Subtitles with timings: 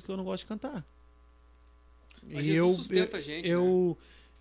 [0.00, 0.84] que eu não gosto de cantar.
[2.22, 3.54] Mas E Jesus sustenta a gente, né?
[3.54, 3.98] eu,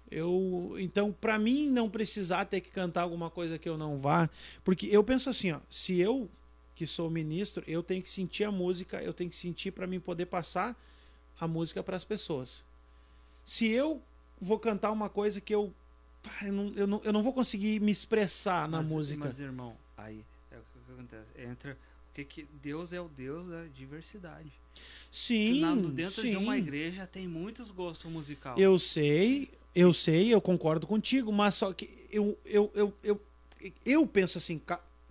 [0.10, 4.30] eu, então, pra mim não precisar ter que cantar alguma coisa que eu não vá,
[4.64, 6.30] porque eu penso assim, ó, se eu
[6.76, 10.00] que sou ministro, eu tenho que sentir a música, eu tenho que sentir pra mim
[10.00, 10.76] poder passar
[11.40, 12.64] a música para as pessoas.
[13.46, 14.02] Se eu
[14.40, 15.74] vou cantar uma coisa que eu
[16.44, 19.26] eu não, eu não, eu não vou conseguir me expressar na mas, música.
[19.26, 21.42] Mas, irmão, aí é o que acontece.
[21.42, 21.78] Entra.
[22.12, 24.52] O que, Deus é o Deus da diversidade.
[25.12, 26.62] sim, Na- dentro de uma sim.
[26.62, 28.58] igreja tem muitos gostos musical.
[28.60, 33.22] Eu sei, eu sei, eu concordo contigo, mas só que eu, eu, eu, eu,
[33.86, 34.62] eu penso assim,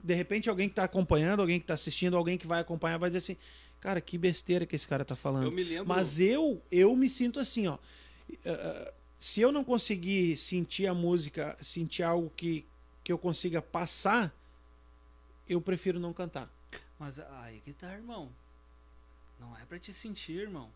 [0.03, 3.09] de repente alguém que tá acompanhando, alguém que tá assistindo, alguém que vai acompanhar vai
[3.09, 3.37] dizer assim,
[3.80, 5.45] cara, que besteira que esse cara tá falando.
[5.47, 5.89] Eu me lembro.
[5.89, 7.79] Mas eu, eu me sinto assim, ó.
[8.45, 12.65] eh, Se eu não conseguir sentir a música, sentir algo que,
[13.03, 14.35] que eu consiga passar,
[15.49, 16.51] eu prefiro não cantar.
[17.01, 18.29] Mas aí que tá, irmão.
[19.41, 20.69] Não é pra te sentir, irmão.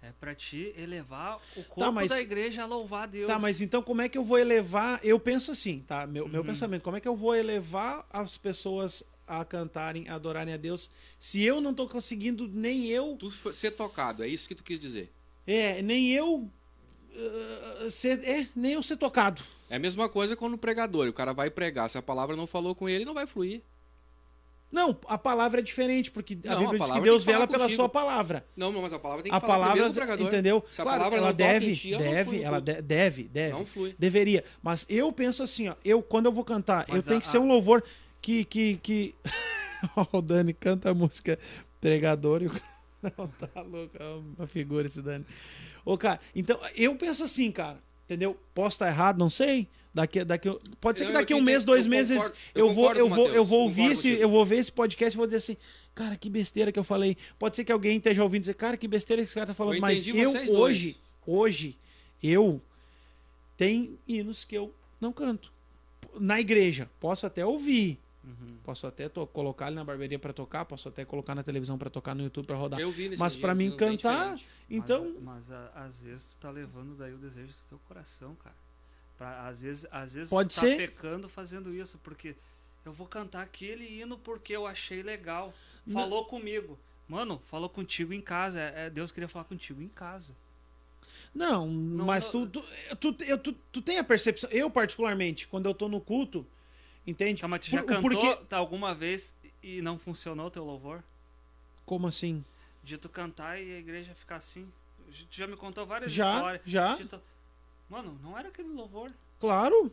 [0.00, 3.26] É pra te elevar o corpo mas- da igreja a louvar a Deus.
[3.26, 5.00] Tá, mas então como é que eu vou elevar?
[5.04, 6.06] Eu penso assim, tá?
[6.06, 6.46] Meu, meu Uhum.
[6.46, 10.90] pensamento, como é que eu vou elevar as pessoas a cantarem, a adorarem a Deus,
[11.18, 14.78] se eu não tô conseguindo nem eu, Tu ser tocado, é isso que tu quis
[14.78, 15.10] dizer.
[15.46, 16.48] é, nem eu
[17.14, 19.42] uh, ser, é, nem eu ser tocado.
[19.70, 22.46] É a mesma coisa quando o pregador, o cara vai pregar, se a palavra não
[22.46, 23.62] falou com ele, não vai fluir.
[24.72, 27.68] Não, a palavra é diferente, porque a Não, a Bíblia diz que Deus vela pela
[27.68, 28.44] sua palavra.
[28.56, 30.26] Não, mas a palavra tem que A falar palavra, primeiro pregador.
[30.26, 30.64] entendeu?
[30.70, 32.72] Se a claro, palavra ela não deve, ti, ela não deve, ela culto.
[32.72, 33.52] de- deve, deve.
[33.52, 33.94] Não flui.
[33.98, 34.42] Deveria.
[34.62, 35.74] Mas eu penso assim, ó.
[35.84, 37.84] Eu, quando eu vou cantar, eu Mas tenho a- que ser um louvor
[38.22, 38.44] que.
[38.46, 39.14] que, que...
[40.12, 41.38] O Dani canta a música
[41.80, 42.52] pregador e o.
[43.02, 43.96] Não, tá louco.
[43.98, 45.26] É uma figura esse Dani.
[45.84, 47.78] Ô, cara, então, eu penso assim, cara.
[48.04, 48.38] Entendeu?
[48.54, 49.68] Posso estar errado, não sei.
[49.94, 50.48] Daqui, daqui,
[50.80, 52.72] pode ser que Não, eu daqui a um mês, dois eu meses, concordo- eu, eu
[52.74, 55.26] vou, eu vou, eu vou ouvir concordo esse, eu vou ver esse podcast e vou
[55.26, 55.56] dizer assim,
[55.94, 57.14] cara, que besteira que eu falei.
[57.38, 59.54] Pode ser que alguém esteja ouvindo e dizer, cara, que besteira que esse cara tá
[59.54, 59.74] falando.
[59.74, 61.78] Eu Mas eu hoje, hoje,
[62.22, 62.60] eu
[63.56, 65.52] tem hinos que eu não canto.
[66.18, 68.56] Na igreja, posso até ouvir, Uhum.
[68.64, 72.14] posso até colocar ali na barbearia pra tocar, posso até colocar na televisão pra tocar,
[72.14, 72.78] no YouTube pra rodar.
[72.80, 74.36] Eu vi nesse Mas pra mim cantar,
[74.70, 78.34] Então, Mas, mas a- às vezes tu tá levando daí o desejo do teu coração,
[78.36, 78.54] cara.
[79.22, 80.76] Pra, às vezes, às vezes Pode tá ser.
[80.76, 82.34] pecando fazendo isso, porque
[82.84, 85.54] eu vou cantar aquele hino porque eu achei legal.
[85.86, 86.00] Não.
[86.00, 86.76] Falou comigo.
[87.06, 88.58] Mano, falou contigo em casa.
[88.58, 90.34] É, é- Deus queria falar contigo em casa.
[91.32, 92.62] não, mas não- tu,
[92.98, 96.44] tu, tu, eu- tu, tu tem a percepção, eu particularmente, quando eu tô no culto,
[97.06, 97.40] entende?
[97.42, 100.64] Tá, mas tu já Por- cantou porque- tá, alguma vez e não funcionou o teu
[100.64, 101.00] louvor?
[101.86, 102.44] Como assim?
[102.82, 104.66] De tu cantar e a igreja ficar assim?
[105.30, 106.62] Tu já me contou várias Já, histórias.
[106.66, 106.96] já.
[106.96, 107.20] tu-
[107.92, 109.10] Mano, não era aquele louvor.
[109.38, 109.92] Claro.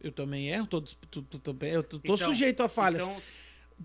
[0.00, 3.02] Eu também erro, tô, tô, tô, eu tô, Então, sujeito a falhas.
[3.04, 3.16] Então,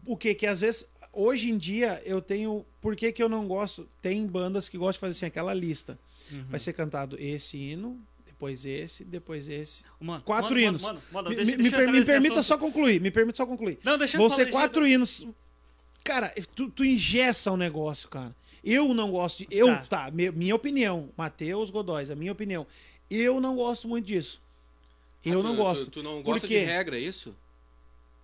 [0.05, 3.47] O que que às vezes hoje em dia eu tenho, por que que eu não
[3.47, 3.87] gosto?
[4.01, 5.97] Tem bandas que gostam de fazer assim aquela lista.
[6.31, 6.45] uhum.
[6.49, 9.83] Vai ser cantado esse hino, depois esse, depois esse.
[9.99, 10.81] Mano, quatro mano, hinos.
[10.83, 12.43] Mano, deixa, me- deixa me permita assunto.
[12.43, 13.79] só concluir, me permita só concluir.
[13.83, 15.25] Não, deixa eu Vão ser deixa quatro hinos.
[16.03, 18.35] Cara, tu, tu ingessa o negócio, cara.
[18.63, 19.47] Eu não gosto de.
[19.51, 20.05] Eu, Tá.
[20.05, 21.09] tá, mi- minha opinião.
[21.17, 22.65] Matheus Godóis, a minha opinião.
[23.09, 24.41] Eu não gosto muito disso.
[25.23, 25.85] Eu Ah, tu- não gosto.
[25.85, 27.35] Tu, tu não gosta de regra, é isso?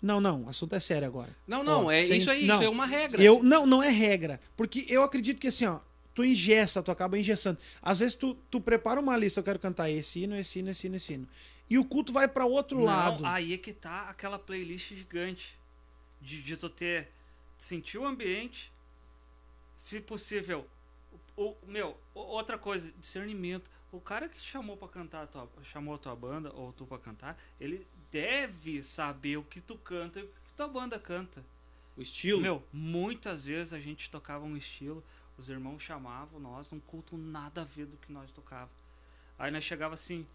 [0.02, 1.36] Não, não, o assunto é sério agora.
[1.48, 2.56] Não, não, Ó, é sem- isso aí, não.
[2.56, 3.22] isso é uma regra.
[3.22, 4.40] Eu, não, não é regra.
[4.56, 5.80] Porque eu acredito que assim, ó,
[6.16, 7.60] tu ingessa, tu acaba engessando.
[7.82, 10.88] Às vezes tu, tu prepara uma lista, eu quero cantar esse hino, esse hino, esse
[10.88, 11.28] hino, esse hino.
[11.70, 13.26] E o culto vai pra outro Não, lado.
[13.26, 15.58] aí é que tá aquela playlist gigante.
[16.22, 17.10] De, de tu ter.
[17.58, 18.72] Sentir o ambiente.
[19.76, 20.66] Se possível.
[21.36, 23.70] O, o- meu, outra coisa, discernimento.
[23.92, 26.86] O cara que te chamou pra cantar, a tua, chamou a tua banda, ou tu
[26.86, 31.44] pra cantar, ele deve saber o que tu canta e o que tua banda canta.
[31.98, 32.42] O estilo.
[32.42, 35.04] Meu, muitas vezes a gente tocava um estilo,
[35.38, 38.70] os irmãos chamavam nós num culto nada a ver do que nós tocava.
[39.38, 40.28] Aí nós chegava assim,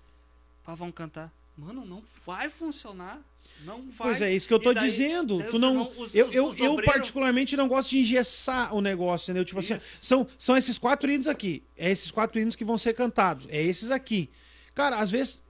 [0.65, 1.31] pá, vamos cantar.
[1.56, 3.20] Mano, não vai funcionar.
[3.65, 4.09] Não vai.
[4.09, 5.38] Pois é, isso que eu tô daí- dizendo.
[5.38, 8.75] daí Tu não, os- eu, os- eu, os eu obreiros- particularmente não gosto de engessar
[8.75, 9.44] o negócio, entendeu?
[9.44, 9.98] Tipo assim, Isso.
[10.03, 11.62] são, são esses quatro hinos aqui.
[11.76, 13.47] É esses quatro hinos que vão ser cantados.
[13.51, 14.30] É esses aqui.
[14.74, 15.44] Cara, às vezes.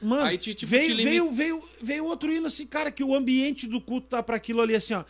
[0.00, 3.66] Mano, Aí te- tipo, veio, veio, veio, veio outro hino assim, cara, que o ambiente
[3.66, 5.04] do culto tá pra aquilo ali assim, ó.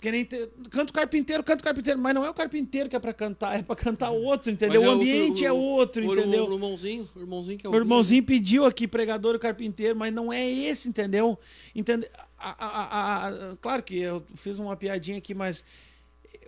[0.00, 2.94] Que nem te- canta o carpinteiro, canta o carpinteiro, mas não é o carpinteiro que
[2.94, 4.82] é pra cantar, é pra cantar outro, entendeu?
[4.82, 6.46] É o- ambiente o- é outro, o, entendeu?
[6.46, 10.12] O, irmãozinho, o irmãozinho que é o O irmãozinho pediu aqui, pregador e carpinteiro, mas
[10.12, 11.38] não é esse, entendeu?
[11.74, 12.06] Entende?
[12.38, 15.64] A- a- a- claro que eu fiz uma piadinha aqui, mas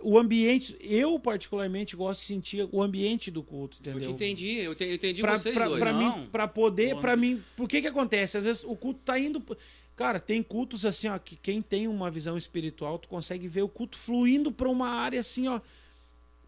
[0.03, 4.09] o ambiente, eu particularmente gosto de sentir o ambiente do culto, Eu entendeu?
[4.09, 5.79] te entendi, eu, te, eu entendi Pra, vocês pra, dois.
[5.79, 6.19] pra Não.
[6.19, 8.37] mim, pra poder, pra mim, por que que acontece?
[8.37, 9.41] Às vezes o culto tá indo,
[9.95, 13.69] cara, tem cultos assim, ó, que quem tem uma visão espiritual, tu consegue ver o
[13.69, 15.59] culto fluindo pra uma área assim, ó,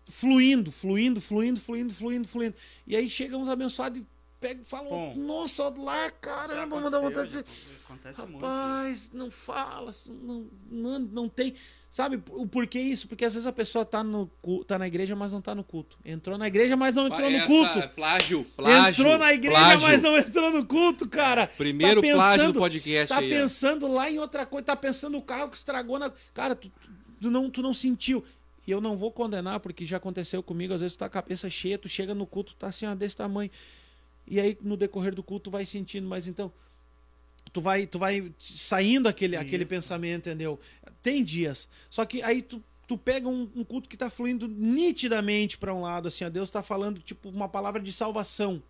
[0.08, 2.56] fluindo, fluindo, fluindo, fluindo, fluindo, fluindo.
[2.86, 4.06] E aí chega uns abençoados e
[4.40, 5.16] pega e fala, Bom.
[5.16, 7.46] nossa, lá, caramba, dá vontade de dizer.
[7.86, 8.34] Acontece muito.
[8.46, 11.56] Rapaz, não fala, não, não, não tem.
[11.96, 13.08] Sabe o porquê isso?
[13.08, 14.30] Porque às vezes a pessoa tá, no,
[14.68, 15.98] tá na igreja, mas não tá no culto.
[16.04, 17.88] Entrou na igreja, mas não entrou no Essa- culto.
[17.96, 19.02] Plágio, plágio.
[19.02, 19.88] entrou na igreja, plágio.
[19.88, 21.48] mas não entrou no culto, cara.
[21.48, 23.30] Primeiro Tá plágio pensando- do podcast Tá aí.
[23.30, 26.12] pensando lá em outra coisa, tá pensando no carro que estragou na.
[26.34, 26.70] Cara, tu,
[27.22, 28.26] tu- não, tu não sentiu.
[28.68, 30.74] E eu não vou condenar, porque já aconteceu comigo.
[30.74, 32.94] Às vezes tu tá com a cabeça cheia, tu chega no culto, tá assim, ó,
[32.94, 33.50] desse tamanho.
[34.28, 36.52] E aí, no decorrer do culto, tu vai sentindo, mas então.
[37.56, 40.60] Tu vai, tu vai saindo aquele, aquele pensamento, entendeu?
[41.02, 41.70] Tem dias.
[41.90, 45.80] Só que aí tu, tu pega um, um culto que tá fluindo nitidamente para um
[45.80, 48.62] lado, assim, ó, Deus tá falando, tipo, uma palavra de salvação.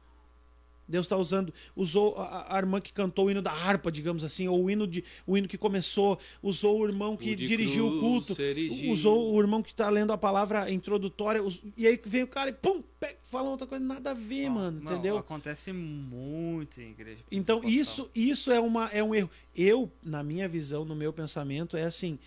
[0.88, 4.48] Deus está usando, usou a, a irmã que cantou o hino da harpa, digamos assim,
[4.48, 7.90] ou o hino, de, o hino que começou, usou o irmão que O dirigiu o
[7.90, 8.92] cruz culto, ser erigido.
[8.92, 12.50] usou o irmão que está lendo a palavra introdutória, us- e aí vem o cara
[12.52, 15.18] e pum, pega, fala outra coisa, nada a ver, Ó, mano, não, entendeu?
[15.18, 17.20] Acontece muito em igreja.
[17.32, 19.30] Então isso, isso é, uma, é um erro.
[19.56, 22.20] Eu, na minha visão, no meu pensamento, é assim,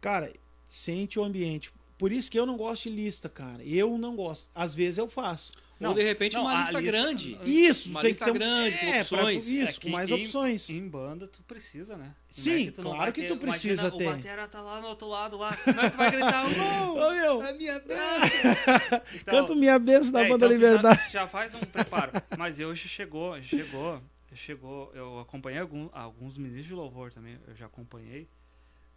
[0.00, 0.32] cara,
[0.68, 1.70] sente o ambiente.
[1.98, 3.62] Por isso que eu não gosto de lista, cara.
[3.64, 4.50] Eu não gosto.
[4.54, 5.52] Às vezes eu faço.
[5.78, 7.38] Ou de repente não, uma lista, lista- grande.
[7.44, 9.46] Isso, Uma tem lista que ter um- grande, com é, opções.
[9.46, 10.70] isso, É com que mais em- opções.
[10.70, 12.14] Em banda tu precisa, né?
[12.14, 14.08] Como Sim, é que tu não claro que ter- tu precisa imagina, ter.
[14.08, 15.54] O batera tá lá no outro lado lá.
[15.56, 16.44] Como é que tu vai gritar?
[16.56, 16.96] Não!
[16.96, 17.76] Ô, meu, É minha
[19.14, 21.02] Então, canto minha bênção da é, banda então tu Liberdade.
[21.04, 22.12] Já, já faz um preparo.
[22.38, 24.00] Mas hoje chegou, chegou,
[24.34, 24.90] chegou.
[24.94, 27.38] Eu acompanhei algum- alguns ministros de louvor também.
[27.46, 28.26] Eu já acompanhei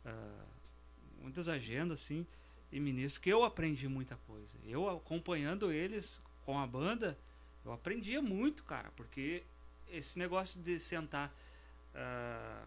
[0.05, 0.45] ah,
[1.21, 2.25] muitas agendas, assim,
[2.71, 4.57] e ministros que eu aprendi muita coisa.
[4.65, 7.15] Eu acompanhando eles com a banda,
[7.63, 9.43] eu aprendia muito, cara, porque
[9.87, 11.31] esse negócio de sentar.
[11.93, 12.63] ah,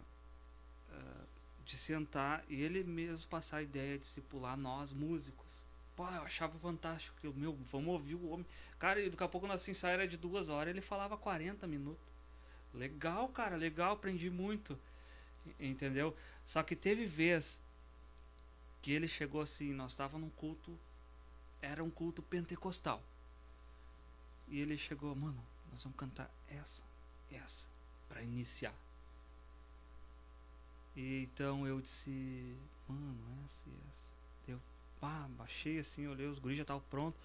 [1.64, 5.64] de sentar e ele mesmo passar a ideia de discipular nós músicos.
[5.96, 7.17] Pô, eu achava fantástico.
[7.20, 8.46] Que, meu, vamos ouvir o homem.
[8.79, 12.06] Cara, e daqui a pouco nosso ensaio era de duas horas, ele falava 40 minutos.
[12.73, 14.78] Legal, cara, legal, aprendi muito.
[15.58, 16.17] Entendeu?
[16.46, 17.58] Só que teve vez
[18.81, 20.78] que ele chegou assim, nós estávamos num culto,
[21.61, 23.02] era um culto pentecostal.
[24.48, 26.82] E ele chegou, mano, nós vamos cantar essa,
[27.30, 27.66] essa,
[28.08, 28.74] para iniciar.
[30.94, 32.56] E então eu disse,
[32.86, 34.12] mano, essa e essa.
[34.48, 34.60] Eu,
[35.00, 37.20] pá, baixei assim, olhei, os guris já estavam prontos.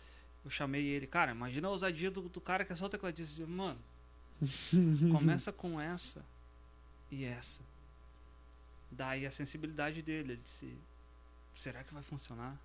[0.45, 3.45] Eu chamei ele, cara, imagina a ousadia do, do cara que é só tecladista.
[3.45, 3.79] Mano,
[5.11, 6.23] começa com essa
[7.11, 7.61] e essa.
[8.89, 10.77] Daí a sensibilidade dele, ele disse,
[11.53, 12.57] será que vai funcionar?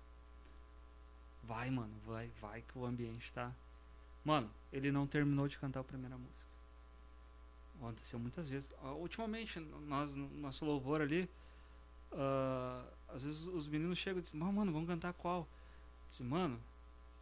[1.43, 3.51] Vai, mano, vai, vai que o ambiente tá.
[4.23, 6.45] Mano, ele não terminou de cantar a primeira música.
[7.77, 8.71] Aconteceu muitas vezes.
[8.81, 11.29] Ah, Ultimamente, nós, no nosso louvor ali,
[12.13, 15.41] ah, às vezes os meninos chegam e dizem, "Mas, mano, vamos cantar qual?
[15.41, 15.47] Eu
[16.09, 16.59] disse, mano,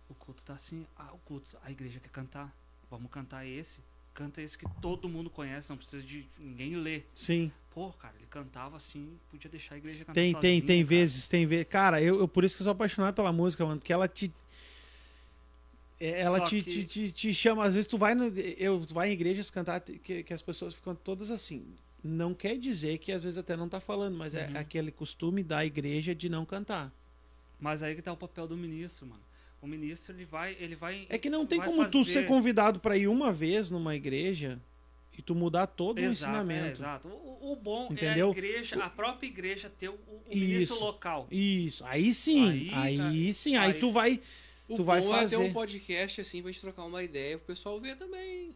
[0.10, 2.54] o culto tá assim, ah, o culto, a igreja quer cantar.
[2.90, 3.80] Vamos cantar esse.
[4.14, 7.10] Canta esse que todo mundo conhece, não precisa de ninguém ler.
[7.16, 7.50] Sim.
[7.74, 10.90] Pô, cara, ele cantava assim, podia deixar a igreja cantar Tem, tem, sozinha, tem cara.
[10.90, 11.68] vezes, tem vezes.
[11.70, 14.32] Cara, eu, eu por isso que eu sou apaixonado pela música, mano, porque ela te.
[16.06, 17.64] É, Ela Só te, que- te, te, chama.
[17.66, 18.26] Às vezes tu vai no.
[18.58, 21.64] Eu tu vai em igrejas cantar que, que as pessoas ficam todas assim.
[22.04, 24.58] Não quer dizer que às vezes até não tá falando, mas é Uhum.
[24.58, 26.92] aquele costume da igreja de não cantar.
[27.60, 29.22] Mas aí que tá o papel do ministro, mano.
[29.62, 31.06] O ministro, ele vai, ele vai...
[31.08, 34.60] É que não tem como tu fazer- ser convidado pra ir uma vez numa igreja
[35.16, 36.82] e tu mudar todo o Exato, é, ensinamento.
[36.82, 37.08] exato.
[37.08, 38.30] O, o bom Entendeu?
[38.30, 40.84] é a igreja, a própria igreja ter o, o ministro Isso.
[40.84, 41.28] local.
[41.30, 44.20] Isso, aí sim, aí, Aí, sim, aí, aí- tu vai.
[44.74, 45.38] O Tu vai bom é ter fazer.
[45.38, 48.56] um podcast assim pra gente trocar uma ideia pro pessoal ver também.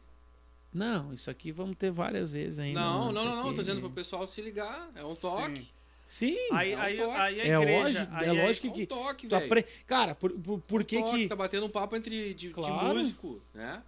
[0.74, 2.79] Não, isso aqui vamos ter várias vezes ainda.
[2.79, 3.39] não, não, não, não.
[3.45, 4.89] aqui- Tô dizendo pro pessoal se ligar.
[4.95, 5.62] É um toque.
[5.62, 5.67] Sim.
[6.07, 7.10] Sim, Aí, É um aí, toque.
[7.17, 7.79] aí a É igreja...
[7.81, 9.65] lógico- aí é lógico É um que toque, tu apre...
[9.88, 11.27] Cara, por, por, por que Um toque, que.
[11.29, 12.95] Tá batendo um papo entre de, de Claro.
[13.00, 13.81] músico, né?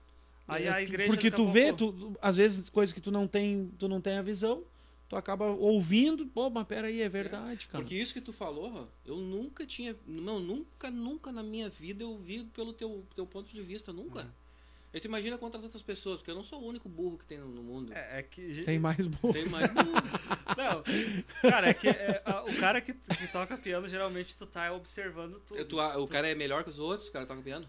[0.47, 1.11] Aí a igreja...
[1.11, 4.21] Porque tu vê, tu, às vezes, coisas que tu não tem, tu não tem a
[4.23, 4.63] visão,
[5.09, 7.83] tu acaba ouvindo, pô, mas peraí, é verdade, cara.
[7.83, 9.95] Porque isso que tu falou, eu nunca tinha.
[10.05, 14.21] Não, nunca, nunca na minha vida eu vi pelo teu, teu ponto de vista, nunca.
[14.21, 14.47] É.
[14.93, 17.37] Aí tu imagina quantas outras pessoas, porque eu não sou o único burro que tem
[17.37, 17.93] no, mundo.
[17.93, 18.63] É, é que...
[18.63, 19.33] Tem mais boa.
[19.33, 19.91] Tem mais burro.
[20.57, 24.71] Não, cara, é que é, a- o cara que, que toca piano, geralmente tu tá
[24.73, 25.59] observando tudo.
[25.59, 27.67] Eu- tu- o cara é melhor que os outros, o cara toca piano.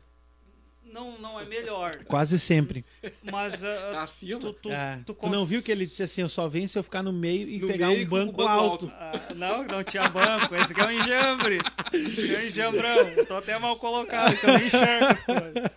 [0.85, 2.85] Não, não é melhor, Quase sempre.
[3.23, 4.41] mas acima.
[4.41, 6.67] tu, tu, É, tu, tu não cons- viu que ele disse assim, eu só venho
[6.69, 8.87] se eu ficar no meio e No pegar meio um banco, banco alto.
[8.87, 8.95] alto.
[8.99, 10.55] Ah, não, não tinha banco.
[10.57, 11.59] Esse aqui é um enjambre.
[11.93, 13.25] Esse aqui é um enjambrão.
[13.27, 15.71] Tô até mal colocado, que eu nem enxergo as coisas.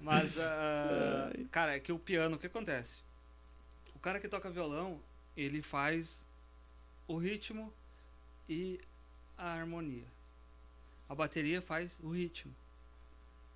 [0.00, 2.98] Mas, ah, cara, é que o piano, o que acontece?
[3.94, 5.00] O cara que toca violão,
[5.36, 6.24] ele faz
[7.08, 7.72] o ritmo
[8.48, 8.78] e
[9.38, 10.04] a harmonia.
[11.08, 12.54] A bateria faz o ritmo.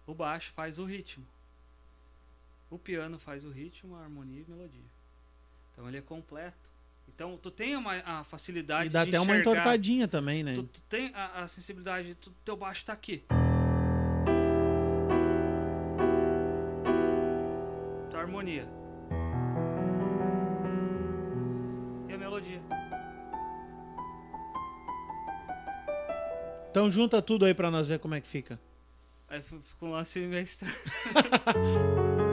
[0.06, 1.24] O baixo faz o ritmo.
[2.70, 4.90] O piano faz o ritmo, a harmonia e a melodia.
[5.72, 6.56] Então ele é completo.
[7.08, 9.50] Então tu tem uma, a facilidade E dá de até uma enxergar.
[9.52, 10.54] entortadinha também, né?
[10.54, 13.22] Tu, tu tem a, a sensibilidade, tu, teu baixo tá aqui.
[18.10, 18.66] Tua harmonia.
[22.08, 22.60] E a melodia.
[26.70, 28.58] Então junta tudo aí pra nós ver como é que fica.
[29.34, 30.72] Aí fi- fica um lance meio estranho.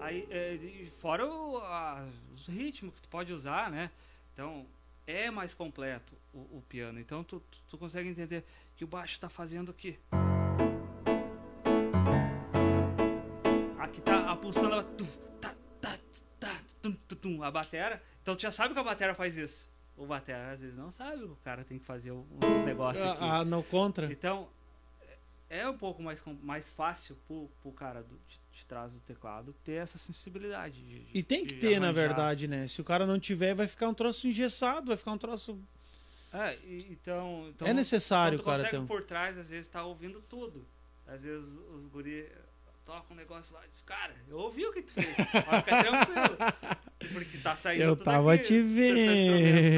[0.00, 0.58] Aí, é,
[0.98, 2.04] fora o- a-
[2.34, 3.90] os ritmos que tu pode usar, né?
[4.32, 4.66] Então,
[5.06, 6.98] é mais completo o, o piano.
[6.98, 8.44] Então, tu, tu, tu consegue entender
[8.76, 9.98] que o baixo tá fazendo aqui.
[13.78, 14.74] Aqui tá a pulsando
[16.82, 18.02] tum, tum, tum, a batera.
[18.22, 19.68] Então, tu já sabe que a batera faz isso.
[19.96, 21.24] O batera, às vezes, não sabe.
[21.24, 23.22] O cara tem que fazer um um negócio aqui.
[23.24, 24.10] Ah, no contra.
[24.10, 24.48] Então,
[25.48, 29.54] é um pouco mais, mais fácil pro, pro cara do, de, de trás do teclado
[29.64, 30.80] ter essa sensibilidade.
[30.82, 31.92] de- E tem que ter, na arranjar.
[31.92, 32.66] verdade, né?
[32.68, 35.58] Se o cara não tiver, vai ficar um troço engessado, vai ficar um troço.
[36.32, 38.86] É, e- então, então é necessário então tu cara consegue um.
[38.86, 40.64] por trás, às vezes, tá ouvindo tudo.
[41.06, 42.30] Às vezes os guri
[42.90, 45.14] tocam um negócio lá diz, cara, eu ouvi o que tu fez.
[45.14, 47.12] Pode ficar tranquilo.
[47.12, 49.76] Porque tá saindo Eu tava aqui, te vendo.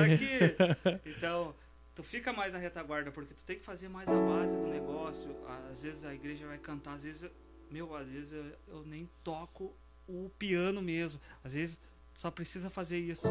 [0.78, 1.10] tá aqui.
[1.10, 1.54] Então,
[1.94, 5.36] tu fica mais na retaguarda, porque tu tem que fazer mais a base do negócio.
[5.70, 7.30] Às vezes a igreja vai cantar, às vezes, eu-
[7.70, 9.76] meu, às vezes eu, eu nem toco
[10.08, 11.20] o piano mesmo.
[11.44, 11.78] Às vezes
[12.14, 13.28] só precisa fazer isso.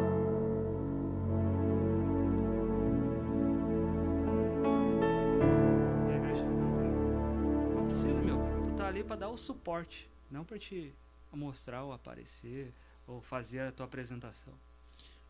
[9.01, 10.93] Ali pra dar o suporte, não pra te
[11.33, 12.71] mostrar ou aparecer
[13.07, 14.53] ou fazer a tua apresentação.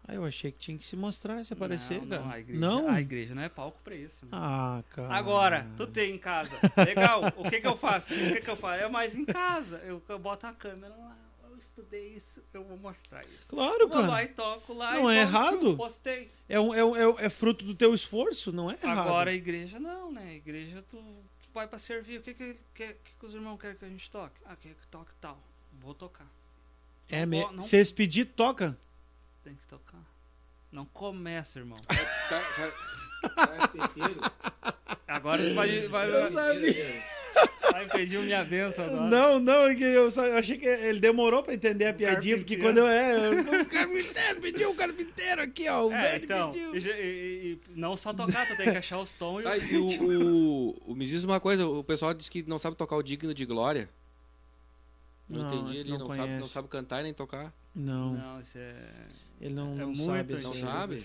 [0.06, 2.22] Ah, eu achei que tinha que se mostrar, se aparecer, não, cara.
[2.24, 2.90] Não, a igreja, Não?
[2.90, 4.26] a igreja não é palco pra isso.
[4.26, 4.32] Né?
[4.34, 5.14] Ah, cara.
[5.14, 6.52] Agora, tu tem em casa.
[6.86, 7.22] Legal.
[7.38, 8.14] O que que eu faço?
[8.14, 8.84] O que que eu faço?
[8.84, 9.78] É mais em casa.
[9.86, 11.16] Eu, eu boto a câmera lá.
[11.50, 12.42] Eu estudei isso.
[12.52, 13.48] Eu vou mostrar isso.
[13.50, 14.24] Claro, Eu vou lá cara.
[14.24, 14.94] e toco lá.
[14.96, 15.78] Não é errado.
[15.78, 16.32] Postei.
[16.50, 19.08] É, é, um- é, um- é fruto do teu esforço, não é errado.
[19.08, 20.30] Agora a igreja não, né?
[20.30, 20.98] A igreja tu,
[21.52, 22.20] tu vai pra servir.
[22.20, 24.40] O que que, que, que que os irmãos querem que a gente toque?
[24.46, 25.38] Ah, quer que toque tal.
[25.74, 26.28] Vou tocar.
[27.10, 27.42] É não me...
[27.42, 28.78] vou- não- Se eles pedir, toca.
[29.44, 30.02] Tem que tocar.
[30.72, 31.80] Não começa, irmão.
[35.08, 37.04] Agora tu vai, vai, Eu vai, sabia.
[37.72, 39.10] vai pedir minha bênção agora.
[39.10, 42.36] Não, não, é que eu, só, eu achei que ele demorou pra entender a piadinha,
[42.38, 43.16] porque quando eu é.
[43.18, 45.88] eu- O carpinteiro pediu o carpinteiro aqui, ó.
[45.88, 46.76] O É, então, pediu.
[46.76, 49.78] e, e- não só tocar, tu tem que achar os tons e Tá, os e
[49.78, 49.88] o,
[50.86, 53.34] o- o- me diz uma coisa, o pessoal diz que não sabe tocar o digno
[53.34, 53.90] de glória.
[55.30, 57.54] Não, Não, entendi ali, não não, sabe, não sabe cantar e nem tocar.
[57.74, 58.76] Não, Não, isso é.
[59.40, 60.34] ele não, é não muito sabe.
[60.34, 60.54] antigo.
[60.54, 61.04] Não sabe?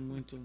[0.00, 0.40] Muito.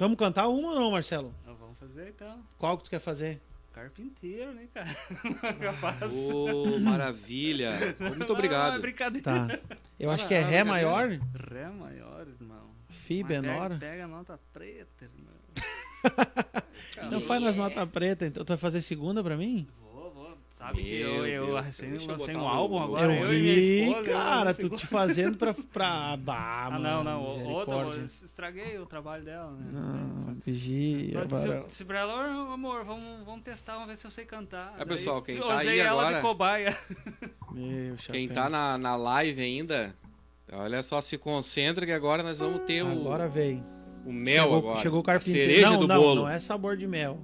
[0.00, 1.34] Vamos cantar uma ou não, Marcelo?
[1.46, 2.42] Nós vamos fazer então.
[2.56, 3.38] Qual que tu quer fazer?
[3.74, 4.88] Carpinteiro, né, cara?
[5.60, 6.10] Capaz.
[6.10, 7.72] Ô, maravilha.
[8.00, 8.80] Muito Ah, obrigado.
[8.80, 9.22] brincadeira.
[9.58, 9.76] Tá.
[9.98, 11.06] Eu acho que é Ré maior,
[11.50, 12.70] Ré maior, irmão.
[12.88, 13.68] Fi menor.
[13.68, 15.34] Pega, pega a nota preta, irmão.
[17.12, 19.68] Não faz nas notas pretas, então tu vai fazer segunda pra mim?
[19.82, 19.89] Vou.
[20.60, 23.04] Sabe que Meu eu, eu eu lancei botar um álbum agora.
[23.06, 25.54] eu eu e minha vi, esposa, eu cara, lancei tu te fazendo pra.
[25.54, 26.16] pra...
[26.20, 27.24] Bah, Ah, não, não.
[27.46, 29.66] Outra, eu estraguei o trabalho dela, né?
[29.72, 31.26] Não, vigia,
[31.66, 34.74] se, se pra ela, "Ô, amor, vamos, vamos testar, vamos ver se eu sei cantar.
[34.78, 36.76] É, pessoal, quem tá usei aí ela agora- de cobaia.
[37.52, 37.96] Meu.
[37.96, 39.94] Quem tá na, na live ainda,
[40.52, 43.64] olha só, se concentra que agora nós vamos ter o, Agora veio.
[44.04, 44.80] o mel chegou, agora.
[44.80, 45.48] Chegou o a carpinteiro.
[45.52, 46.20] cereja não, do não, bolo.
[46.22, 47.18] não é sabor de mel.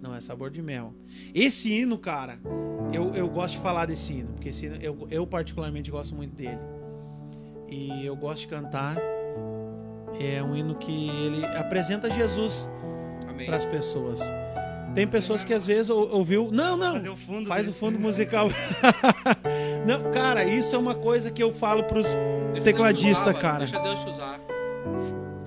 [0.00, 0.94] Não é sabor de mel.
[1.34, 2.38] Esse hino, cara,
[2.92, 6.34] eu, eu gosto de falar desse hino, porque esse hino, eu, eu particularmente gosto muito
[6.36, 6.58] dele.
[7.68, 8.96] E eu gosto de cantar.
[10.20, 12.68] É um hino que ele apresenta Jesus
[13.46, 14.20] para as pessoas.
[14.94, 17.48] Tem pessoas que às vezes ou- ouviu, não, não, o fundo.
[17.48, 18.46] faz o fundo musical.
[19.84, 22.06] não, cara, isso é uma coisa que eu falo pros
[22.52, 23.58] Deixa tecladista, Deus te usar, cara.
[23.58, 24.40] Deixa Deus te usar.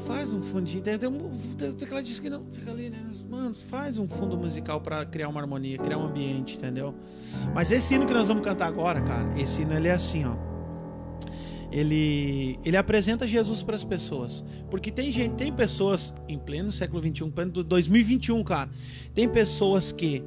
[0.06, 0.84] Faz um fundinho.
[0.84, 2.98] Tem um tecladista que não fica ali, né?
[3.30, 6.96] Mano, faz um fundo musical pra criar uma harmonia, criar um ambiente, entendeu?
[7.54, 10.36] Mas esse hino que nós vamos cantar agora, cara, esse hino ele é assim, ó.
[11.70, 14.46] Ele, ele apresenta Jesus para as pessoas.
[14.70, 18.70] Porque tem gente, tem pessoas em pleno século 21, pleno do 2021, cara.
[19.14, 20.24] Tem pessoas que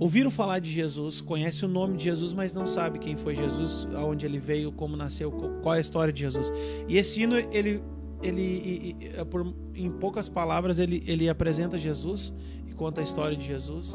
[0.00, 3.86] ouviram falar de Jesus, conhecem o nome de Jesus, mas não sabe quem foi Jesus,
[3.94, 5.30] aonde ele veio, como nasceu,
[5.62, 6.52] qual é a história de Jesus.
[6.88, 7.80] E esse hino ele
[8.22, 12.32] ele, e- e- é por- em poucas palavras, ele, ele apresenta Jesus
[12.66, 13.94] e conta a história de Jesus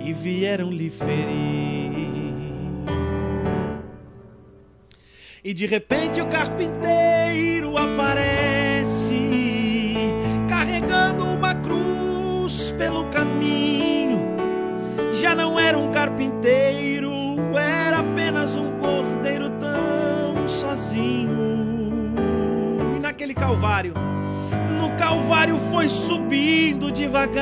[0.00, 1.87] e vieram lhe ferir.
[5.48, 9.16] E de repente o carpinteiro aparece,
[10.46, 14.20] carregando uma cruz pelo caminho.
[15.10, 17.10] Já não era um carpinteiro,
[17.58, 22.12] era apenas um cordeiro tão sozinho.
[22.94, 23.94] E naquele calvário,
[24.78, 27.40] no calvário foi subindo devagar,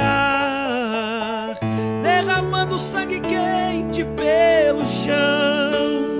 [2.04, 6.15] derramando sangue quente pelo chão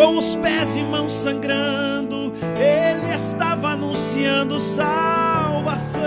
[0.00, 6.00] com os pés e mãos sangrando, ele estava anunciando salvação.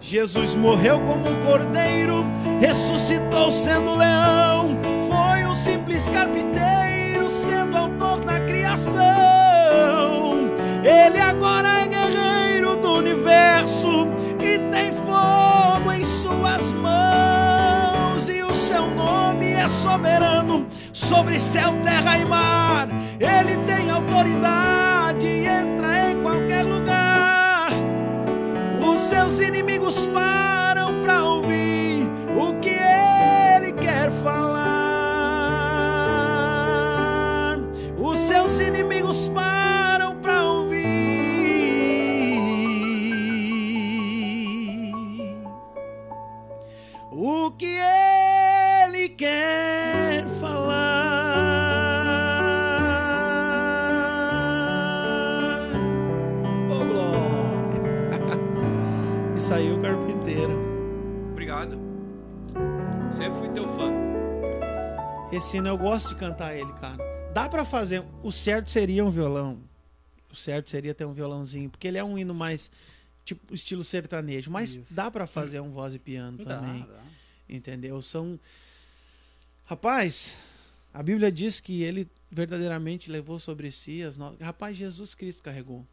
[0.00, 2.26] Jesus morreu como cordeiro,
[2.58, 4.76] ressuscitou sendo leão,
[5.08, 9.00] foi um simples carpinteiro, sendo autor da criação.
[10.82, 14.08] Ele agora é guerreiro do universo
[14.40, 20.66] e tem fogo em suas mãos, e o seu nome é soberano
[21.10, 22.86] sobre céu, terra e mar.
[23.18, 27.72] Ele tem autoridade e entra em qualquer lugar.
[28.80, 32.78] Os seus inimigos param para ouvir o que
[33.56, 34.70] ele quer falar.
[37.98, 39.49] Os seus inimigos param
[65.40, 66.98] Esse eu gosto de cantar ele, cara.
[67.32, 68.04] Dá pra fazer.
[68.22, 69.58] O certo seria um violão.
[70.30, 72.70] O certo seria ter um violãozinho, porque ele é um hino mais
[73.24, 74.92] tipo estilo sertanejo, mas Isso.
[74.92, 76.82] dá pra fazer um voz e piano Dá, também.
[76.82, 77.02] dá.
[77.48, 78.02] Entendeu?
[78.02, 78.38] São.
[79.64, 80.36] Rapaz,
[80.92, 84.36] a Bíblia diz que ele verdadeiramente levou sobre si as no...
[84.42, 85.86] Rapaz, Jesus Cristo carregou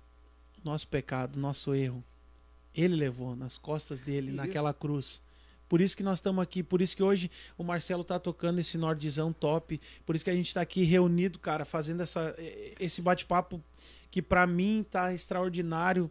[0.62, 2.04] nosso pecado, nosso erro.
[2.76, 4.36] Ele levou nas costas dele, Isso.
[4.36, 5.22] naquela cruz.
[5.68, 8.78] Por isso que nós estamos aqui, por isso que hoje o Marcelo tá tocando esse
[8.78, 12.36] Nordzão top, por isso que a gente tá aqui reunido, cara, fazendo essa,
[12.80, 13.62] esse bate-papo
[14.10, 16.10] que pra mim tá extraordinário,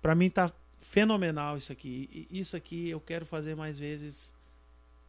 [0.00, 2.26] pra mim tá fenomenal isso aqui.
[2.30, 4.34] E Isso aqui eu quero fazer mais vezes.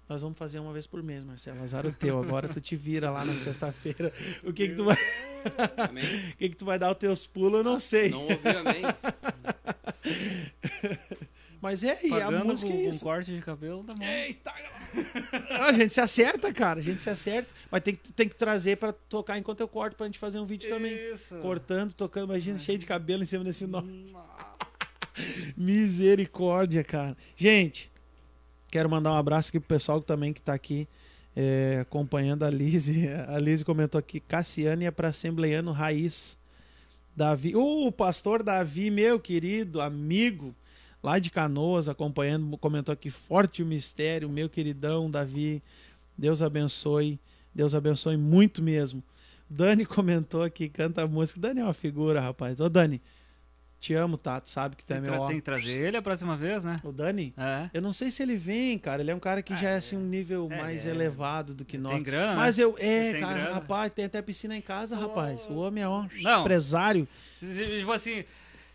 [0.10, 1.62] Nós vamos fazer uma vez por mês, Marcelo.
[1.62, 2.17] Azar o teu.
[2.17, 4.13] Agora tu te vira lá na sexta-feira.
[4.43, 4.95] O que que tu vai,
[6.34, 8.10] o que que tu vai dar os teus pulos, eu não sei.
[8.10, 8.84] Não ouvi amém.
[11.62, 13.04] Mas é, e a música com, é com isso.
[13.04, 14.04] corte de cabelo, tá bom.
[14.04, 14.54] Eita!
[15.60, 16.80] A gente se acerta, cara.
[16.80, 17.50] A gente se acerta.
[17.72, 20.46] Mas tem que, tem que trazer pra tocar enquanto eu corto pra gente fazer um
[20.46, 20.93] vídeo também.
[21.13, 21.36] Isso.
[21.38, 23.84] Cortando, tocando, imagina, cheio de cabelo em cima desse nó.
[25.58, 27.17] Misericórdia, cara.
[27.36, 27.91] Gente,
[28.70, 30.88] quero mandar um abraço aqui pro pessoal também que tá aqui
[31.36, 33.08] é, acompanhando a Lise.
[33.28, 36.38] A Lise comentou aqui: Cassiane é para Assembleiano Raiz.
[37.15, 40.54] Davi, o pastor Davi, meu querido amigo,
[41.08, 45.63] lá de Canoas, acompanhando, comentou aqui: Forte o mistério, meu queridão Davi.
[46.17, 47.17] Deus abençoe.
[47.56, 49.02] Deus abençoe muito mesmo.
[49.50, 51.39] Dani comentou aqui, canta a música.
[51.39, 52.60] Dani é uma figura, rapaz.
[52.60, 53.02] Ô, Dani,
[53.80, 54.41] te amo, tá?
[54.41, 55.28] Tu sabe que tu é meu ó.
[55.28, 56.76] tem que trazer ele a próxima vez, né?
[56.84, 57.34] O Dani?
[57.38, 57.70] É.
[57.74, 59.02] Eu não sei se ele vem, cara.
[59.02, 59.78] Ele é um cara que Ah, já é é.
[59.78, 60.89] assim um nível É, mais é.
[60.89, 61.93] elevado do que nós.
[61.93, 62.63] Tem grana, Mas né?
[62.65, 63.54] eu, é, cara, grana.
[63.54, 65.00] rapaz, tem até piscina em casa, Oh.
[65.02, 65.48] rapaz.
[65.50, 66.41] O homem é um Não.
[66.41, 67.08] empresário
[67.39, 68.26] Tipo assim,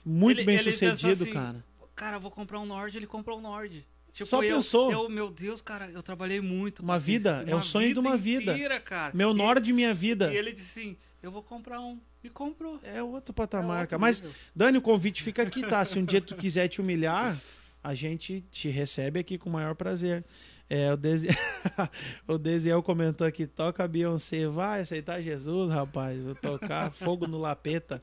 [0.06, 1.64] muito Ele- bem ele sucedido, assim, cara.
[1.94, 3.86] Cara, eu vou comprar um Nord, ele comprou um Nord.
[4.12, 4.92] Tipo, Só eu, pensou.
[4.92, 6.80] Eu, meu Deus, cara, eu trabalhei muito.
[6.82, 8.52] Uma vida, é o sonho de uma vida.
[8.52, 9.12] Inteira, cara.
[9.14, 10.32] Meu E- Nord, minha vida.
[10.32, 11.98] E ele disse assim, eu vou comprar um.
[12.22, 12.78] E comprou.
[12.82, 14.00] É outro É patamar, outro cara.
[14.00, 14.22] Mas.
[14.54, 15.84] Dani, o convite fica aqui, tá?
[15.84, 17.36] Se um dia tu quiser te humilhar,
[17.82, 20.24] a gente te recebe aqui com o maior prazer.
[20.68, 21.28] É, o, Desi...
[22.26, 28.02] o Desiel comentou aqui, toca Beyoncé, vai aceitar Jesus, rapaz, vou tocar fogo no lapeta.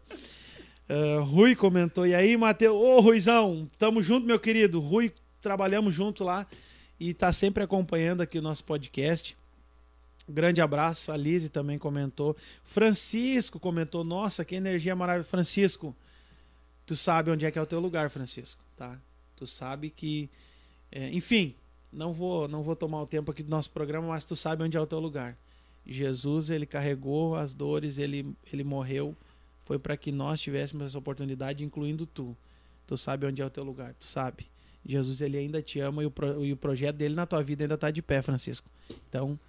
[0.89, 4.79] Ah, Rui comentou, e aí, Matheus, ô Ruizão, tamo junto, meu querido.
[4.79, 6.47] Rui, trabalhamos junto lá
[6.99, 9.37] e tá sempre acompanhando aqui o nosso podcast.
[10.27, 12.35] Grande abraço, a Lise também comentou.
[12.63, 15.29] Francisco comentou, nossa, que energia maravilhosa.
[15.29, 15.95] Francisco,
[16.87, 18.99] tu sabe onde é que é o teu lugar, Francisco, tá?
[19.35, 20.27] Tu sabe que,
[20.91, 21.53] é, enfim,
[21.93, 24.75] não vou, não vou tomar o tempo aqui do nosso programa, mas tu sabe onde
[24.75, 25.37] é o teu lugar.
[25.85, 29.15] Jesus, ele carregou as dores, ele, ele morreu,
[29.69, 32.35] foi para que nós tivéssemos essa oportunidade, incluindo tu.
[32.87, 34.47] Tu sabe onde é o teu lugar, tu sabe.
[34.83, 37.65] Jesus, ele ainda te ama e o, pro- e o projeto dele na tua vida
[37.65, 38.67] ainda tá de pé, Francisco.
[39.07, 39.39] Então,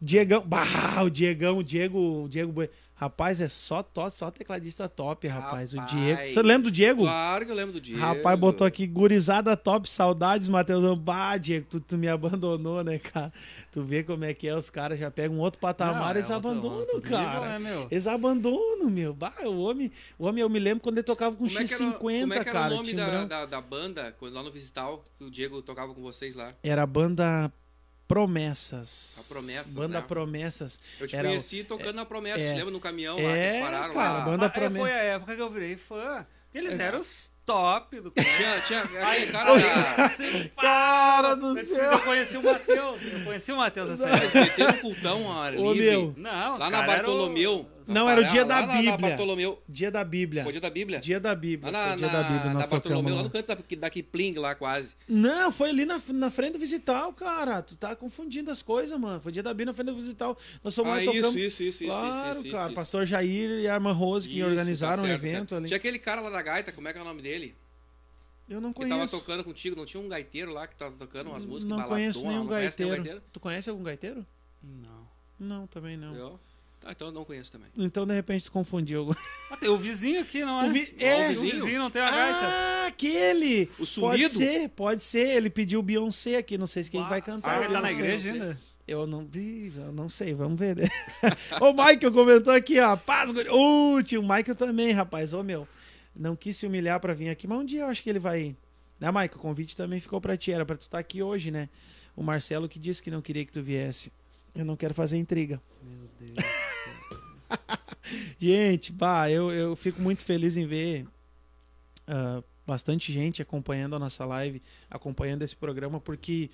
[0.00, 2.54] Diegão, bah, o Diegão, o Diego, o Diego,
[3.02, 5.74] rapaz, é só top, só tecladista top, rapaz.
[5.74, 7.02] O Diego, você lembra do Diego?
[7.02, 8.00] Claro que eu lembro do Diego.
[8.00, 10.96] Rapaz, botou aqui gurizada top, saudades, Matheusão.
[10.96, 13.32] Bah, Diego, tu, tu me abandonou, né, cara?
[13.72, 16.30] Tu vê como é que é, os caras já pegam um outro patamar, Não, eles
[16.30, 17.58] é abandonam, outro nível, cara.
[17.58, 17.88] né, meu?
[17.90, 19.14] Eles abandonam, meu.
[19.14, 21.74] Bah, o homem, o homem, eu me lembro quando ele tocava com Como é que
[21.74, 22.74] era, X50, como é que era cara.
[22.74, 26.02] o nome da, da, da banda, quando, lá no Visital, que o Diego tocava com
[26.02, 26.52] vocês lá?
[26.62, 27.52] Era a banda
[28.08, 29.24] Promessas.
[29.30, 30.04] A Promessas, Banda né?
[30.06, 30.80] Promessas.
[31.00, 32.54] Eu te Era o- conheci tocando na Promessa, é.
[32.54, 34.20] lembra no caminhão lá, que É, eles pararam cara, lá.
[34.20, 36.26] banda Ah, é, foi a época que eu virei fã.
[36.54, 38.28] Eles eram os top do cara.
[38.36, 38.86] Tinha, tinha
[39.32, 40.04] cara.
[40.04, 41.92] Assim, Cara do eu, céu!
[41.92, 43.02] eu conheci o Matheus.
[43.02, 44.24] Eu conheci o Matheus essa época.
[44.24, 45.74] Eles meteram um cultão a livre.
[45.80, 46.14] meu.
[46.16, 47.68] Não, Lá na cara eram- Bartolomeu.
[47.92, 48.96] Não, era o dia da Bíblia.
[48.96, 49.62] Bartolomeu.
[49.68, 50.42] Dia da Bíblia.
[50.42, 51.00] Foi o dia da Bíblia?
[51.00, 51.72] Dia da Bíblia.
[51.72, 53.24] Lá na, dia na, da Bíblia, na Bartolomeu, lá lá.
[53.24, 54.94] no canto da, da Kipling, lá quase.
[55.08, 57.62] Não, foi ali na, na frente do Visital, cara.
[57.62, 59.20] Tu tá confundindo as coisas, mano.
[59.20, 60.36] Foi dia da Bíblia na frente do Visital.
[60.64, 62.66] Nós somos Ah, lá isso, isso, isso, isso, Claro, isso, isso, cara.
[62.66, 62.74] isso.
[62.74, 65.54] Pastor Jair e a irmã Rose que Isso, organizaram tá o evento certo.
[65.56, 65.66] ali.
[65.66, 67.54] Tinha aquele cara lá da gaita, como é que é o nome dele?
[68.48, 69.18] Eu não Que tava conheço.
[69.18, 72.20] tocando contigo, não tinha um gaiteiro lá que tava tocando umas músicas não baladona, conheço
[72.26, 73.22] nenhum não conhece nenhum gaiteiro.
[73.32, 74.26] Tu conhece algum gaiteiro?
[74.62, 75.08] Não.
[75.38, 76.14] Não, também não.
[76.14, 76.40] Eu?
[76.82, 77.68] Tá, então eu não conheço também.
[77.76, 79.14] Então, de repente, tu confundiu.
[79.50, 80.66] Ah, tem o vizinho aqui, não é?
[80.66, 81.28] O vi- O é.
[81.28, 81.78] vizinho.
[81.78, 82.38] não tem a gaita.
[82.42, 83.64] Ah, aquele!
[83.74, 84.28] O Pode sumido?
[84.30, 85.28] ser, pode ser.
[85.36, 86.58] Ele pediu Beyoncé aqui.
[86.58, 87.58] Não sei se quem Uau, vai cantar.
[87.58, 88.60] Que ele tá na igreja ainda?
[88.88, 90.74] Eu não vi, eu não sei, vamos ver.
[90.76, 90.88] né?
[91.60, 92.96] o Michael comentou aqui, ó.
[92.96, 95.32] Paz, guri- Ô, tio, o Michael também, rapaz.
[95.32, 95.68] Ô, meu.
[96.14, 98.56] Não quis se humilhar pra vir aqui, mas um dia eu acho que ele vai.
[98.98, 99.30] Né, Michael?
[99.36, 100.50] O convite também ficou pra ti.
[100.52, 101.68] Era pra tu estar aqui hoje, né?
[102.16, 104.12] O Marcelo que disse que não queria que tu viesse.
[104.54, 105.62] Eu não quero fazer intriga.
[105.82, 106.61] Meu Deus.
[108.38, 111.06] Gente, bah, eu, eu fico muito feliz em ver
[112.06, 114.60] ah, bastante gente acompanhando a nossa live,
[114.90, 116.50] acompanhando esse programa, porque,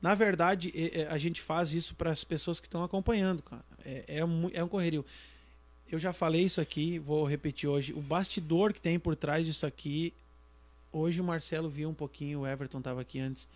[0.00, 0.72] na verdade,
[1.10, 3.64] a gente faz isso para as pessoas que estão acompanhando, cara.
[3.84, 5.04] É, é, mu- é um correrio.
[5.90, 7.92] Eu já falei isso aqui, vou repetir hoje.
[7.92, 10.12] O bastidor que tem por trás disso aqui,
[10.92, 13.48] hoje o Marcelo viu um pouquinho, o Everton estava aqui antes,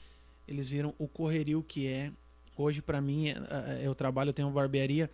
[0.47, 2.13] eles viram o correrio que é.
[2.57, 3.37] Hoje, para mim, é-
[3.83, 5.11] é- eu trabalho, eu tenho uma barbearia.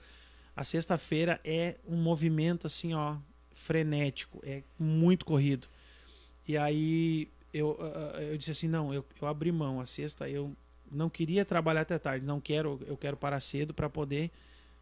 [0.56, 3.16] A sexta-feira é um movimento assim, ó,
[3.52, 5.68] frenético, é muito corrido.
[6.46, 9.80] E aí eu, ah, eu disse assim, não, eu, eu abri mão.
[9.80, 10.54] A sexta eu
[10.90, 14.30] não queria trabalhar até tarde, não quero, eu quero parar cedo para poder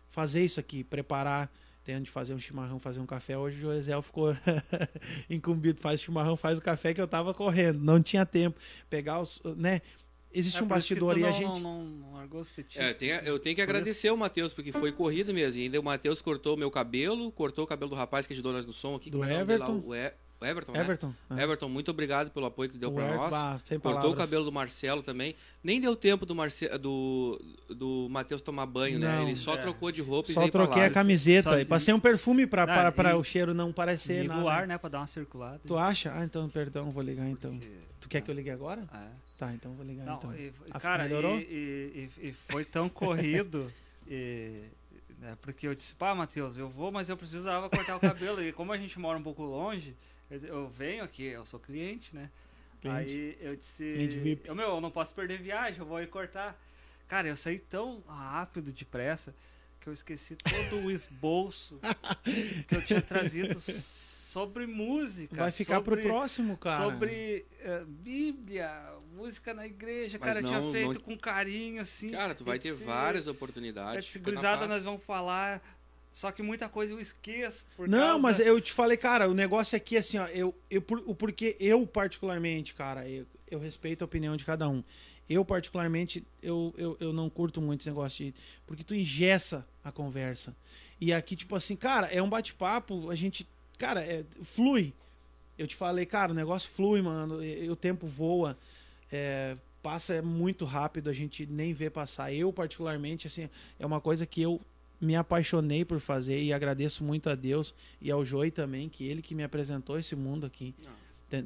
[0.09, 1.51] fazer isso aqui, preparar,
[1.85, 3.37] tendo de fazer um chimarrão, fazer um café.
[3.37, 4.37] Hoje o Joesel ficou
[5.29, 8.59] incumbido, faz chimarrão, faz o café que eu tava correndo, não tinha tempo.
[8.91, 9.81] Pegar os, né?
[10.35, 12.83] Existe É um bastidor e a gente Não, não largou os petiscos.
[12.85, 15.61] É, tem- eu tenho que agradecer o Matheus, porque foi corrido mesmo.
[15.61, 18.53] E ainda o Matheus cortou o meu cabelo, cortou o cabelo do rapaz que ajudou
[18.53, 19.11] nós no som aqui.
[19.11, 19.65] Do é o nome dele lá?
[19.67, 19.87] Everton.
[19.89, 20.81] O, E- o Everton, né?
[20.81, 21.15] Everton.
[21.31, 21.43] ah.
[21.43, 23.31] Everton, muito obrigado pelo apoio que deu O pra Ever- nós.
[23.31, 24.27] bah, sem Cortou o palavras.
[24.29, 25.35] cabelo do Marcelo também.
[25.63, 26.69] Nem deu tempo do, Marce...
[26.79, 29.17] do, do Matheus tomar banho, né?
[29.17, 29.23] Não.
[29.29, 29.59] Ele só É.
[29.59, 30.89] trocou de roupa e Só veio pra troquei lá.
[30.89, 33.73] a camiseta Só- e passei um perfume pra, Ah, para, para e- o cheiro não
[33.73, 34.43] parecer nada.
[34.43, 34.77] o ar, né?
[34.79, 35.61] Pra dar uma circulada.
[35.67, 36.13] Tu acha?
[36.15, 37.53] Ah, então, perdão, vou ligar então.
[37.59, 38.83] Porque- Tu quer que eu ligue agora?
[38.93, 39.23] É.
[39.39, 40.35] Tá, então vou ligar Não, então.
[40.35, 41.37] e- e, Ah, cara, melhorou?
[41.39, 43.73] E, e- e- e foi tão corrido.
[44.09, 44.63] e,
[45.21, 48.43] né, porque eu disse, pá, Matheus, eu vou, mas eu precisava cortar o cabelo.
[48.43, 49.95] E como a gente mora um pouco longe,
[50.33, 52.31] eu, eu venho aqui, eu sou cliente, né?
[52.81, 53.13] Cliente.
[53.13, 54.49] Aí eu disse, Cliente VIP.
[54.49, 56.59] eu, meu, eu não posso perder viagem, eu vou ir cortar.
[57.07, 59.35] Cara, eu saí tão rápido, depressa,
[59.81, 61.79] que eu esqueci todo o esboço
[62.69, 65.37] que eu tinha trazido sobre música.
[65.37, 66.83] Vai ficar sobre, pro próximo, cara.
[66.85, 68.73] Sobre eh, Bíblia,
[69.15, 72.11] música na igreja, Mas cara, eu não- tinha feito não- com carinho, assim.
[72.11, 74.17] Cara, tu vai ter várias oportunidades.
[74.17, 75.63] Gurizada nós vamos falar.
[76.13, 77.65] Só que muita coisa eu esqueço.
[77.79, 81.03] Não, causa- mas eu te falei, cara, o negócio aqui, assim, ó, eu, eu, por-
[81.07, 84.83] o porquê eu, particularmente, cara, eu, eu respeito a opinião de cada um.
[85.29, 88.35] Eu, particularmente, eu, eu, eu não curto muito esse negócio de.
[88.67, 90.55] Porque tu engessa a conversa.
[91.01, 93.49] E aqui, tipo assim, cara, é um bate-papo, a gente.
[93.79, 94.93] Cara, é, flui.
[95.57, 97.43] Eu te falei, cara, o negócio flui, mano.
[97.43, 98.59] e o tempo voa.
[99.11, 102.33] é, passa muito rápido, a gente nem vê passar.
[102.33, 103.49] Eu, particularmente, assim,
[103.79, 104.61] é uma coisa que eu
[105.03, 109.21] me apaixonei por fazer e agradeço muito a Deus e ao Joey também, que ele
[109.21, 110.75] que me apresentou esse mundo aqui.
[110.85, 110.93] Não.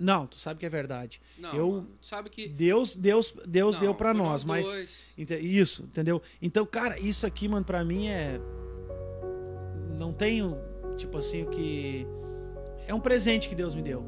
[0.01, 1.21] Não, tu sabe que é verdade.
[1.39, 2.49] Não, Eu- mano, sabe que.
[2.49, 5.07] Deus, Deus, Deus Não, deu pra foi nós, mas dois.
[5.41, 6.21] isso, entendeu?
[6.43, 8.41] Então, cara, isso aqui, mano, pra mim é
[9.97, 10.59] não tenho
[10.97, 12.07] tipo assim o que
[12.87, 14.05] é um presente que Deus me deu.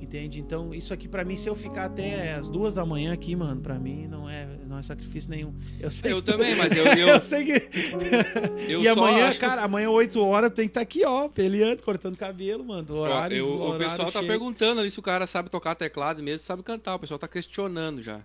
[0.00, 0.40] Entende?
[0.40, 3.60] Então, isso aqui pra mim se eu ficar até as duas da manhã aqui, mano,
[3.60, 5.54] pra mim não é não é sacrifício nenhum.
[5.80, 6.84] Eu sei Eu que- também, mas eu.
[6.96, 7.52] Eu, eu sei que
[8.68, 11.82] eu e só amanhã, que- cara, amanhã 8 horas tem que estar aqui, ó, peleando,
[11.82, 12.86] cortando cabelo, mano.
[12.90, 16.22] Ó, Horário, eu- o horário pessoal tá perguntando ali se o cara sabe tocar teclado
[16.22, 16.94] mesmo, sabe cantar.
[16.94, 18.20] O pessoal tá questionando já.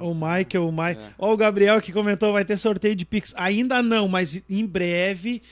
[0.00, 1.00] O Michael, o Mike.
[1.00, 1.10] É.
[1.18, 3.32] Ó, o Gabriel que comentou, vai ter sorteio de Pix.
[3.36, 5.42] Ainda não, mas em breve,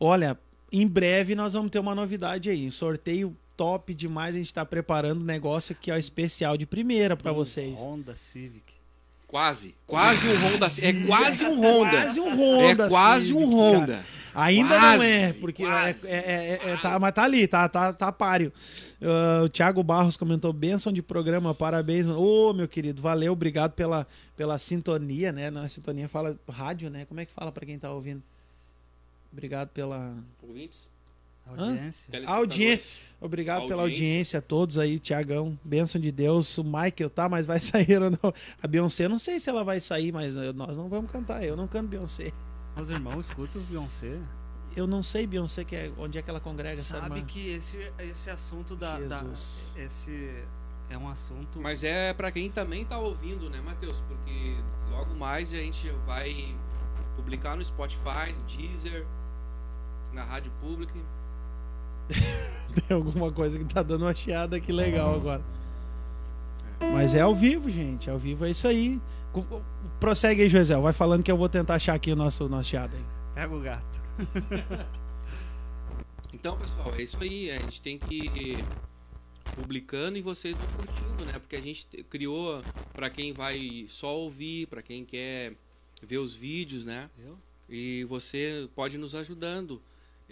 [0.00, 0.36] olha,
[0.72, 2.66] em breve nós vamos ter uma novidade aí.
[2.66, 4.34] Um sorteio top demais.
[4.34, 7.78] A gente tá preparando um negócio aqui, ó, especial de primeira pra Um vocês.
[7.78, 8.74] Honda Civic.
[9.26, 9.74] Quase.
[9.86, 10.66] Quase um Honda.
[10.82, 11.90] É quase um Honda.
[11.90, 12.86] Quase um Honda.
[12.86, 13.78] É quase Civic, um cara.
[13.78, 14.06] Honda.
[14.36, 17.68] Ainda Quase, não é, porque é, quase, é- é- é- tá, mas tá ali, tá,
[17.68, 18.52] tá, tá páreo.
[19.00, 22.04] Ah, o Thiago Barros comentou, benção de programa, parabéns.
[22.06, 25.50] mano." Ô, meu querido, valeu, obrigado pela, pela sintonia, né?
[25.52, 27.04] Não, a sintonia fala rádio, né?
[27.04, 28.22] Como é que fala pra quem tá ouvindo?
[29.32, 30.90] Obrigado pela Ouvintes,
[31.46, 32.22] Audiência.
[32.26, 33.00] audiência.
[33.20, 34.04] Obrigado pela Audiência.
[34.04, 35.58] audiência a todos aí, Tiagão.
[35.64, 36.58] Benção de Deus.
[36.58, 37.28] O Michael, tá?
[37.28, 38.34] Mas vai sair ou não?
[38.62, 41.44] A Beyoncé, não sei se ela vai sair, mas eh, nós não vamos cantar.
[41.44, 42.32] Eu não canto Beyoncé.
[42.76, 44.18] Meus irmãos escutam o Beyoncé.
[44.76, 47.26] Eu não sei, Beyoncé, que é, onde é que ela congrega essa Sabe irmã.
[47.26, 49.24] que esse, esse assunto da, da-.
[49.76, 50.44] Esse
[50.90, 51.60] é um assunto.
[51.60, 54.00] Mas é pra quem também tá ouvindo, né, Matheus?
[54.08, 54.56] Porque
[54.90, 56.54] logo mais a gente vai
[57.14, 59.06] publicar no Spotify, no Deezer,
[60.12, 60.94] na Rádio Pública.
[62.88, 65.42] Tem alguma coisa que tá dando uma chiada aqui legal agora.
[66.80, 68.10] Mas é ao vivo, gente.
[68.10, 69.00] Ao vivo é isso aí.
[70.00, 70.82] Prossegue aí, Joesel.
[70.82, 73.04] Vai falando que eu vou tentar achar aqui o nosso, nosso chiado aí.
[73.34, 74.00] Pega o gato.
[76.32, 77.50] Então, pessoal, é isso aí.
[77.50, 78.64] A gente tem que ir
[79.56, 81.32] publicando e vocês vão curtindo, né?
[81.38, 82.62] Porque a gente te- criou
[82.92, 85.52] pra quem vai só ouvir, pra quem quer
[86.02, 87.08] ver os vídeos, né?
[87.16, 87.38] Viu?
[87.68, 89.80] E você pode ir nos ajudando,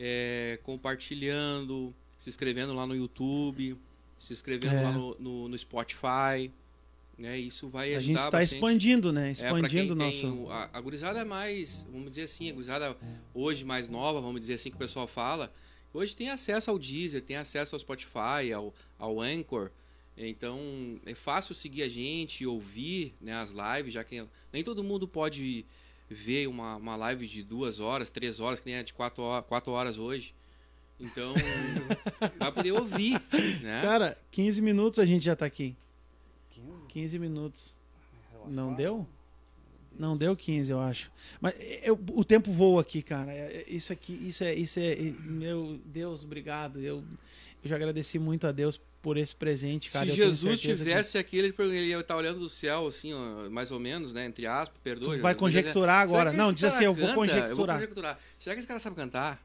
[0.04, 3.76] é, compartilhando, se inscrevendo lá no YouTube,
[4.18, 4.82] se inscrevendo É.
[4.82, 6.50] lá no, no, no Spotify.
[7.16, 7.38] Né?
[7.38, 8.54] Isso vai A ajudar gente tá bastante.
[8.56, 9.28] expandindo, né?
[9.28, 10.50] É, Expandindo o quem nosso.
[10.50, 12.96] a, a gurizada é mais, vamos dizer assim, a gurizada
[13.32, 15.52] hoje mais nova, vamos dizer assim, que o pessoal fala,
[15.94, 19.70] hoje tem acesso ao Deezer, tem acesso ao Spotify, ao, ao Anchor.
[20.16, 20.58] Então
[21.06, 25.64] é fácil seguir a gente, ouvir né, as lives, já que nem todo mundo pode
[26.12, 29.46] ver uma, uma live de duas horas, três horas, que nem a de quatro horas,
[29.46, 30.34] quatro horas hoje.
[31.00, 31.32] Então,
[32.38, 33.20] vai poder ouvir,
[33.62, 33.80] né?
[33.82, 35.74] Cara, 15 minutos a gente já tá aqui.
[36.50, 36.68] 15?
[36.88, 37.76] 15 minutos.
[38.46, 39.06] Não deu?
[39.98, 41.10] Não deu 15, eu acho.
[41.40, 43.32] Mas é, eu- o tempo voa aqui, cara.
[43.32, 46.78] É, é, Isso aqui, isso é, isso é, é- meu Deus, obrigado.
[46.80, 46.98] Eu,
[47.62, 50.06] eu já agradeci muito a Deus por esse presente, cara.
[50.08, 53.50] Se Jesus certeza que tivesse aqui, ele, ele ia estar olhando do céu, assim, ó,
[53.50, 54.24] mais ou menos, né?
[54.26, 55.16] Entre aspas, perdoa.
[55.16, 56.32] Tu vai dizer- conjecturar Será agora.
[56.32, 57.10] Não, diz assim, eu vou canta?
[57.10, 57.76] Eu vou conjecturar.
[57.76, 58.18] conjecturar.
[58.38, 59.42] Será que esse cara sabe cantar?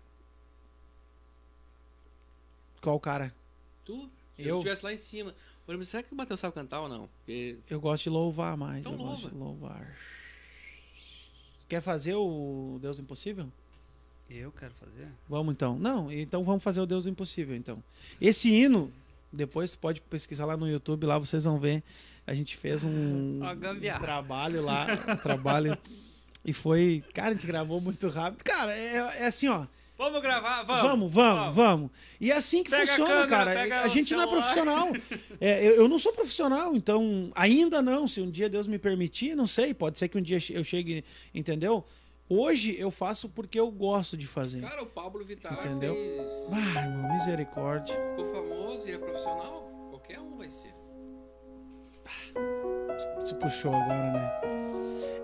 [2.82, 3.34] Qual cara?
[3.84, 4.10] Tu?
[4.36, 4.58] Se Eu?
[4.58, 5.34] Estivesse lá em cima.
[5.68, 7.10] Olha, será que o Matheus sabe cantar ou não?
[7.18, 8.80] Porque Eu gosto de louvar mais.
[8.82, 9.30] Então eu gosto louva.
[9.30, 9.98] de louvar.
[11.68, 13.52] Quer fazer o Deus Impossível?
[14.30, 15.08] Eu quero fazer?
[15.28, 15.78] Vamos então.
[15.78, 17.84] Não, então vamos fazer o Deus do Impossível, então.
[18.22, 18.92] Esse hino,
[19.32, 21.84] depois pode pesquisar lá no YouTube, lá vocês vão ver.
[22.26, 25.78] A gente fez um, um trabalho lá, um trabalho.
[26.44, 27.04] E foi.
[27.14, 28.44] Cara, a gente gravou muito rápido.
[28.44, 29.66] Cara, é, é assim, ó.
[29.98, 30.62] Vamos gravar?
[30.62, 30.84] Vamos!
[30.84, 31.92] Vamos, vamos, vamos.
[32.22, 33.82] E é assim que Pega a funciona, câmera, cara.
[33.82, 34.42] A gente não é celular.
[34.42, 34.92] profissional.
[35.42, 38.08] É, eu, eu não sou profissional, então ainda não.
[38.08, 39.74] Se um dia Deus me permitir, não sei.
[39.74, 41.86] Pode ser que um dia eu chegue, entendeu?
[42.30, 44.62] Hoje eu faço porque eu gosto de fazer.
[44.62, 45.94] Cara, o Pablo Vittar Entendeu?
[45.96, 47.96] fez- Ah, irmão, misericórdia.
[48.10, 49.70] ficou famoso e é profissional.
[49.90, 50.74] Qualquer um vai ser.
[53.24, 54.32] Se puxou agora, né?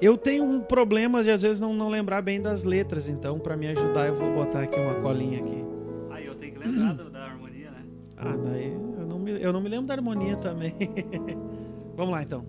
[0.01, 3.55] Eu tenho um problema de às vezes não, não lembrar bem das letras, então pra
[3.55, 5.63] me ajudar eu vou botar aqui uma colinha aqui.
[6.11, 7.85] Aí eu tenho que lembrar do- da harmonia, né?
[8.17, 10.73] Ah, daí eu não me, eu não me lembro da harmonia também.
[11.95, 12.45] Vamos lá então.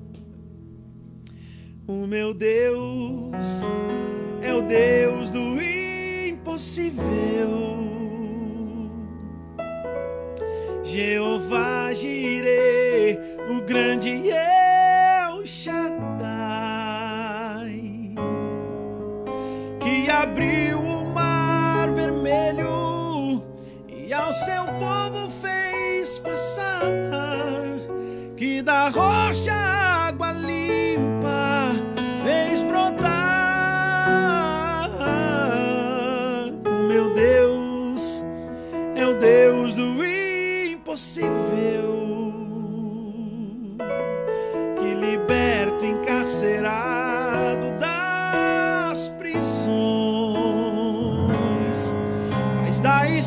[1.87, 3.63] O meu Deus
[4.45, 7.05] é o Deus do impossível.
[10.83, 15.83] Jeová Jireh, o grande El Shaddai,
[19.81, 23.43] que abriu o mar vermelho
[23.89, 26.85] e ao seu povo fez passar,
[28.37, 29.74] que da rocha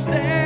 [0.08, 0.37] da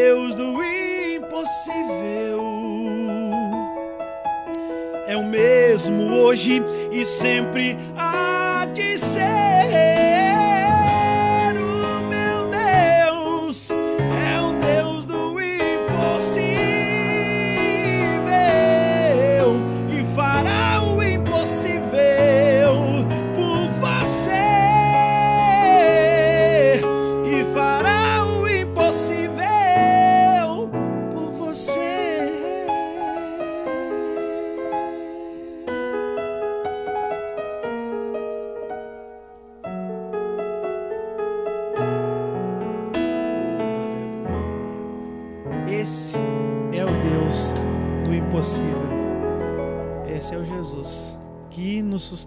[0.00, 2.40] Deus do impossível
[5.08, 10.07] é o mesmo hoje e sempre há de ser.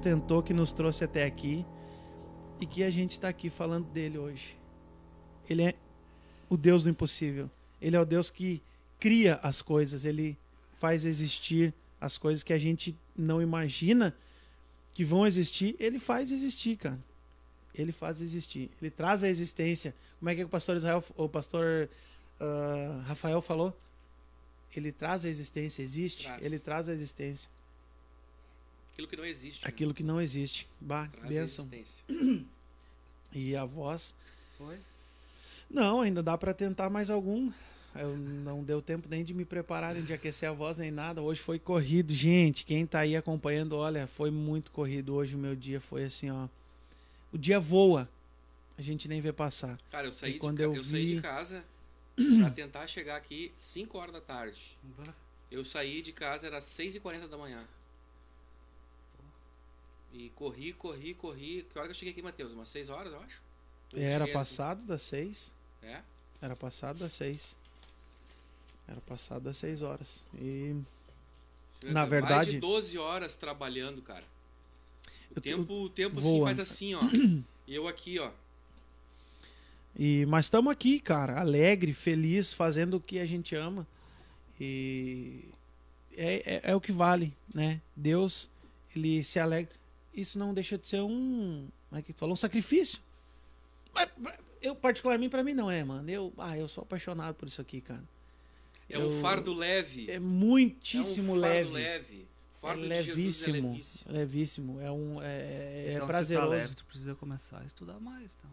[0.02, 1.64] Sustentou, que nos trouxe até aqui
[2.60, 4.58] e que a gente está aqui falando dele hoje.
[5.48, 5.76] Ele é
[6.50, 7.50] o Deus do impossível.
[7.80, 8.62] Ele é o Deus que
[9.00, 10.38] cria as coisas, ele
[10.80, 14.16] faz existir as coisas que a gente não imagina
[14.92, 17.00] que vão existir, ele faz existir, cara.
[17.74, 18.70] Ele faz existir.
[18.82, 19.96] Ele traz a existência.
[20.20, 21.88] Como é que o pastor Israel, o pastor
[22.40, 23.76] ah, Rafael falou?
[24.76, 26.44] Ele traz a existência, existe, Traz.
[26.44, 27.50] ele traz a existência.
[28.94, 29.64] Aquilo que não existe.
[29.64, 29.70] né?
[29.70, 30.68] Aquilo que não existe.
[30.80, 32.04] Bah, Traz existência.
[33.34, 34.14] E a voz.
[34.58, 34.78] Foi?
[35.70, 37.50] Não, ainda dá pra tentar mais algum.
[37.96, 41.22] Eu não deu tempo nem de me preparar, nem de aquecer a voz, nem nada.
[41.22, 42.66] Hoje foi corrido, gente.
[42.66, 45.14] Quem tá aí acompanhando, olha, foi muito corrido.
[45.16, 46.48] Hoje o meu dia foi assim, ó.
[47.32, 48.10] O dia voa.
[48.78, 49.78] A gente nem vê passar.
[49.90, 51.64] Cara, eu saí, E de, ca- eu eu saí vi- de casa
[52.40, 54.78] pra tentar chegar aqui 5 horas da tarde.
[55.50, 57.64] Eu saí de casa, era 6h40 da manhã.
[60.13, 61.65] E corri, corri, corri.
[61.71, 62.52] Que hora que eu cheguei aqui, Matheus?
[62.52, 63.41] Umas 6 horas, eu acho?
[63.93, 65.52] Eu Era cheguei passado das seis.
[65.82, 65.91] Assim.
[65.93, 66.02] É?
[66.41, 67.56] Era passado das seis.
[68.88, 70.26] Era passado das seis horas.
[70.36, 70.76] E
[71.86, 74.24] Na Mais verdade- de 12 horas trabalhando, cara.
[75.32, 76.50] O Eu- tempo, o tempo voa.
[76.52, 77.02] assim, faz assim, ó.
[77.67, 78.30] E eu aqui, ó.
[79.97, 83.88] E, mas estamos aqui, cara, alegre, feliz, fazendo o que a gente ama.
[84.60, 85.45] E
[86.18, 87.80] é, é, é o que vale, né?
[87.95, 88.49] Deus,
[88.95, 89.74] ele se alegra.
[90.14, 91.68] Isso não deixa de ser um.
[91.89, 92.34] Como é que falou?
[92.34, 92.99] Um sacrifício.
[93.93, 94.09] Mas,
[94.62, 96.07] Eu, particularmente, pra mim, não é, mano.
[96.09, 98.03] Eu, ah, eu sou apaixonado por isso aqui, cara.
[98.89, 100.09] É um Eu- fardo leve.
[100.12, 101.72] É muitíssimo é um fardo leve.
[101.72, 102.28] leve.
[102.62, 103.70] Fardo é de Jesus é levíssimo.
[103.72, 104.14] levíssimo.
[104.14, 104.82] levíssimo.
[104.82, 105.22] É um.
[105.22, 106.45] É, é então, prazeroso.
[106.47, 108.51] Se tá leve, tu precisa começar a estudar mais, então.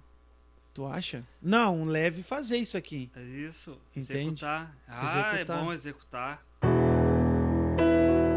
[0.73, 1.27] Tu acha?
[1.43, 3.11] Não, um leve fazer isso aqui.
[3.15, 3.77] É isso.
[3.95, 4.13] Entende?
[4.21, 4.75] Executar.
[4.87, 5.59] Ah, Executar.
[5.59, 6.47] é bom executar.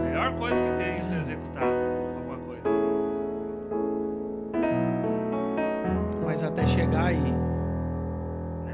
[0.03, 2.00] Melhor coisa que tem é executar
[6.43, 7.17] Até chegar aí.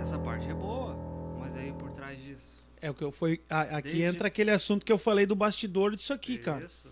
[0.02, 0.96] Essa parte é boa,
[1.40, 2.64] mas aí por trás disso.
[2.82, 3.42] É o que eu foi.
[3.50, 6.66] a- aqui Desde- entra aquele assunto que eu falei do bastidor disso aqui, cara.
[6.66, 6.88] Isso.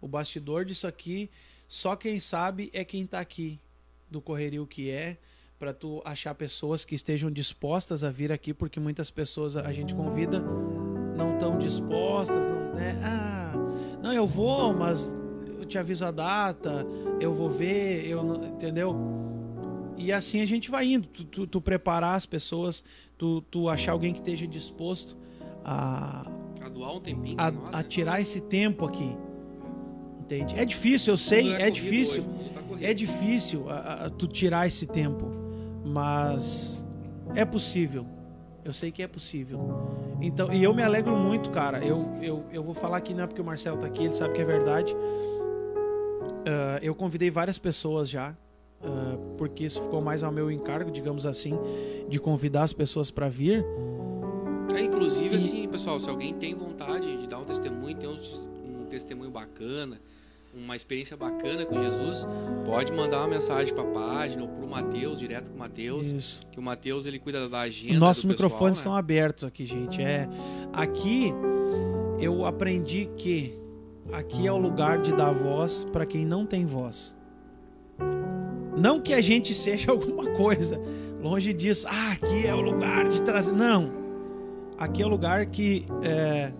[0.00, 1.30] O bastidor disso aqui,
[1.66, 3.58] só quem sabe é quem tá aqui,
[4.10, 5.16] do correrio que é,
[5.58, 9.94] pra tu achar pessoas que estejam dispostas a vir aqui, porque muitas pessoas a gente
[9.94, 10.40] convida
[11.16, 12.96] não estão dispostas, não, né?
[13.02, 13.52] Ah,
[14.02, 15.12] não, eu vou, mas
[15.58, 16.86] eu te aviso a data,
[17.20, 18.94] eu vou ver, eu não, entendeu?
[19.98, 22.84] E assim a gente vai indo, tu, tu- tu preparar as pessoas,
[23.16, 25.16] tu, tu achar alguém que esteja disposto
[25.64, 26.24] a,
[26.62, 27.82] A doar um tempinho a, nós, a né?
[27.82, 29.16] tirar esse tempo aqui.
[30.20, 30.54] Entende?
[30.58, 32.22] É difícil, eu sei, é corrido difícil.
[32.22, 32.60] hoje, tá.
[32.80, 33.64] É difícil
[34.18, 35.26] tu tirar esse tempo,
[35.84, 36.86] mas
[37.34, 38.06] é possível.
[38.64, 39.58] Eu sei que é possível.
[40.20, 41.82] Então, e eu me alegro muito, cara.
[41.84, 44.34] Eu, eu, eu vou falar aqui não é porque o Marcelo tá aqui, ele sabe
[44.34, 44.94] que é verdade.
[46.46, 48.36] Ah, eu convidei várias pessoas já,
[48.82, 51.58] ah, porque isso ficou mais ao meu encargo, digamos assim,
[52.08, 53.64] de convidar as pessoas para vir.
[54.74, 58.16] É, inclusive, E- assim, pessoal, se alguém tem vontade de dar um testemunho, tem um,
[58.82, 59.98] um testemunho bacana,
[60.54, 62.26] uma experiência bacana com Jesus,
[62.64, 66.40] pode mandar uma mensagem pra página ou pro Matheus, direto com o Matheus, Isso.
[66.50, 67.98] que o Matheus ele cuida da agenda.
[67.98, 68.80] Nossos do pessoal, microfones né?
[68.80, 70.00] estão abertos aqui, gente.
[70.02, 70.28] É
[70.72, 71.32] aqui
[72.18, 73.58] eu aprendi que
[74.12, 77.14] aqui é o lugar de dar voz para quem não tem voz.
[78.78, 80.80] Não que a gente seja alguma coisa
[81.20, 81.86] longe disso.
[81.88, 83.52] Ah, aqui é o lugar de trazer.
[83.52, 83.92] Não.
[84.78, 86.52] Aqui é o lugar que é,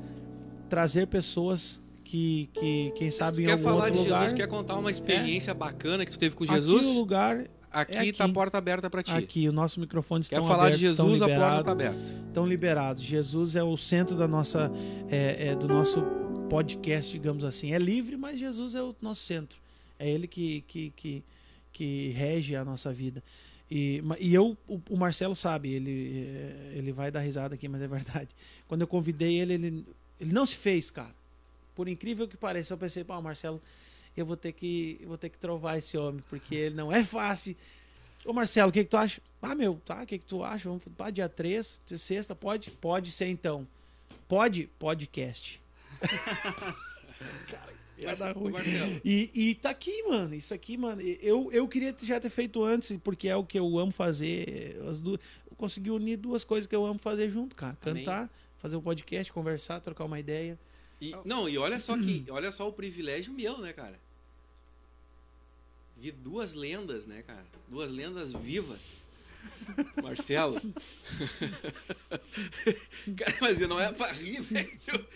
[0.69, 4.19] trazer pessoas que, que quem sabe em quer algum falar outro de lugar.
[4.21, 7.97] Jesus, quer contar uma experiência bacana que tu teve com Aqui Jesus, o lugar aqui,
[7.97, 8.35] é tá a aqui.
[8.35, 9.12] porta aberta pra ti.
[9.12, 11.64] aqui, os nossos microfones Quer estão falar abertos, de Jesus, a porta liberados.
[11.64, 11.99] tá aberta.
[12.27, 13.03] estão liberados.
[13.05, 14.73] Jesus é o centro da nossa,
[15.09, 16.03] é, é, do nosso
[16.51, 17.73] podcast, digamos assim.
[17.73, 19.59] É livre, mas Jesus é o nosso centro.
[19.99, 21.23] É Ele que, que, que,
[21.79, 23.22] que rege a nossa vida.
[23.70, 27.87] E, e eu, o, Marcelo sabe, ele, é, ele vai dar risada aqui, mas é
[27.87, 28.31] verdade.
[28.66, 29.87] Quando eu convidei ele, ele,
[30.20, 31.14] ele não se fez, cara.
[31.76, 33.62] Por incrível que pareça, eu pensei, pá, Marcelo,
[34.16, 37.55] eu vou ter que, vou ter que trovar esse homem, porque ele não é fácil.
[38.24, 39.22] Ô Marcelo, o que, que tu acha?
[39.41, 40.68] Ah, meu, tá, o que, que tu acha?
[40.68, 42.72] Vamos pá, dia 3, de sexta, pode?
[42.72, 43.68] Pode ser então.
[44.26, 44.68] Pode?
[44.81, 45.62] Podcast.
[47.49, 48.53] Cara, ia dar ruim.
[48.53, 50.34] Marcelo, E, e tá aqui, mano.
[50.34, 51.01] Isso aqui, mano.
[51.03, 54.80] Eu, eu queria já ter feito antes, porque é o que eu amo fazer.
[54.88, 55.20] As duas,
[55.51, 57.76] eu consegui unir duas coisas que eu amo fazer junto, cara.
[57.84, 58.05] Amém.
[58.05, 60.59] Cantar, fazer um podcast, conversar, trocar uma ideia.
[61.01, 63.99] E- não, e olha só que, olha só o privilégio meu, né, cara?
[65.96, 67.44] Vi duas lendas, né, cara?
[67.68, 69.09] Duas lendas vivas.
[70.03, 70.61] Marcelo.
[73.16, 74.78] cara, mas não é pra rir, velho.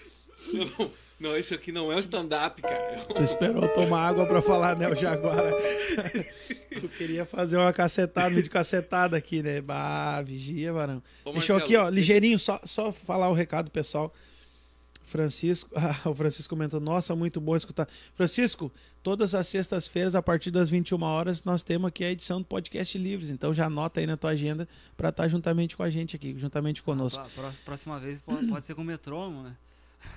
[0.53, 0.91] Eu Não,
[1.23, 2.99] não, isso aqui não é um stand-up, cara.
[3.01, 5.51] Tu esperou tomar água pra falar, né, o Jaguara?
[6.81, 9.61] tu queria fazer uma cacetada, vídeo cacetada aqui, né?
[9.61, 11.03] Bah, vigia, varão.
[11.25, 14.13] Ô, Deixa eu aqui, ó, ligeirinho, só, só falar o recado, pessoal.
[15.05, 17.87] Francisco, ah, o Francisco comentou, nossa, muito bom escutar.
[18.15, 22.47] Francisco, todas as sextas-feiras, a partir das 21 horas, nós temos aqui a edição do
[22.47, 23.31] Podcast Livres.
[23.31, 24.67] Então já anota aí na tua agenda
[24.97, 27.23] para estar juntamente com a gente aqui, juntamente conosco.
[27.35, 29.55] Pró- pró- Próxima vez pode, pode ser com o metrônomo, né?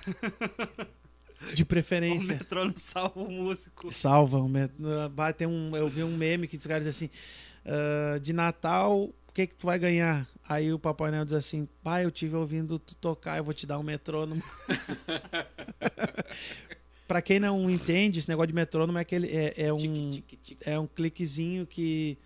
[1.54, 2.34] De O preferência.
[2.34, 3.92] metrônomo salva o músico.
[3.92, 4.38] Salva.
[4.38, 4.70] um me-
[5.14, 7.18] Vai ter um, eu vi um meme que os caras dizem assim:
[7.66, 10.26] ah, de Natal, o que que tu vai ganhar?
[10.48, 13.66] Aí o Papai Noel diz assim: pai, eu tive ouvindo tu tocar, eu vou te
[13.66, 14.42] dar um metrônomo.
[17.06, 20.36] pra quem não entende, esse negócio de metrônomo é aquele é, é um Tique, tique,
[20.36, 20.62] tique.
[20.68, 22.18] é um cliquezinho que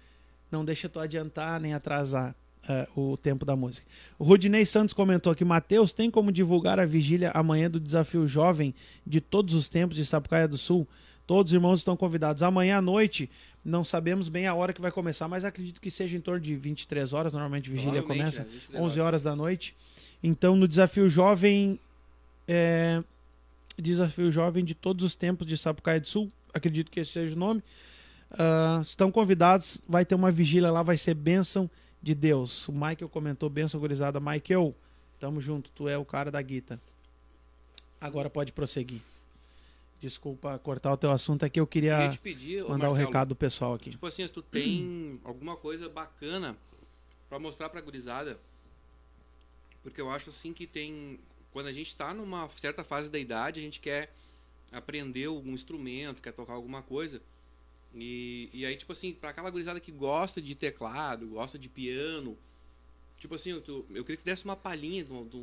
[0.51, 2.35] não deixa tu adiantar nem atrasar
[2.69, 3.87] eh, o tempo da música.
[4.19, 8.75] O Rudinei Santos comentou aqui, Matheus, tem como divulgar a vigília amanhã do Desafio Jovem
[9.07, 10.87] de todos os tempos de Sapucaia do Sul?
[11.27, 12.43] Todos os irmãos estão convidados.
[12.43, 13.31] Amanhã à noite,
[13.65, 16.57] não sabemos bem a hora que vai começar, mas acredito que seja em torno de
[16.57, 18.43] 23 horas, normalmente a vigília começa.
[18.43, 19.77] é, 23 11 horas da noite.
[20.23, 21.79] Então, no Desafio Jovem,
[22.49, 23.03] é,
[23.79, 27.39] Desafio Jovem de todos os tempos de Sapucaia do Sul, acredito que esse seja o
[27.39, 27.63] nome.
[28.33, 31.69] Ah, estão convidados, vai ter uma vigília lá, vai ser bênção
[32.03, 32.69] de Deus.
[32.69, 34.21] O Michael comentou, bênção gurizada.
[34.21, 34.75] Michael,
[35.19, 36.81] tamo junto, tu é o cara da guita.
[38.01, 39.03] Agora pode prosseguir.
[40.01, 43.29] Desculpa cortar o teu assunto aqui, eu queria Queria te pedir, mandar o Marcelo, recado
[43.29, 43.91] do pessoal aqui.
[43.91, 46.57] Tipo assim, se tu tem alguma coisa bacana
[47.29, 48.39] pra mostrar pra gurizada,
[49.83, 51.21] porque eu acho assim que tem,
[51.53, 54.11] quando a gente tá numa certa fase da idade, a gente quer
[54.73, 57.21] aprender algum instrumento, quer tocar alguma coisa,
[57.95, 62.37] e, e aí, tipo assim, pra aquela gurizada que gosta de teclado, gosta de piano,
[63.19, 65.37] tipo assim, eu, tu- eu queria que tu desse uma palhinha de um, de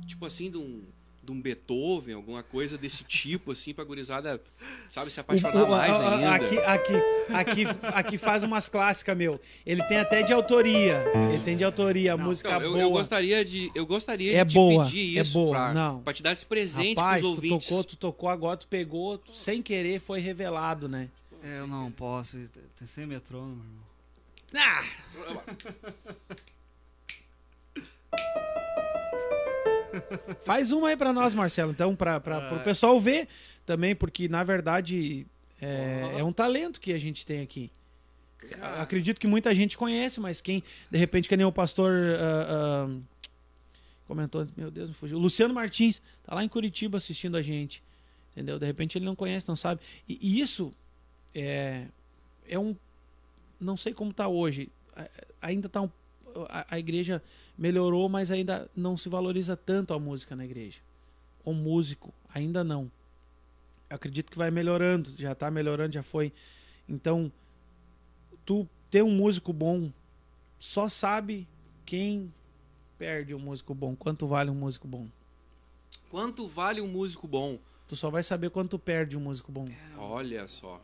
[0.00, 0.82] de tipo assim, de um,
[1.22, 4.42] de um Beethoven, alguma coisa desse tipo, assim, pra gurizada,
[4.90, 6.34] sabe, se apaixonar o- mais a- ainda.
[6.34, 6.94] Aqui, aqui,
[7.32, 7.64] aqui,
[7.94, 9.40] aqui faz umas clássicas, meu.
[9.64, 11.02] Ele tem até de autoria.
[11.32, 12.82] Ele tem de autoria, Não, música Então, eu, boa.
[12.82, 16.02] eu gostaria de, eu gostaria É de te boa, pedir é isso boa, pra, não.
[16.02, 17.68] pra te dar esse presente Rapaz, pros tu ouvintes.
[17.68, 21.08] tocou, tu tocou, agora tu pegou, tu, sem querer foi revelado, né?
[21.44, 22.38] É, Eu não posso,
[22.78, 23.84] tem sem metrônomo, irmão.
[24.56, 24.84] Ah!
[30.44, 32.60] Faz uma aí pra nós, Marcelo, então, pra, pro Ah.
[32.64, 33.28] pessoal ver
[33.64, 35.26] também, porque na verdade
[35.60, 37.70] é, é um talento que a gente tem aqui.
[38.50, 42.88] Cara, Acredito que muita gente conhece, mas quem, de repente, que nem o pastor ah,
[42.88, 42.96] ah,
[44.06, 45.16] comentou, meu Deus, me fugiu.
[45.16, 47.82] O Luciano Martins tá lá em Curitiba assistindo a gente.
[48.32, 48.58] Entendeu?
[48.58, 49.80] De repente ele não conhece, não sabe.
[50.08, 50.74] E, e isso
[51.34, 51.86] é,
[52.46, 52.76] é um.
[53.58, 54.70] Não sei como tá hoje.
[55.40, 55.90] Ainda tá um.
[56.48, 57.22] A, a igreja
[57.56, 60.80] melhorou, mas ainda não se valoriza tanto a música na igreja.
[61.44, 62.90] O músico, ainda não.
[63.88, 66.32] Eu acredito que vai melhorando, já tá melhorando, já foi.
[66.88, 67.30] Então,
[68.44, 69.92] tu ter um músico bom,
[70.58, 71.46] só sabe
[71.84, 72.32] quem
[72.98, 75.08] perde um músico bom, quanto vale um músico bom.
[76.10, 77.58] Quanto vale um músico bom?
[77.86, 79.68] Tu só vai saber quanto perde um músico bom.
[79.98, 80.80] Olha só.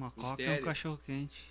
[0.00, 1.50] Uma coca e um cachorro quente.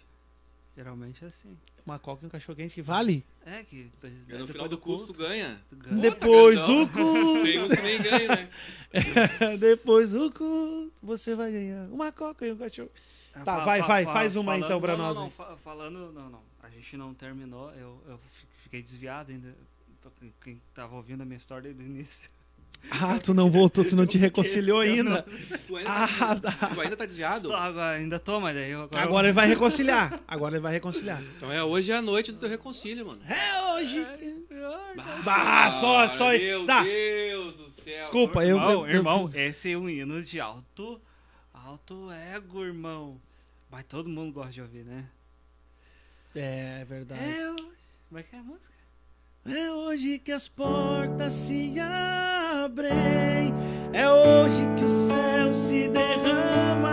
[0.75, 1.57] Geralmente é assim.
[1.85, 3.25] Uma coca e um cachorro quente que vale?
[3.45, 5.61] É que E no depois final do culto, tu ganha.
[5.69, 6.01] tu ganha.
[6.01, 8.49] Depois do culto, Tem uns que nem ganham, né?
[9.59, 12.89] depois do culto, você vai ganhar uma coca e um cachorro.
[13.33, 15.23] Ah, Tá, fa- vai, fa- vai, fa- faz uma falando- então pra não, nós Não,
[15.25, 16.41] não, fa- falando, não, não.
[16.63, 17.71] A gente não terminou.
[17.73, 19.55] Eu, eu fi- fiquei desviado ainda.
[20.43, 22.29] Quem tava ouvindo a minha história desde o início.
[22.91, 25.23] Ah, tu não voltou, tu não te reconciliou Eu ainda.
[25.67, 26.67] Tu ainda, Ah, tá, tá.
[26.73, 27.47] tu ainda tá desviado?
[27.49, 29.03] Tô, agora, ainda tô, mas daí eu agora.
[29.03, 30.19] Agora ele vai reconciliar.
[30.27, 31.21] Agora ele vai reconciliar.
[31.37, 33.21] Então é hoje é a noite do teu reconcílio, mano.
[33.27, 33.99] É hoje.
[34.49, 34.71] eu...
[35.23, 36.31] Bah, só, só.
[36.31, 36.83] Meu Tá.
[36.83, 37.99] Deus do céu.
[38.01, 38.57] Desculpa, eu.
[38.57, 40.99] irmão, eu- eu- irmão, esse é um hino de alto,
[41.53, 43.19] alto ego, irmão.
[43.69, 45.05] Mas todo mundo gosta de ouvir, né?
[46.35, 47.21] É verdade.
[47.39, 47.55] Eu...
[48.07, 48.78] Como é que é a música?
[49.45, 53.53] É hoje que as portas se abrem.
[53.93, 56.89] É hoje que o céu se derrama.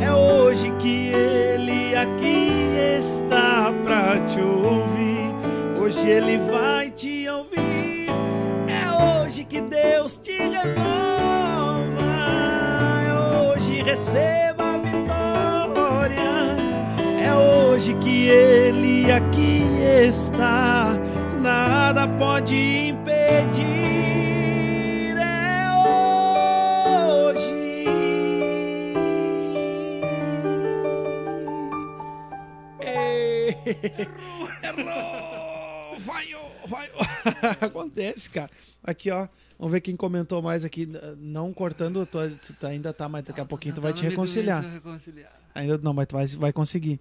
[0.00, 5.34] É hoje que ele aqui está pra te ouvir.
[5.80, 8.08] Hoje ele vai te ouvir.
[8.68, 12.02] É hoje que Deus te renova.
[13.08, 13.12] É
[13.48, 14.51] hoje receba
[17.72, 19.62] hoje que ele aqui
[20.06, 20.94] está,
[21.40, 23.62] nada pode impedir.
[25.16, 25.70] É
[27.08, 27.54] hoje.
[32.80, 33.56] Ei,
[34.62, 35.96] Errou!
[36.04, 36.88] Vai, ô, vai.
[36.88, 37.00] ô.
[37.64, 38.50] Acontece, cara.
[38.82, 39.28] Aqui, ó.
[39.58, 40.88] Vamos ver quem comentou mais aqui.
[41.18, 42.18] Não cortando, tu,
[42.58, 44.62] tu ainda tá, mas daqui a pouquinho tu vai te reconciliar.
[44.62, 45.32] reconciliar.
[45.54, 46.98] Ainda não, mas tu vai, vai conseguir.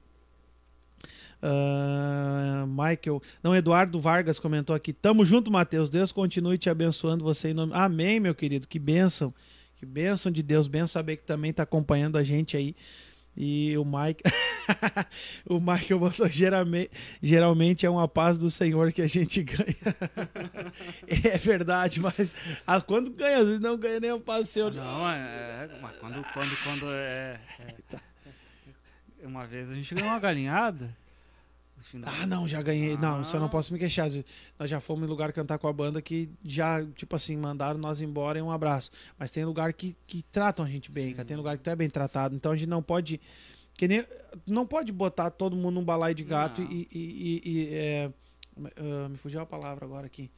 [1.42, 3.22] Ah, Michael.
[3.42, 4.94] Não, Eduardo Vargas comentou aqui.
[4.94, 5.90] Tamo junto, Matheus.
[5.90, 7.74] Deus continue te abençoando você em nome.
[7.76, 8.68] Amém, meu querido.
[8.68, 9.34] Que bênção.
[9.78, 10.68] Que bênção de Deus.
[10.68, 12.76] Bem saber que também tá acompanhando a gente aí.
[13.36, 14.22] E o Mike.
[15.50, 16.92] o Michael botou geralmente,
[17.24, 19.96] geralmente é uma paz do Senhor que a gente ganha.
[21.08, 22.30] é verdade, mas
[22.68, 24.74] ah, quando ganha, às vezes não ganha nem a paz do Senhor.
[24.74, 27.40] Não, é, é, mas quando, quando, quando é,
[27.90, 28.02] Tá.
[29.24, 30.96] é- Uma vez a gente ganhou uma galinhada.
[31.82, 32.14] Final.
[32.14, 32.98] Ah, não, já ganhei.
[32.98, 33.50] Não, isso eu não Ah.
[33.50, 34.10] posso me queixar.
[34.60, 38.02] Nós já fomos em lugar cantar com a banda que já, tipo assim, mandaram nós
[38.02, 38.92] embora e um abraço.
[39.18, 41.26] Mas tem lugar que, que tratam a gente bem, cara.
[41.28, 42.36] Tem lugar que tu é bem tratado.
[42.36, 43.20] Então a gente não pode.
[43.74, 44.06] Que nem,
[44.46, 46.72] não pode botar todo mundo num balaio de gato Não.
[46.72, 46.88] e.
[46.92, 48.12] e- e- e, é,
[48.78, 50.30] ah, me fugiu a palavra agora aqui.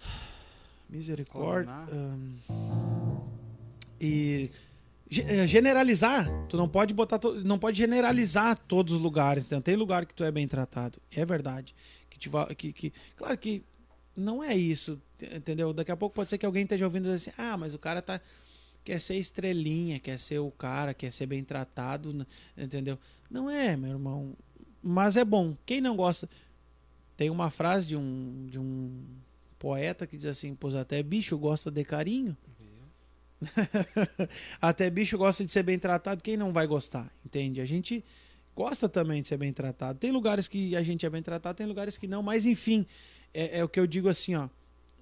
[0.88, 1.72] Misericórdia.
[1.92, 2.36] Ahn,
[4.00, 4.50] e
[5.10, 9.62] generalizar, tu não pode botar, to- não pode generalizar todos os lugares, entendeu?
[9.62, 11.74] tem lugar que tu é bem tratado, é verdade,
[12.10, 13.62] que, te que, que claro que
[14.16, 15.00] não é isso,
[15.34, 15.72] entendeu?
[15.72, 18.20] Daqui a pouco pode ser que alguém esteja ouvindo assim, ah, mas o cara tá
[18.84, 22.98] quer ser estrelinha, quer ser o cara, quer ser bem tratado, n- entendeu?
[23.30, 24.34] Não é, meu irmão,
[24.82, 25.56] mas é bom.
[25.66, 26.28] Quem não gosta,
[27.16, 29.02] tem uma frase de um de um
[29.58, 32.36] poeta que diz assim, pois até bicho gosta de carinho.
[34.60, 37.12] Até bicho gosta de ser bem tratado, quem não vai gostar?
[37.24, 37.60] Entende?
[37.60, 38.04] A gente
[38.54, 39.98] gosta também de ser bem tratado.
[39.98, 42.86] Tem lugares que a gente é bem tratado, tem lugares que não, mas enfim,
[43.32, 44.48] é, é o que eu digo assim, ó.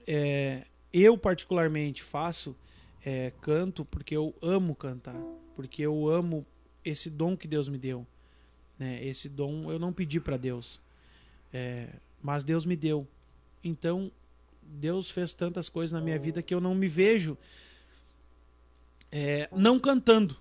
[0.07, 2.57] é, eu particularmente faço
[3.05, 5.21] é, canto porque eu amo cantar,
[5.55, 6.45] porque eu amo
[6.85, 8.07] esse dom que Deus me deu.
[8.79, 9.03] Né?
[9.05, 10.81] Esse dom eu não pedi para Deus,
[11.53, 11.89] é,
[12.23, 13.07] mas Deus me deu.
[13.65, 14.11] Então
[14.63, 17.39] Deus fez tantas coisas na minha vida que eu não me vejo
[19.11, 20.37] é, não cantando.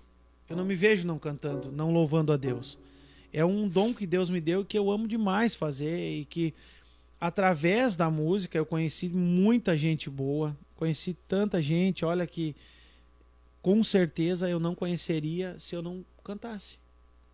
[0.48, 2.78] Eu não me vejo não cantando, não louvando a Deus.
[3.32, 6.54] É um dom que Deus me deu que eu amo demais fazer e que
[7.20, 12.54] através da música eu conheci muita gente boa, conheci tanta gente, olha que
[13.60, 16.78] com certeza eu não conheceria se eu não cantasse.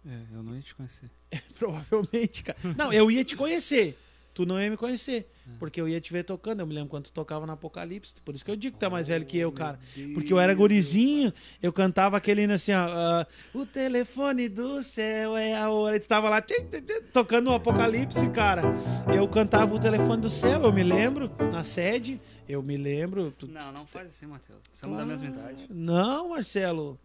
[0.06, 1.10] É, eu não ia te conhecer.
[1.58, 2.58] Provavelmente, cara.
[2.76, 3.96] Não, eu ia te conhecer.
[4.34, 5.30] Tu não ia me conhecer.
[5.58, 6.60] Porque eu ia te ver tocando.
[6.60, 8.14] Eu me lembro quando tu tocava no Apocalipse.
[8.24, 9.78] Por isso que eu digo que tu é mais velho que eu, cara.
[10.14, 12.86] Porque eu era gurizinho, eu cantava aquele hino assim, ó.
[12.88, 15.96] ah, o telefone do céu é a hora.
[15.96, 18.62] E tu tava lá tchim, tchim, tchim, tocando no Apocalipse, cara.
[19.14, 22.20] Eu cantava o telefone do céu, eu me lembro, na sede.
[22.48, 23.32] Eu me lembro.
[23.32, 24.60] Tu- Não, não faz assim, Matheus.
[24.72, 25.66] Somos da mesma idade.
[25.70, 26.98] Não, Marcelo.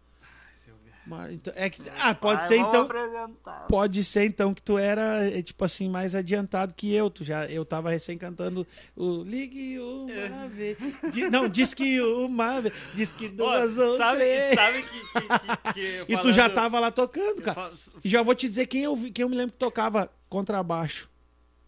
[1.08, 2.82] Mar- então- É que, ah, pode Vai, ser então.
[2.82, 3.66] apresentar.
[3.68, 7.08] Pode ser então que tu era, é, tipo assim, mais adiantado que eu.
[7.10, 10.76] Tu já, eu tava recém cantando o Ligue uma vez.
[11.10, 12.74] Di- não, diz que uma vez.
[12.94, 14.54] Diz que duas ou sabe, três.
[14.54, 15.72] sabe que, que, que-
[16.06, 17.72] que E tu já falando- tava lá tocando, cara.
[18.04, 21.08] E já vou te dizer quem eu, vi- quem eu me lembro que tocava contrabaixo.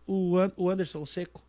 [0.07, 1.43] O, An- o Anderson, o Seco.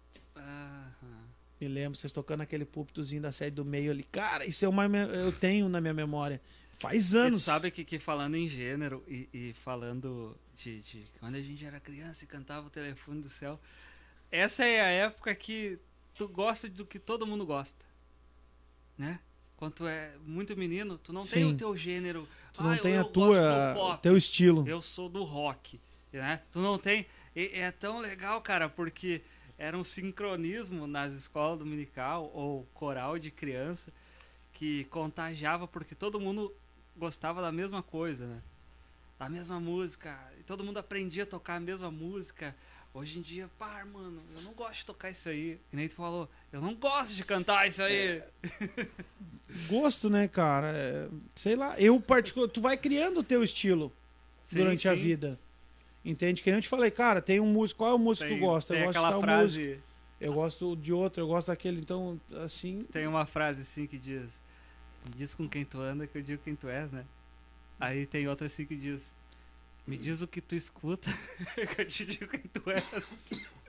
[1.60, 4.04] Me lembro, vocês tocando aquele púlpitozinho da série do meio ali.
[4.04, 4.84] Cara, isso é uma.
[4.88, 6.42] Eu tenho na minha memória.
[6.82, 7.43] Faz E tu anos.
[7.43, 11.79] sabe que, que falando em gênero e, e falando de, de quando a gente era
[11.79, 13.59] criança e cantava o telefone do céu,
[14.32, 15.77] essa é a época que
[16.15, 17.86] tu gosta do que todo mundo gosta,
[18.97, 19.19] né?
[19.57, 21.53] Quando tu é muito menino, tu não tem Sim.
[21.53, 22.27] o teu gênero.
[22.53, 23.73] Tu não "Ah, eu- tem a eu gosto tua.
[23.75, 24.67] pop, teu estilo.
[24.67, 25.79] eu sou do rock,
[26.11, 26.41] né?
[26.51, 27.05] Tu não tem.
[27.36, 29.21] e- é tão legal, cara, porque
[29.57, 33.93] era um sincronismo nas escolas dominical ou coral de criança
[34.53, 36.51] que contagiava porque todo mundo
[36.96, 38.42] gostava da mesma coisa, né?
[39.20, 40.18] Da mesma música.
[40.39, 42.56] E todo mundo aprendia a tocar a mesma música.
[42.94, 45.60] Hoje em dia, pá, mano, eu não gosto de tocar isso aí.
[45.72, 48.22] E nem tu falou, eu não gosto de cantar isso aí.
[49.68, 50.72] Gosto, né, cara?
[50.76, 51.80] É, sei lá.
[51.80, 53.92] Eu, particular, tu vai criando o teu estilo
[54.46, 55.02] Sim, durante a sim.
[55.02, 55.39] vida.
[56.04, 56.42] Entende?
[56.42, 57.80] Que nem eu te falei, cara, tem um músico.
[57.80, 58.74] Qual é o músico que Tem- tu gosta?
[58.76, 59.84] Eu gosto de tal frase, músico.
[60.20, 61.80] Eu gosto de outro, eu gosto daquele.
[61.80, 62.84] Então, assim.
[62.92, 64.41] Tem uma frase assim que diz:
[65.16, 67.06] diz com quem tu anda que eu digo quem tu és, né?
[67.80, 69.02] Aí tem outra assim que diz:
[69.88, 71.10] Me diz o que tu escuta
[71.76, 73.28] que eu te digo quem tu és.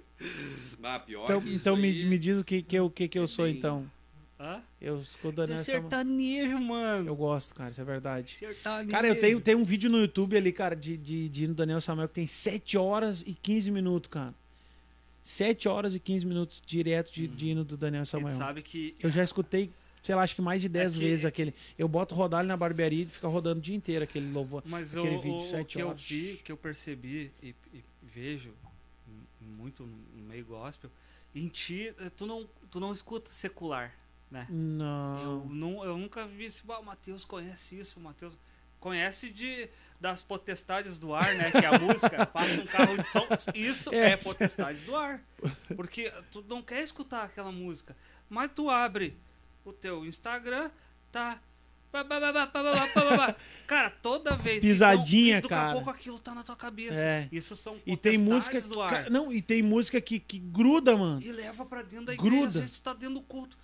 [0.84, 3.18] Ah, pior Então, que isso então me, me diz o que, que, eu, que, que
[3.18, 3.90] eu é sou, bem- então.
[4.38, 4.62] Hã?
[4.80, 5.58] Eu escuto Samuel.
[5.58, 7.08] sertanejo, mano.
[7.08, 8.32] Eu gosto, cara, isso é verdade.
[8.32, 8.90] Sertanejo.
[8.90, 12.06] Cara, eu tenho, tenho um vídeo no YouTube ali, cara, de, de, de Daniel Samuel
[12.08, 14.32] que tem 7 horas e 15 minutos, cara.
[15.24, 18.36] 7 horas e 15 minutos direto de, de hino do Daniel Samuel.
[18.36, 19.72] sabe que Eu já escutei,
[20.02, 21.54] sei lá, acho que mais de 10 É que- vezes aquele.
[21.78, 24.62] Eu boto rodar ele na barbearia e fica rodando o dia inteiro aquele louvor.
[24.66, 28.52] Mas aquele vídeo, o- o que eu vi, que eu percebi e, e vejo
[29.40, 30.90] muito no meio gospel,
[31.34, 33.94] em ti, eh, tu não, tu não escuta secular,
[34.30, 34.46] né?
[34.50, 35.44] Eu, Não.
[35.46, 38.34] não, eu nunca vi esse, "Ah, o Matheus conhece isso, o Matheus
[38.80, 39.68] conhece de
[40.00, 41.50] das potestades do ar, né?
[41.52, 43.24] Que é a música, passa um carro de som,
[43.54, 44.10] isso É.
[44.12, 45.22] é potestades do ar.
[45.76, 47.96] Porque tu não quer escutar aquela música,
[48.28, 49.16] mas tu abre
[49.64, 50.70] o teu Instagram
[51.10, 51.40] tá.
[53.66, 55.62] cara, toda vez pisadinha, então, cara.
[55.62, 56.98] Daqui a pouco aquilo tá na tua cabeça.
[56.98, 57.28] É.
[57.30, 59.10] Isso são e tem música do ar.
[59.10, 61.20] Não, e tem música que, que gruda, mano.
[61.22, 62.48] E leva para dentro da igreja, gruda.
[62.48, 63.58] às vezes tu tá dentro do culto.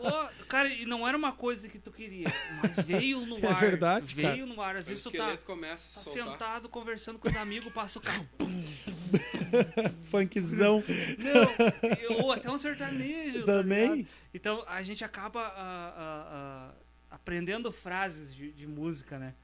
[0.00, 2.26] Ô, cara, e não era uma coisa que tu queria,
[2.62, 3.60] mas veio no É ar.
[3.60, 4.46] verdade, Veio cara.
[4.46, 4.76] no ar.
[4.76, 5.70] Às O vezes tu tá, tá
[6.10, 8.26] sentado conversando com os amigos, passa o carro.
[10.10, 10.82] Funkzão
[11.18, 13.40] Não, ou até um sertanejo.
[13.44, 13.92] tá também.
[13.96, 14.08] ligado?
[14.34, 16.72] então a gente acaba ah, ah,
[17.10, 19.34] ah, aprendendo frases de, de música, né?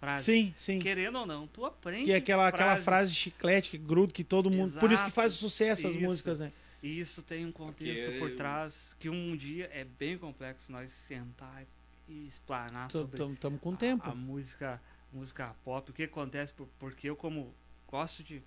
[0.00, 0.24] Frases.
[0.24, 0.78] Sim, sim.
[0.78, 2.04] Querendo ou não, tu aprende.
[2.04, 4.72] Que é aquela, aquela frase chiclete que gruda, que todo mundo.
[4.78, 5.12] Por isso que Exato.
[5.12, 6.02] faz o sucesso as Isso.
[6.02, 6.52] músicas, né?
[6.84, 10.92] E isso tem um contexto Porque por trás que um dia é bem complexo nós
[10.92, 11.64] sentar
[12.06, 14.06] e explanar sobre Estamos com a- tempo.
[14.10, 14.78] A, música,
[15.10, 15.90] música pop.
[15.90, 17.54] O que acontece por- porque eu como
[17.88, 18.42] gosto de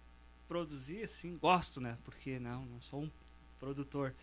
[0.47, 1.97] produzir assim, gosto, né?
[2.03, 3.11] Porque não, não sou um
[3.59, 4.13] produtor.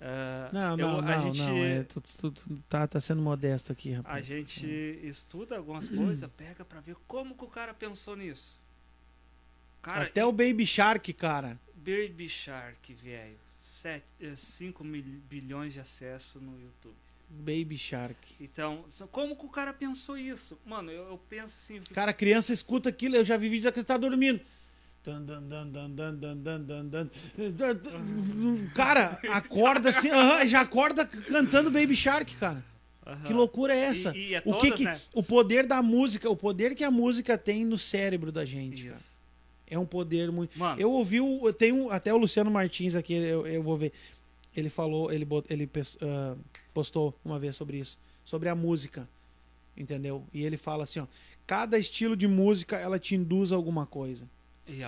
[0.00, 1.58] Ah, Não, eu- não, a não, gente, não.
[1.58, 4.16] É, tu, tu- tu tá, tá sendo modesto aqui, rapaz.
[4.16, 4.66] a gente
[5.02, 8.58] estuda algumas coisas, pega pra ver como que o cara pensou nisso.
[9.82, 11.60] Cara, Até o Baby Shark, cara.
[11.74, 13.36] Baby Shark, velho.
[13.80, 14.04] 7,
[14.36, 16.94] 5 eh, bilhões de acessos no YouTube.
[17.30, 18.34] Baby Shark.
[18.38, 20.58] Então, como que o cara pensou isso?
[20.66, 21.80] Mano, eu, eu penso assim.
[21.94, 24.40] Cara, criança escuta aquilo, eu já vi vídeo que tá dormindo.
[28.74, 30.10] Cara, acorda assim,
[30.46, 32.62] já acorda cantando Baby Shark, cara.
[33.24, 34.14] Que loucura é essa?
[34.14, 35.00] E, e é o que, que né?
[35.14, 38.92] o poder da música, o poder que a música tem no cérebro da gente, Isso.
[38.92, 39.19] cara.
[39.70, 40.58] É um poder muito.
[40.58, 41.46] Mano, Eu ouvi o.
[41.46, 43.92] eu tenho até o Luciano Martins aqui, eu, eu vou ver.
[44.56, 45.70] Ele falou, ele, bot- ele
[46.02, 46.34] ah,
[46.74, 49.08] postou uma vez sobre isso, sobre a música.
[49.76, 50.26] Entendeu?
[50.34, 51.06] E ele fala assim, ó,
[51.46, 54.28] cada estilo de música ela te induz a alguma coisa.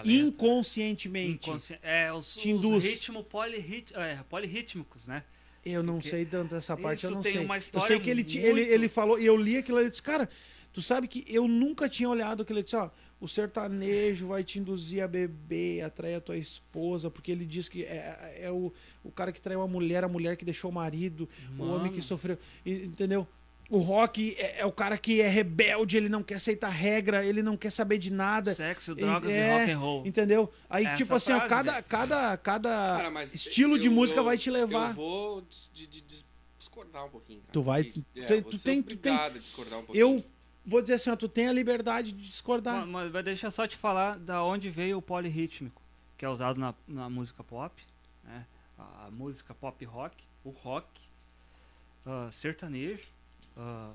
[0.05, 1.49] Inconscientemente.
[1.49, 2.85] Inconsci- É, os, Te os induz.
[2.85, 3.93] ritmos polirrit...
[3.95, 5.23] é, polirrítmicos, né?
[5.65, 7.45] Eu não Porque sei tanto dessa parte, eu não tem sei.
[7.45, 10.03] uma eu sei que ele, muito- ele, ele falou, e eu li aquilo eu disse,
[10.03, 10.29] cara,
[10.73, 12.91] tu sabe que eu nunca tinha olhado aquilo, ele disse, ó,
[13.23, 17.85] o sertanejo vai te induzir a beber, atrair a tua esposa, porque ele diz que
[17.85, 18.73] é, é o,
[19.05, 21.99] o cara que traiu a mulher, a mulher que deixou o marido, o homem que
[21.99, 22.03] Mano.
[22.03, 23.25] sofreu, entendeu?
[23.71, 27.45] O rock é, é o cara que é rebelde, ele não quer aceitar regra, ele
[27.45, 30.07] não quer saber de nada, Sexo, Ele- drogas é, e rock and roll.
[30.07, 30.53] entendeu?
[30.69, 32.69] Aí, Essa tipo assim, ó, cada, cada, cada
[33.03, 34.89] Cara, estilo de música eu- vai te levar.
[34.91, 35.43] Eu vou
[35.73, 36.25] de- de- de-
[36.59, 37.39] discordar um pouquinho.
[37.41, 37.53] cara.
[37.53, 40.17] Tu vai- E- é, tu- vou tu tem- tu tem- a discordar um pouquinho.
[40.19, 40.25] Eu
[40.67, 42.87] vou dizer assim, ó, tu tem a liberdade de discordar.
[42.87, 45.81] Mas, mas deixa só te falar da onde veio o polirrítmico,
[46.17, 47.83] que é usado na, na música pop,
[48.25, 48.47] né?
[48.79, 50.87] A, música pop rock, o rock,
[52.07, 53.09] ah, sertanejo,
[53.57, 53.93] ah,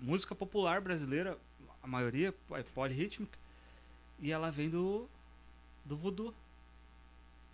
[0.00, 1.36] música popular brasileira,
[1.82, 3.38] a maioria é polirrítmica,
[4.20, 5.08] e ela vem do,
[5.84, 6.34] do voodoo.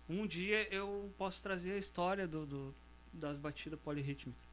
[0.09, 2.75] Um dia eu posso trazer a história do, do-
[3.13, 4.44] das batidas polirrítmicas.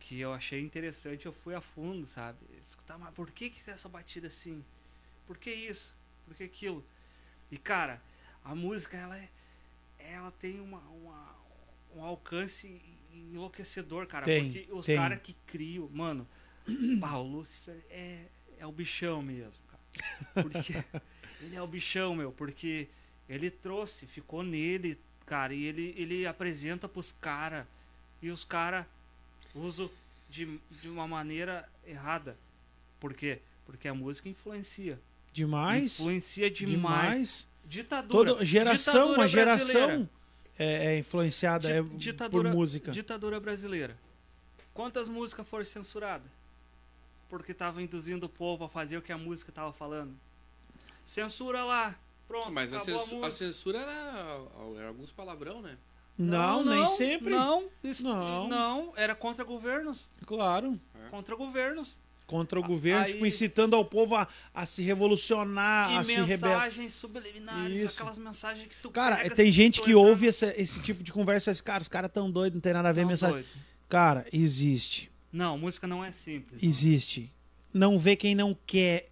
[0.00, 2.38] Que eu achei interessante, eu fui a fundo, sabe?
[2.66, 4.64] Escutar, mas por que, que essa batida assim?
[5.26, 5.94] Por que isso?
[6.26, 6.84] Por que aquilo?
[7.50, 8.02] E cara,
[8.44, 9.28] a música ela é,
[9.98, 11.36] ela tem uma, uma-
[11.94, 12.80] um alcance
[13.12, 14.24] enlouquecedor, cara.
[14.24, 14.96] Tem, porque os tem.
[14.96, 16.26] caras que criam, mano,
[17.00, 18.24] pá, o Lucifer é,
[18.58, 20.42] é o bichão mesmo, cara.
[20.42, 20.72] Porque
[21.40, 22.88] ele é o bichão, meu, porque
[23.28, 27.66] ele trouxe, ficou nele, cara, e ele, ele apresenta pros caras,
[28.22, 28.86] e os caras
[29.54, 29.90] usam
[30.28, 32.36] de, de uma maneira errada.
[32.98, 33.40] Por quê?
[33.66, 34.98] Porque a música influencia.
[35.32, 36.00] Demais.
[36.00, 36.70] Influencia demais.
[36.80, 37.48] Demais.
[37.64, 38.30] Ditadura.
[38.32, 40.08] Toda geração, Ditadura uma geração
[40.58, 42.92] é, é influenciada Di- é, por ditadura- música.
[42.92, 43.96] Ditadura brasileira.
[44.74, 46.26] Quantas músicas foram censuradas?
[47.28, 50.14] Porque tava induzindo o povo a fazer o que a música tava falando.
[51.06, 51.94] Censura lá.
[52.26, 54.40] Pronto, Mas a, acabou a, a censura era,
[54.76, 55.76] era alguns palavrão, né?
[56.18, 57.30] Não, nem sempre.
[57.30, 58.48] Não, isso- Não.
[58.48, 60.08] não, era contra governos.
[60.26, 60.78] Claro.
[61.10, 61.96] Contra governos.
[62.26, 66.14] Contra o governo, Aí- tipo, incitando ao povo a, a se revolucionar, a e se
[66.20, 66.58] rebelar.
[66.60, 68.00] mensagens subliminares, Isso.
[68.00, 71.12] aquelas mensagens que tu Cara, pega, tem assim, gente que ouve esse, esse tipo de
[71.12, 73.34] conversa e diz, cara, os caras tão doidos, não tem nada a ver Tão mensagem.
[73.36, 73.48] doido.
[73.88, 75.10] Cara, existe.
[75.32, 76.62] Não, música não é simples.
[76.62, 77.32] Existe.
[77.74, 79.08] Não vê quem não quer.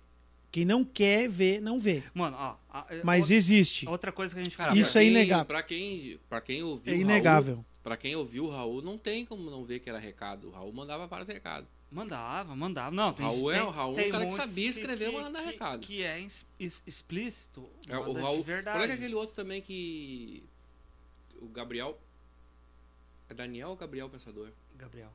[0.50, 2.02] Quem não quer ver, não vê.
[2.14, 2.56] Mano, ó.
[2.70, 3.86] a- Mas outra, existe.
[3.88, 4.80] outra coisa que a gente Cara, fala.
[4.80, 5.44] Isso pra é quem- inegável.
[5.44, 7.54] Pra quem, pra quem ouviu É inegável.
[7.56, 10.48] Raul, pra quem ouviu o Raul, não tem como não ver que era recado.
[10.48, 11.68] O Raul mandava vários recados.
[11.90, 12.94] Mandava, mandava.
[12.94, 15.12] Não, tem, Raul é- tem, o Raul é um tem cara que sabia escrever e
[15.12, 15.80] mandar recado.
[15.80, 16.26] Que é
[16.86, 17.68] explícito.
[17.88, 18.44] É, o Raul.
[18.48, 20.44] É que é aquele outro também que.
[21.40, 21.98] O Gabriel.
[23.28, 24.48] É Daniel ou Gabriel Pensador?
[24.76, 25.12] Gabriel.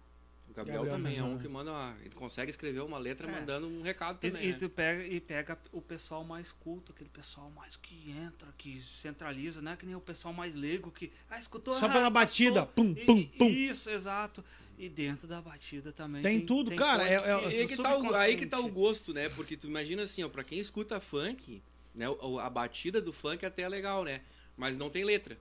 [0.54, 1.72] O Gabriel, Gabriel também é um que manda.
[1.72, 3.32] Uma, ele consegue escrever uma letra É.
[3.32, 4.48] mandando um recado E, também.
[4.50, 4.58] e né?
[4.60, 9.62] tu pega, e pega o pessoal mais culto, aquele pessoal mais que entra, que centraliza,
[9.64, 11.12] não é que nem o pessoal mais leigo que.
[11.28, 11.74] Ah, escutou?
[11.74, 12.74] Só ah, pela batida, passou.
[12.86, 13.50] pum, E- pum, e- pum.
[13.50, 14.44] Isso, exato.
[14.78, 16.22] E dentro da batida também.
[16.22, 17.26] Tem tudo, cara, é- é- que
[17.56, 19.30] E aí o que, tá o, aí que tá o gosto, né?
[19.30, 21.64] Porque tu imagina assim, ó, pra quem escuta funk,
[21.96, 22.08] né?
[22.10, 24.22] o- A batida do funk até é legal, né?
[24.56, 25.36] Mas não tem letra.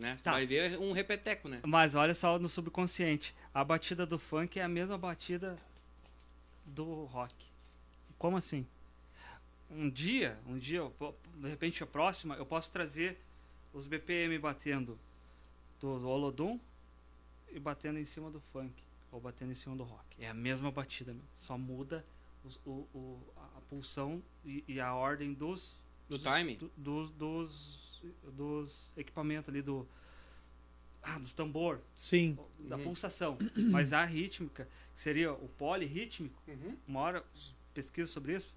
[0.00, 0.16] Né?
[0.22, 0.32] Tá.
[0.32, 1.60] vai ver um repeteco, né?
[1.66, 3.34] Mas olha só no subconsciente.
[3.52, 5.56] A batida do funk é a mesma batida
[6.64, 7.34] do rock.
[8.18, 8.66] Como assim?
[9.70, 10.82] Um dia, um dia,
[11.36, 13.18] de repente a próxima, eu posso trazer
[13.72, 14.98] os BPM batendo
[15.80, 16.58] do, do Olodum
[17.52, 18.72] e batendo em cima do funk.
[19.12, 20.04] Ou batendo em cima do rock.
[20.18, 21.22] É a mesma batida, meu.
[21.36, 22.04] Só muda
[22.44, 26.56] os- o, o- a pulsão e, e a ordem dos, Do dos- time?
[26.56, 27.89] do- dos, dos,
[28.32, 29.86] dos equipamentos ali do.
[31.02, 32.38] Ah, dos tambor, Sim.
[32.58, 32.84] da Uhum.
[32.84, 33.38] pulsação.
[33.70, 36.76] Mas a rítmica, que seria o polirrítmico, Uhum.
[36.86, 37.24] uma hora
[37.72, 38.54] pesquisa sobre isso,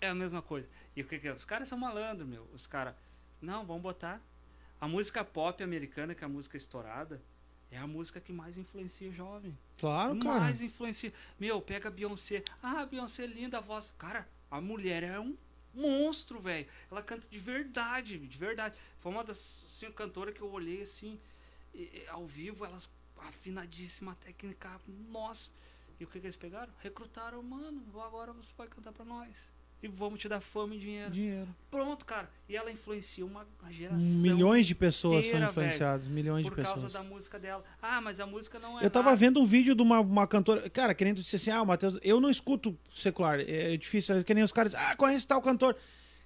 [0.00, 0.66] é a mesma coisa.
[0.96, 1.32] E o que que é?
[1.32, 2.48] Os caras são malandros, meu.
[2.52, 2.94] Os caras,
[3.40, 4.20] não, vamos botar.
[4.80, 7.20] A música pop americana, que é a música estourada,
[7.70, 9.56] é a música que mais influencia o jovem.
[9.78, 10.40] Claro, cara.
[10.40, 11.12] Mais influencia.
[11.38, 12.42] Meu, pega a Beyoncé.
[12.60, 13.92] Ah, Beyoncé linda a voz.
[13.98, 15.36] Cara, a mulher é um
[15.78, 16.66] monstro, velho.
[16.90, 18.76] Ela canta de verdade, de verdade.
[19.00, 21.18] Foi uma das cinco cantoras que eu olhei assim,
[22.08, 24.80] ao vivo, elas afinadíssima técnica.
[25.10, 25.50] Nossa.
[25.98, 26.72] E o que, que eles pegaram?
[26.80, 29.48] Recrutaram, mano, agora você vai cantar pra nós.
[29.80, 31.10] E vamos te dar fama e dinheiro.
[31.10, 31.48] Dinheiro.
[31.70, 32.28] Pronto, cara.
[32.48, 33.98] E ela influencia uma geração.
[33.98, 36.08] Milhões de pessoas são inteira, influenciadas.
[36.08, 36.92] Milhões de por causa pessoas.
[36.94, 37.64] da música dela.
[37.80, 38.84] Ah, mas a música não é.
[38.84, 39.16] Eu tava nada.
[39.16, 40.68] vendo um vídeo de uma, uma cantora.
[40.68, 41.96] Cara, querendo dizer assim, ah, Matheus.
[42.02, 43.38] Eu não escuto secular.
[43.38, 44.16] É difícil.
[44.16, 45.76] É que nem os caras dizem, ah, conhece tal cantor.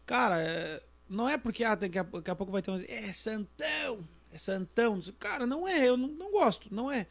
[0.06, 2.82] Cara, é, Não é porque ah, daqui, a, daqui a pouco vai ter uns.
[2.88, 4.08] É santão!
[4.32, 4.98] É santão!
[5.18, 7.06] Cara, não é, eu não, não gosto, não é.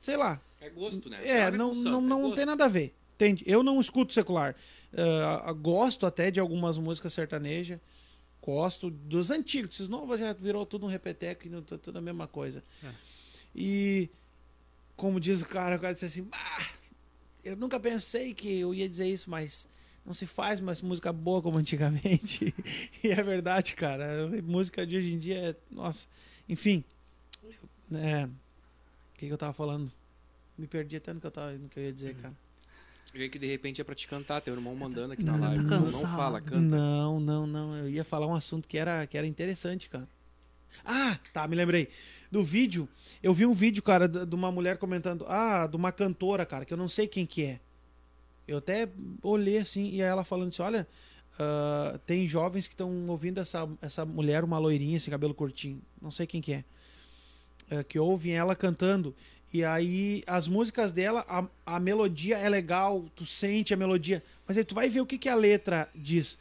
[0.00, 0.40] Sei lá.
[0.60, 1.20] É gosto, né?
[1.24, 2.94] É, não, santo, não, é não tem nada a ver.
[3.14, 3.44] Entende?
[3.46, 4.56] Eu não escuto secular.
[4.96, 7.80] Ah, gosto até de algumas músicas sertanejas.
[8.42, 9.74] Gosto dos antigos.
[9.76, 12.62] Esses novos já virou tudo um repeteco e não- tá tudo a mesma coisa.
[12.84, 12.90] É.
[13.54, 14.10] E
[14.96, 16.66] como diz o cara, o cara disse assim: "Bah,
[17.44, 19.68] eu nunca pensei que eu ia dizer isso, mas
[20.04, 22.52] não se faz mais música boa como antigamente.
[23.04, 24.24] e é verdade, cara.
[24.24, 25.56] A música de hoje em dia é.
[25.70, 26.08] Nossa.
[26.48, 26.84] Enfim.
[27.94, 28.30] É, o
[29.18, 29.92] que, que eu tava falando?
[30.58, 32.34] Me perdi até no que eu, tava, no que eu ia dizer, cara.
[33.14, 35.64] Vê que de repente é pra te cantar, teu irmão mandando aqui Não, na live.
[35.66, 36.16] tá não cansado.
[36.16, 36.60] fala, canta.
[36.60, 37.76] Não, não, não.
[37.76, 40.08] Eu ia falar um assunto que era, que era interessante, cara.
[40.84, 41.88] Ah, tá, me lembrei.
[42.30, 42.88] Do vídeo,
[43.22, 46.72] eu vi um vídeo, cara, de uma mulher comentando, ah, de uma cantora, cara, que
[46.72, 47.60] eu não sei quem que é.
[48.48, 48.88] Eu até
[49.22, 50.88] olhei assim, e ela falando assim, olha,
[51.38, 56.10] ah, tem jovens que estão ouvindo essa, essa mulher, uma loirinha, esse cabelo curtinho, não
[56.10, 56.64] sei quem que é,
[57.70, 59.14] eh, que ouvem ela cantando.
[59.52, 61.44] E aí, as músicas dela, a,
[61.76, 64.22] a melodia é legal, tu sente a melodia.
[64.46, 66.38] Mas aí tu vai ver o que, que a letra diz.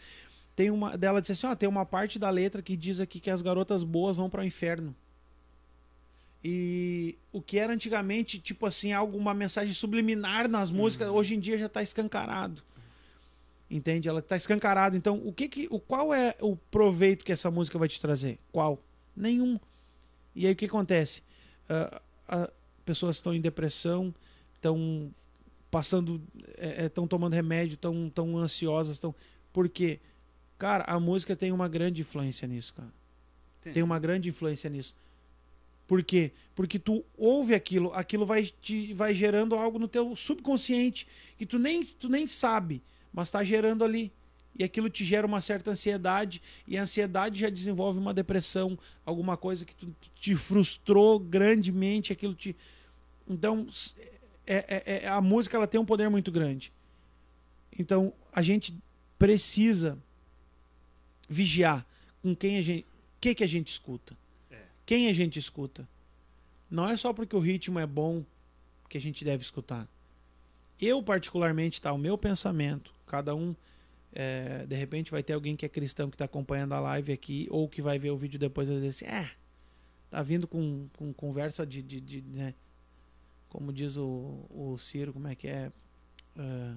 [0.55, 3.29] Tem uma dela disse assim, ó, tem uma parte da letra que diz aqui que
[3.29, 4.95] as garotas boas vão para o inferno.
[6.43, 11.39] E o que era antigamente, tipo assim, algo uma mensagem subliminar nas músicas, hoje em
[11.39, 12.63] dia já tá escancarado.
[13.69, 14.07] Entende?
[14.07, 14.95] Ela tá escancarado.
[14.95, 18.39] Então, o que que o qual é o proveito que essa música vai te trazer?
[18.51, 18.81] Qual?
[19.15, 19.59] Nenhum.
[20.33, 21.21] E aí o que acontece?
[21.69, 22.49] Ah, ah,
[22.81, 24.13] pessoas estão em depressão,
[24.55, 25.13] estão
[25.69, 26.21] passando,
[26.85, 29.15] estão tomando remédio, estão tão ansiosas, estão.
[29.53, 29.99] Por quê?
[30.57, 32.93] Cara, a música tem uma grande influência nisso, cara.
[33.61, 33.73] Tem.
[33.73, 34.95] Tem uma grande influência nisso.
[35.87, 36.31] Por quê?
[36.55, 41.07] Porque tu ouve aquilo, aquilo vai te vai gerando algo no teu subconsciente
[41.37, 44.11] que tu nem tu nem sabe, mas está gerando ali.
[44.57, 49.37] E aquilo te gera uma certa ansiedade, e a ansiedade já desenvolve uma depressão, alguma
[49.37, 52.55] coisa que tu, te frustrou grandemente, aquilo te.
[53.27, 53.67] Então,
[54.45, 56.71] é, é- é- a música ela tem um poder muito grande.
[57.77, 58.75] Então, a gente
[59.17, 59.97] precisa
[61.29, 61.85] vigiar
[62.21, 62.83] com quem a gente.
[62.83, 64.17] O que, que a gente escuta?
[64.49, 64.57] É.
[64.85, 65.87] Quem a gente escuta?
[66.69, 68.25] Não é só porque o ritmo é bom
[68.89, 69.87] que a gente deve escutar.
[70.79, 71.93] Eu, particularmente, tá?
[71.93, 73.55] O meu pensamento, cada um.
[74.13, 77.47] É, de repente vai ter alguém que é cristão que está acompanhando a live aqui,
[77.49, 79.29] ou que vai ver o vídeo depois e vai dizer assim: é,
[80.09, 81.81] tá vindo com, com conversa de.
[81.81, 82.53] de, de, né?
[83.49, 85.71] Como diz o, o Ciro, como é que é?
[86.37, 86.71] É,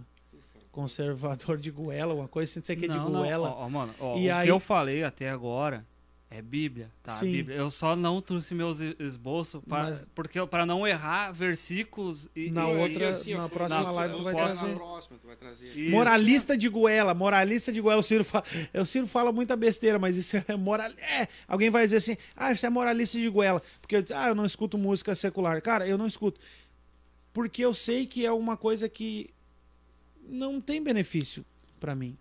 [0.72, 3.49] conservador de goela, uma coisa assim, não sei o que de Não, não, goela.
[3.51, 5.87] ó, ó, mano, ó, E o aí- que eu falei até agora
[6.31, 7.12] é Bíblia, tá?
[7.12, 7.31] Sim.
[7.31, 7.57] Bíblia.
[7.57, 12.51] Eu só não trouxe meus es- esboços pra, Mas- porque para não errar versículos e
[12.51, 14.75] Na e- E outra- assim, na próxima na- live tu vai na trazer.
[14.75, 15.66] próxima tu vai trazer.
[15.66, 15.91] Isso.
[15.91, 18.01] Moralista de goela, moralista de goela.
[18.01, 18.45] O Ciro fala,
[18.75, 20.91] o Ciro fala muita besteira, mas isso é moral.
[20.99, 23.62] É, alguém vai dizer assim: ah, isso é moralista de goela.
[23.81, 25.62] Porque eu, ah, eu não escuto música secular.
[25.62, 26.41] Cara, eu não escuto.
[27.33, 29.31] Porque eu sei que é uma coisa que
[30.29, 31.45] não tem benefício
[31.79, 32.16] pra mim.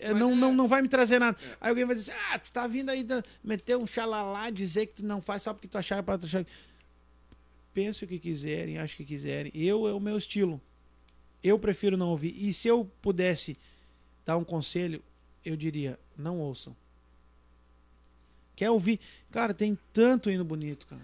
[0.00, 1.36] É, Mas não, é- não, não vai me trazer nada.
[1.42, 1.56] É.
[1.60, 4.94] Aí alguém vai dizer, ah, tu tá vindo aí da- meter um xalalá, dizer que
[4.96, 6.44] tu não faz só porque tu achar pra tu achar.
[7.74, 9.52] Pense o que quiserem, acho que quiserem.
[9.54, 10.60] Eu é o meu estilo.
[11.42, 12.34] Eu prefiro não ouvir.
[12.36, 13.56] E se eu pudesse
[14.24, 15.02] dar um conselho,
[15.44, 16.76] eu diria: não ouçam.
[18.56, 18.98] Quer ouvir?
[19.30, 21.02] Cara, tem tanto hino bonito, cara.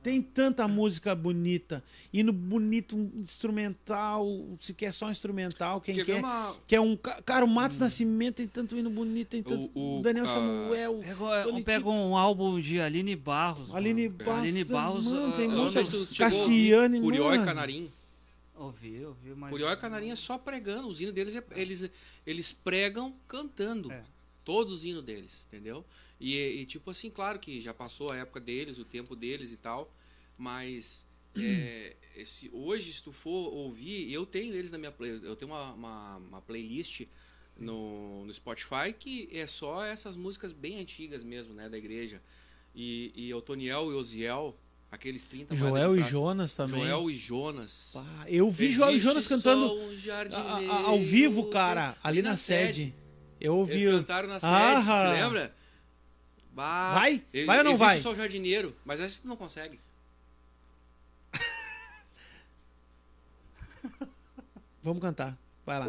[0.00, 1.82] É, Tem tanta música bonita.
[2.12, 4.26] Hino bonito, um instrumental.
[4.58, 6.18] Se quer só instrumental, quem Quer quer.
[6.20, 6.96] uma- Quer um.
[6.96, 9.70] ca- Cara, o Matos Nascimento tem tanto hino bonito, tem tanto.
[9.74, 10.98] O- o- Daniel a- Samuel.
[11.00, 13.74] Pega, Tony pega um álbum de Aline Barros.
[13.74, 14.24] Aline mano.
[14.24, 14.42] Barros.
[14.42, 15.82] Aline Barros, mano, tem música.
[16.16, 17.44] Cassiane, Curió e.
[17.44, 17.90] Canarim.
[18.56, 19.50] Ouvi, ouvi, mas...
[19.50, 20.88] Curió e Canarim é só pregando.
[20.88, 21.88] Os hinos deles, é- eles,
[22.26, 23.92] eles pregam cantando.
[23.92, 24.02] É.
[24.44, 25.84] Todos os hinos deles, entendeu?
[26.20, 29.56] E, e, tipo assim, claro que já passou a época deles, o tempo deles e
[29.56, 29.92] tal,
[30.36, 31.06] mas
[31.36, 35.50] é, esse- hoje, se tu for ouvir, eu tenho eles na minha play, eu tenho
[35.52, 37.02] uma, uma, uma playlist
[37.56, 42.20] no, no Spotify que é só essas músicas bem antigas mesmo, né, da igreja.
[42.74, 44.56] E, e o Toniel e o Osiel,
[44.90, 46.02] aqueles 30 moedas Joel e.
[46.02, 46.80] Jonas também.
[46.80, 47.90] Joel e Jonas.
[47.94, 52.94] Pá, eu vi Joel e Existe Jonas cantando um ao vivo, cara, ali na, sede.
[53.40, 53.74] Eu ouvi.
[53.74, 55.14] Eles cantaram na sede, Ah.
[55.14, 55.56] te lembra?
[56.58, 57.22] Bah, Vai?
[57.32, 57.98] e- Vai ou não existe vai?
[57.98, 59.78] só o jardineiro, mas essa tu não consegue.
[64.82, 65.38] Vamos cantar.
[65.64, 65.86] Vai lá.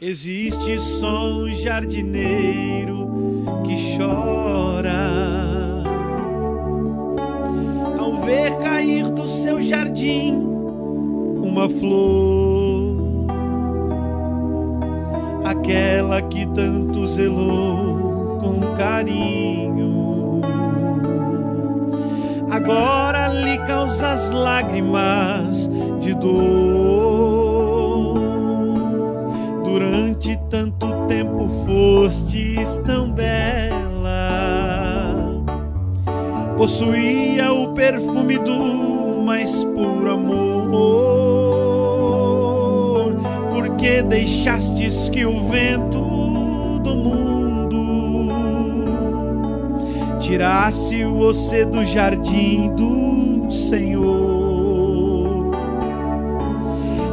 [0.00, 3.08] Existe só um jardineiro
[3.66, 5.82] que chora
[7.98, 10.32] ao ver cair do seu jardim
[11.42, 13.26] uma flor.
[15.44, 18.09] aquela que tanto zelou
[18.40, 20.40] com carinho.
[22.50, 25.70] Agora lhe causas lágrimas
[26.00, 28.18] de dor.
[29.62, 33.72] Durante tanto tempo fostes tão bela,
[36.56, 40.80] possuía o perfume do mais puro amor.
[43.50, 46.00] Porque deixastes que o vento
[46.82, 47.19] do mundo
[50.30, 55.50] tirasse você do jardim do Senhor.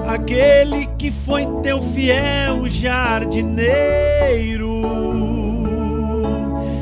[0.07, 4.83] Aquele que foi teu fiel jardineiro.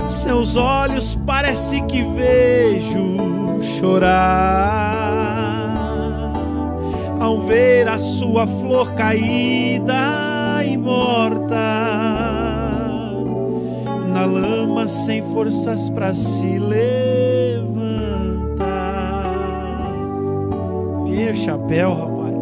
[0.09, 4.83] Seus olhos parece que vejo chorar
[7.21, 12.34] ao ver a sua flor caída e morta
[14.25, 17.05] na lama sem forças para se levantar.
[21.07, 22.33] Meu chapéu, rapaz.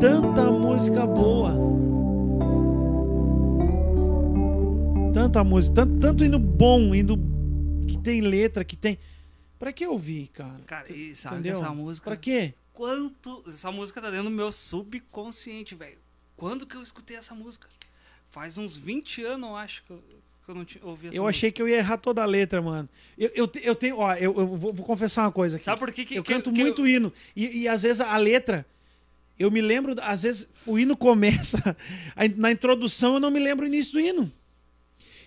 [0.00, 1.52] Tanta música boa.
[5.12, 7.16] Tanta música, tanto, tanto hino bom, hino
[7.86, 8.98] que tem letra, que tem.
[9.58, 10.60] Pra que ouvir, cara?
[10.66, 11.60] Cara, e sabe Entendeu?
[11.60, 12.04] essa música?
[12.10, 12.54] Pra quê?
[12.72, 13.44] Quanto.
[13.46, 15.98] Essa música tá dentro do meu subconsciente, velho.
[16.36, 17.68] Quando que eu escutei essa música?
[18.30, 20.02] Faz uns 20 anos, eu acho, que eu,
[20.50, 21.30] eu não tinha ouvi essa Eu música.
[21.38, 22.88] achei que eu ia errar toda a letra, mano.
[23.16, 25.64] Eu, eu, eu tenho, ó, eu, eu vou, vou confessar uma coisa aqui.
[25.64, 27.12] Sabe por que, que eu que canto que muito hino.
[27.34, 28.66] E, e às vezes a letra,
[29.38, 31.76] eu me lembro, às vezes o hino começa,
[32.36, 34.32] na introdução eu não me lembro o início do hino.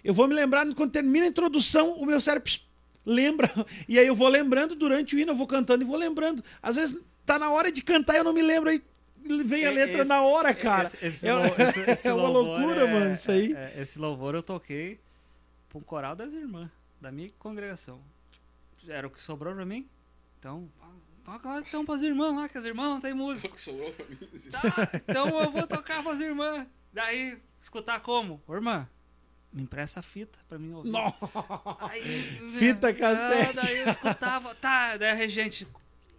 [0.04, 2.62] Eu vou me lembrar quando termina a introdução, o meu cérebro pss,
[3.06, 3.52] lembra.
[3.90, 6.44] E aí eu vou lembrando durante o hino, eu vou cantando e vou lembrando.
[6.62, 6.96] Às vezes
[7.26, 8.82] tá na hora de cantar e eu não me lembro, aí
[9.44, 10.88] vem a letra esse- na hora, cara.
[10.88, 11.32] Esse, esse É-
[12.10, 13.52] é uma loucura, é- mano, isso aí.
[13.54, 14.98] é- é- esse louvor eu toquei
[15.78, 16.70] um coral das irmãs,
[17.00, 18.02] da minha congregação.
[18.88, 19.90] Era o que sobrou pra mim.
[20.40, 20.70] Então,
[21.24, 23.48] toca lá então pras irmãs lá, que as irmãs não tem música.
[23.48, 24.18] Só que sobrou pra mim.
[24.52, 24.62] Tá,
[24.96, 26.68] então eu vou tocar pras irmãs.
[26.94, 28.42] Daí, escutar como?
[28.48, 28.88] Ô, irmã,
[29.52, 30.90] me empresta a fita pra mim ouvir.
[30.90, 31.18] Nossa.
[31.82, 33.56] Aí, Fita ah, cassete.
[33.56, 35.68] daí eu escutava, tá, daí a regente,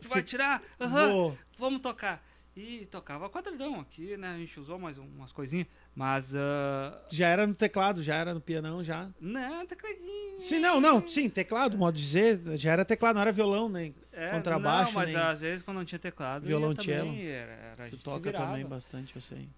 [0.01, 0.63] tu vai tirar?
[0.81, 1.39] Aham, Vou.
[1.59, 2.23] vamos tocar.
[2.61, 4.35] E tocava quadrilhão aqui, né?
[4.35, 6.35] A gente usou mais um- umas coisinhas, mas.
[6.35, 9.09] ah, Já era no teclado, já era no pianão, já.
[9.21, 10.41] não, tecladinho.
[10.41, 13.93] Sim, não, não, sim, teclado, modo de dizer, já era teclado, não era violão, né?
[14.13, 16.45] É, contrabaixo, Não, mas nem às vezes quando não tinha teclado.
[16.45, 17.11] violoncello.
[17.13, 19.49] também, Era, era, Tu toca também bastante, eu sei.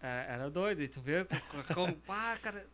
[0.00, 1.98] É, era doido, e tu vê co- como.
[2.08, 2.66] ah, cara,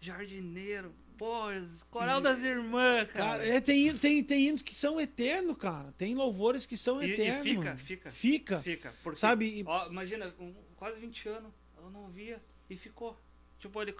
[0.00, 1.42] jardineiro, pô,
[1.90, 3.38] coral das irmãs, cara.
[3.42, 5.92] Cara, é, tem, tem, tem hinos que são eternos, cara.
[5.98, 7.42] Tem louvores que são E- e eternos.
[7.42, 8.10] fica, fica.
[8.10, 8.62] Fica.
[8.62, 12.40] Fica, porque, Sabe, ó, imagina, um- quase 20 anos, eu não via
[12.70, 13.18] e ficou.
[13.58, 13.94] Tipo, ele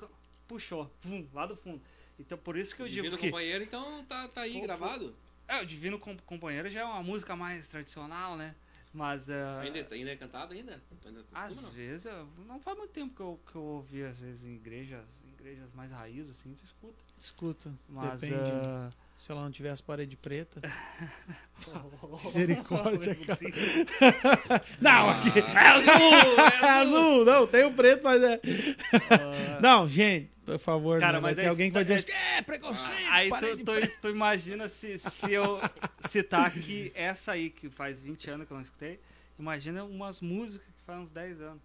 [0.47, 1.83] puxou, vum, lá do fundo.
[2.19, 3.27] Então, por isso que eu O digo Divino que...
[3.31, 5.15] companheiro, então tá, tá aí Pô, gravado.
[5.47, 8.55] É, o Divino Com- Companheiro já é uma música mais tradicional, né?
[8.93, 10.83] Mas, ah, Ainda, ainda é cantado ainda?
[11.05, 11.71] Ainda costuma, às não?
[11.71, 15.05] vezes, eu- não faz muito tempo que eu, que eu ouvi, às vezes, em igrejas,
[15.39, 17.05] igrejas mais raiz, assim, tu escuta.
[17.19, 17.73] escuta.
[17.89, 18.41] Mas, depende.
[18.67, 20.63] ah, Se ela não tiver as paredes pretas.
[22.25, 23.39] Misericórdia, cara.
[24.81, 25.39] Não, aqui.
[25.39, 26.39] É azul!
[26.63, 28.41] É azul, não, tem o preto, mas é.
[29.11, 31.21] Ah, Não, gente, por favor, Cara, né?
[31.21, 33.81] vai mas ter daí- alguém que vai dizer é- assim, é preconceito, Aí parede tu,
[33.81, 35.61] tu, tu imagina se, se eu
[36.09, 39.01] citar aqui essa aí, que faz 20 anos que eu não escutei.
[39.39, 41.63] Imagina umas músicas que faz uns 10 anos.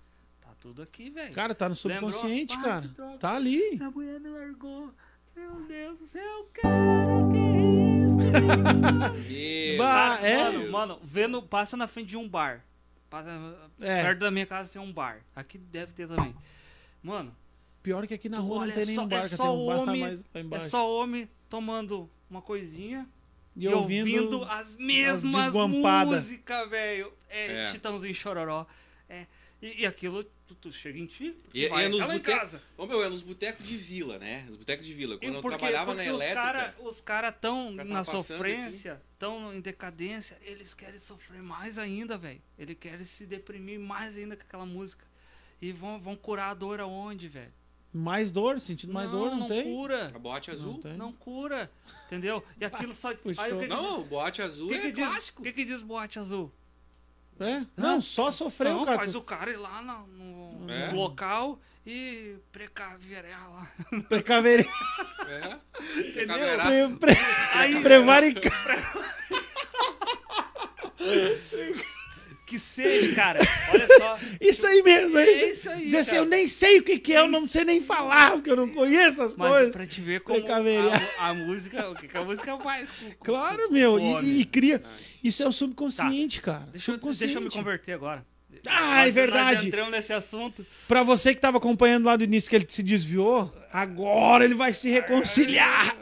[0.54, 1.34] Tá tudo aqui, velho.
[1.34, 2.12] Cara, tá no Lembrou?
[2.12, 2.88] subconsciente, Ah, cara.
[2.88, 3.18] droga.
[3.18, 3.80] Tá ali.
[3.82, 4.94] A mulher me largou.
[5.36, 10.38] Meu Deus do céu, eu quero que este Meu Bah, Cara, é?
[10.52, 12.64] Mano, mano, vendo, passa na frente de um bar.
[13.10, 13.30] Passa,
[13.82, 14.04] É.
[14.04, 15.22] Perto da minha casa tem um bar.
[15.36, 16.36] Aqui deve ter também.
[17.02, 17.36] Mano,
[17.82, 19.44] Pior que aqui na rua não olha, tem é nenhum só- bar, é que só
[19.44, 20.66] tem um bar homem, mais lá embaixo.
[20.68, 23.10] é só homem tomando uma coisinha
[23.56, 27.12] E e, ouvindo, ouvindo, as mesmas músicas, velho.
[27.28, 27.66] É, É.
[27.72, 28.68] Chitãozinho Chororó.
[29.10, 29.26] É.
[29.64, 32.62] E, e aquilo, tu, tu chega em ti, E- vai e nos em casa.
[32.78, 34.44] Ô, meu, é nos botecos de vila, né?
[34.46, 35.18] Nos botecos de vila.
[35.18, 36.42] Quando eu porque- trabalhava na porque elétrica.
[36.42, 41.78] Os caras os cara tão cara na sofrência, tão em decadência, eles querem sofrer mais
[41.78, 42.42] ainda, velho.
[42.60, 45.06] Eles querem se deprimir mais ainda com aquela música.
[45.62, 47.54] E vão, vão curar a dor aonde, velho?
[47.94, 49.64] Mais dor, sentindo mais dor, não, não tem?
[49.64, 50.12] cura.
[50.14, 50.74] A boate azul.
[50.74, 50.94] Não tem.
[50.98, 51.72] Não cura,
[52.08, 52.44] entendeu?
[52.60, 53.14] E aquilo só.
[53.16, 53.42] Puxou.
[53.46, 55.42] Aí o que, que- Não, o boate azul que é que diz, clássico.
[55.42, 56.52] O que, que diz boate azul?
[57.40, 57.66] É?
[57.76, 58.98] Não, só sofreu, não, cara.
[59.00, 60.92] faz o cara ir lá no, no- É?
[60.92, 63.72] local e precaverar lá.
[64.08, 64.68] Precaver...
[65.28, 65.58] É.
[66.00, 66.98] Entendeu?
[66.98, 67.14] Pre...
[67.14, 67.18] Pre...
[67.56, 68.54] Aí, Prevaricar.
[70.98, 71.84] que
[72.54, 73.40] que ser, cara.
[73.72, 74.18] Olha só.
[74.40, 75.46] Isso aí mesmo, é É isso.
[75.46, 77.82] isso aí, Dizer assim, eu nem sei o que, que é, eu não sei nem
[77.82, 79.72] falar, porque eu não conheço as Mas coisas.
[79.72, 82.90] pra te ver como a, a música, o que, que a música faz.
[82.90, 84.82] com- com- Claro, meu, Pô, e, e cria.
[84.86, 84.90] Ah.
[85.24, 86.68] Isso é o subconsciente, cara.
[86.72, 87.34] Deixa eu, subconsciente.
[87.34, 88.26] deixa eu me converter agora.
[88.68, 89.56] Ah, é Nós- verdade.
[89.56, 90.66] Nós entramos nesse assunto.
[90.88, 94.74] Pra você que tava acompanhando lá do início que ele se desviou, agora ele vai
[94.74, 95.96] se reconciliar.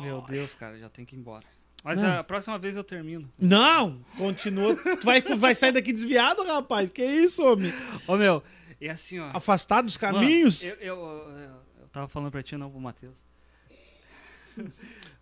[0.00, 1.44] Meu Deus, cara, já tem que ir embora.
[1.84, 2.18] Mas Não.
[2.18, 3.30] a próxima vez eu termino.
[3.38, 4.74] Não, continua.
[4.96, 6.90] Tu vai, vai sair daqui desviado, rapaz.
[6.90, 7.72] Que isso, homem?
[8.06, 8.42] Ô, meu,
[8.80, 9.30] e assim, ó.
[9.32, 10.62] Afastado dos Mano, caminhos?
[10.64, 13.14] eu, eu, eu, eu tava falando pra ti, não pro Matheus.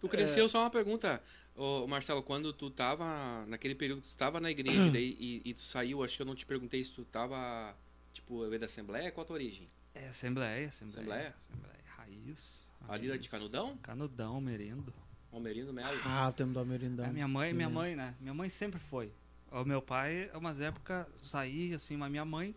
[0.00, 1.22] Tu cresceu, só uma pergunta,
[1.54, 5.54] ô, Marcelo, quando tu tava, naquele período que tu tava na igreja daí, e, e
[5.54, 7.74] tu saiu, acho que eu não te perguntei se tu tava,
[8.12, 9.66] tipo, veio da Assembleia, qual a tua origem?
[9.94, 11.00] É, Assembleia, Assembleia.
[11.02, 11.34] Assembleia?
[11.50, 11.84] Assembleia.
[11.96, 12.66] Raiz.
[12.88, 13.22] Ali raiz.
[13.22, 13.76] de Canudão?
[13.82, 14.92] Canudão, Merendo.
[15.36, 15.98] Almerindo Melo?
[16.04, 17.04] Ah, o tempo do Almerindão.
[17.06, 17.82] É, minha mãe, minha Lembro.
[17.82, 18.14] mãe, né?
[18.20, 19.12] Minha mãe sempre foi.
[19.50, 22.54] O meu pai, umas épocas, saía assim, mas minha mãe,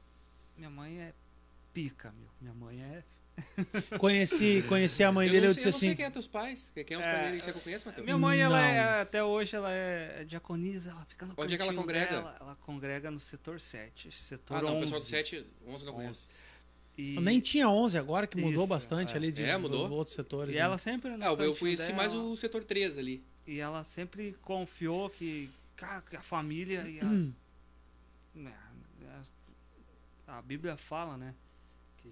[0.58, 1.14] minha mãe é
[1.74, 2.30] pica, meu.
[2.42, 3.04] Minha mãe é...
[3.98, 5.96] Conheci, conheci a mãe eu dele, não eu sei, disse eu não sei assim.
[5.96, 8.04] quem é teus pais, quem é os É, pais dele, você conhece, Matheus?
[8.06, 11.64] Minha mãe, ela é, até hoje, ela é diaconisa, ela fica no Onde é que
[11.64, 12.12] ela congrega?
[12.12, 14.82] dela, ela congrega no setor 7, setor Ah, não, o 11.
[14.82, 16.02] pessoal do 7, 11 não 11.
[16.02, 16.28] conhece.
[17.02, 19.16] E, Nem tinha 11 agora, que mudou Isso, bastante é.
[19.18, 19.88] ali de É, mudou?
[19.88, 20.54] de outros setores.
[20.54, 20.64] e né?
[20.64, 21.12] ela sempre...
[21.22, 23.24] Ah, eu conheci mais dela, o setor 13 ali.
[23.48, 27.32] E ela sempre confiou que, cara, a família e a, Hum.
[28.36, 28.54] né,
[30.28, 31.34] a, a Bíblia fala, né?
[31.98, 32.12] Que,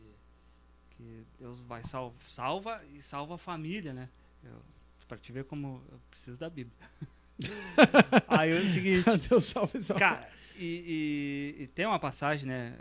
[0.92, 4.08] que Deus vai salva, salva e salva a família, né?
[4.44, 4.62] Eu,
[5.08, 6.76] pra te ver como eu preciso da Bíblia.
[8.28, 10.00] Aí é o seguinte, Deus salve, salve.
[10.00, 10.28] cara,
[10.58, 12.78] e, e- e tem uma passagem, né?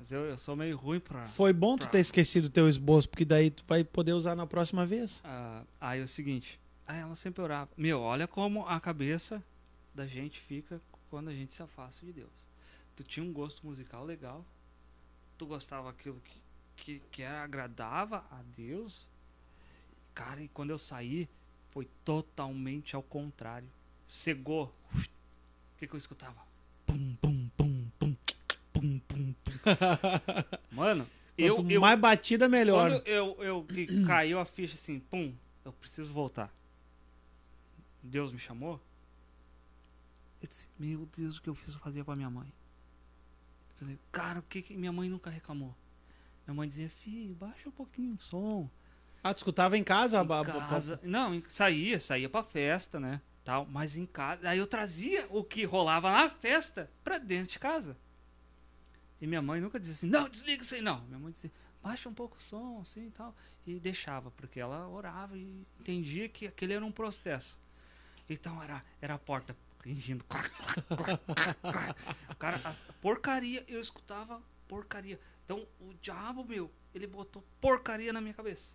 [0.00, 1.26] Mas eu, eu sou meio ruim pra.
[1.26, 4.34] Foi bom tu pra- ter esquecido o teu esboço, porque daí tu vai poder usar
[4.34, 5.20] na próxima vez.
[5.26, 7.70] Ah, aí é o seguinte, aí ela sempre orava.
[7.76, 9.44] Meu, olha como a cabeça
[9.94, 10.80] da gente fica
[11.10, 12.30] quando a gente se afasta de Deus.
[12.96, 14.42] Tu tinha um gosto musical legal,
[15.36, 16.40] tu gostava aquilo que,
[16.76, 19.06] que, que era agradava a Deus.
[20.14, 21.28] Cara, e quando eu saí,
[21.68, 23.68] foi totalmente ao contrário.
[24.08, 24.74] Cegou.
[24.94, 26.40] O que, que eu escutava?
[26.86, 27.39] Pum, pum.
[30.70, 31.06] Mano,
[31.36, 32.90] eu, Quanto eu, mais batida, melhor.
[32.90, 35.32] quando eu, eu que caiu a ficha assim, pum,
[35.64, 36.52] eu preciso voltar.
[38.02, 38.80] Deus me chamou.
[40.42, 42.50] Eu disse, meu Deus, o que eu fiz fazer pra minha mãe?
[43.80, 45.74] Eu disse, Cara, o que, que minha mãe nunca reclamou?
[46.46, 48.68] Minha mãe dizia, filho, baixa um pouquinho o som.
[49.22, 50.18] Ah, tu escutava em casa?
[50.18, 50.98] a Em ba- casa.
[51.02, 53.20] Não, saía, saía pra festa, né?
[53.44, 54.48] Tal, mas em casa.
[54.48, 57.96] Aí eu trazia o que rolava na festa pra dentro de casa.
[59.20, 61.02] E minha mãe nunca dizia assim, não, desliga isso aí, não.
[61.02, 61.50] Minha mãe dizia,
[61.82, 63.34] baixa um pouco o som, assim e tal.
[63.66, 67.58] E deixava, porque ela orava e entendia que aquele era um processo.
[68.28, 70.24] Então era, era a porta ringindo.
[72.38, 72.58] Cara,
[73.00, 75.18] porcaria, eu escutava porcaria.
[75.44, 78.74] Então o diabo, meu, ele botou porcaria na minha cabeça.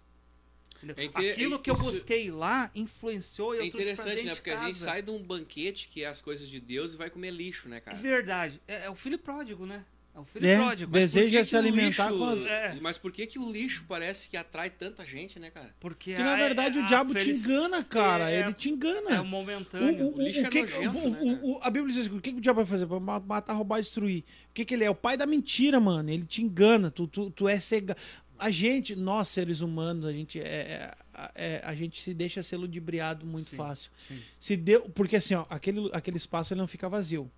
[0.98, 4.36] É inte- Aquilo que eu busquei lá influenciou e eu É interessante, né?
[4.36, 7.10] Porque a gente sai de um banquete que é as coisas de Deus e vai
[7.10, 7.98] comer lixo, né, É cara?
[7.98, 8.62] verdade.
[8.68, 9.86] É, é o filho pródigo, né?
[10.16, 10.92] É o filho É, pródigo.
[10.94, 12.78] des- Deseja se o alimentar lixo- com as- É.
[12.82, 15.76] Mas por que que o lixo parece que atrai tanta gente, né, cara?
[15.80, 18.32] Porque Que na a- verdade a o diabo te engana, cara.
[18.32, 19.22] É, Ele te é engana.
[19.22, 20.06] o momentâneo.
[20.06, 22.16] O, o, lixo o é que, nojento, o- né, o- o- a Bíblia diz que
[22.16, 22.86] o que, que o diabo vai fazer?
[22.88, 24.24] Matar, roubar, destruir.
[24.52, 24.90] O que, que ele é?
[24.90, 26.10] O pai da mentira, mano.
[26.10, 26.90] Ele te engana.
[26.90, 27.98] Tu, tu, tu é cega.
[28.40, 32.56] A gente, nós seres humanos, a gente é, é- é- a gente se deixa ser
[32.58, 33.56] ludibriado muito Sim.
[33.58, 33.92] fácil.
[33.98, 34.22] Sim.
[34.40, 37.30] Se deu, porque assim, ó, aquele, aquele espaço ele não fica vazio.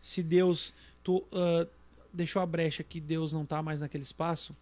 [0.00, 0.72] Se Deus
[1.02, 1.66] tu ah,
[2.12, 4.56] deixou a brecha que Deus não tá mais naquele espaço,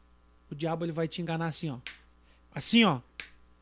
[0.51, 1.79] o diabo ele vai te enganar assim, ó.
[2.55, 3.01] Assim, ó.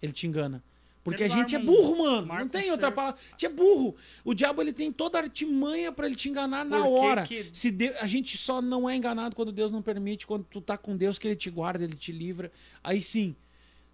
[0.00, 0.62] Ele te engana.
[1.02, 2.26] Porque a gente é burro, mano.
[2.26, 3.20] marca Não tem outra palavra.
[3.28, 3.94] A gente é burro.
[4.24, 7.22] O diabo ele tem toda a artimanha pra ele te enganar na Por hora.
[7.24, 10.60] que- Se Deus, a gente só não é enganado quando Deus não permite, quando tu
[10.60, 12.50] tá com Deus que ele te guarda, ele te livra.
[12.82, 13.36] Aí sim.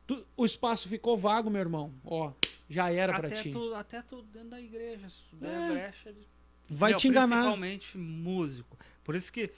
[0.06, 1.92] tu- o espaço ficou vago, meu irmão.
[2.04, 2.32] Ó,
[2.68, 3.50] já era pra Até ti.
[3.50, 5.08] tu, até tu dentro da igreja.
[5.08, 5.70] Se tu der É.
[5.72, 6.26] brecha, ele-
[6.68, 7.36] Vai Meu, te enganar.
[7.36, 8.78] Principalmente músico.
[9.04, 9.50] Por isso que,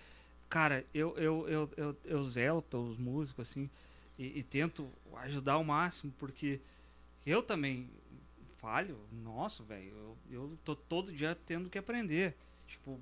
[0.49, 3.71] cara, eu, eu, eu, eu, eu zelo pelos músicos, assim,
[4.19, 6.61] e, e tento ajudar ao máximo, porque
[7.27, 7.91] eu também
[8.59, 8.99] falho.
[9.13, 12.37] Nossa, velho, eu, eu tô todo dia tendo que aprender.
[12.67, 13.01] Tipo,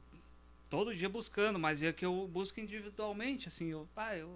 [0.70, 4.28] todo dia buscando, mas é que eu busco individualmente, assim, eu, ah, eu,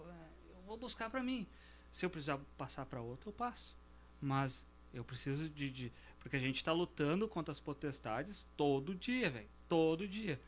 [0.50, 1.46] eu vou buscar pra mim.
[1.92, 3.76] Se eu precisar passar pra outro, eu passo.
[4.20, 9.30] Mas eu preciso de, de- Porque a gente tá lutando contra as potestades todo dia,
[9.30, 9.48] velho.
[9.68, 10.40] Todo dia.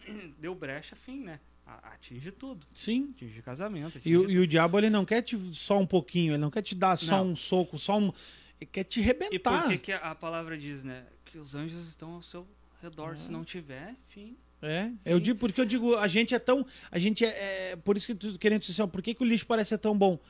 [0.38, 1.40] Deu brecha, fim, né?
[1.66, 2.66] Atinge tudo.
[2.72, 3.12] Sim.
[3.16, 4.00] Atinge casamento.
[4.04, 6.50] E, o- atinge e o diabo ele não quer te só um pouquinho, ele não
[6.50, 7.30] quer te dar só Não.
[7.32, 8.12] um soco, só um.
[8.60, 9.62] Ele quer te E rebentar.
[9.62, 11.04] por que, que a palavra diz, né?
[11.24, 12.46] Que os anjos estão ao seu
[12.82, 13.16] redor.
[13.16, 13.32] Se É.
[13.32, 14.36] não tiver, fim.
[14.64, 17.96] É, eu digo porque eu digo, a gente é tão, a gente é, é por
[17.96, 20.20] isso que tu querendo dizer assim, por que, que o lixo parece ser tão bom?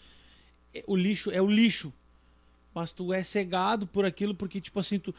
[0.72, 1.92] É, O lixo é o lixo,
[2.74, 5.14] mas tu é cegado por aquilo porque tipo assim, tu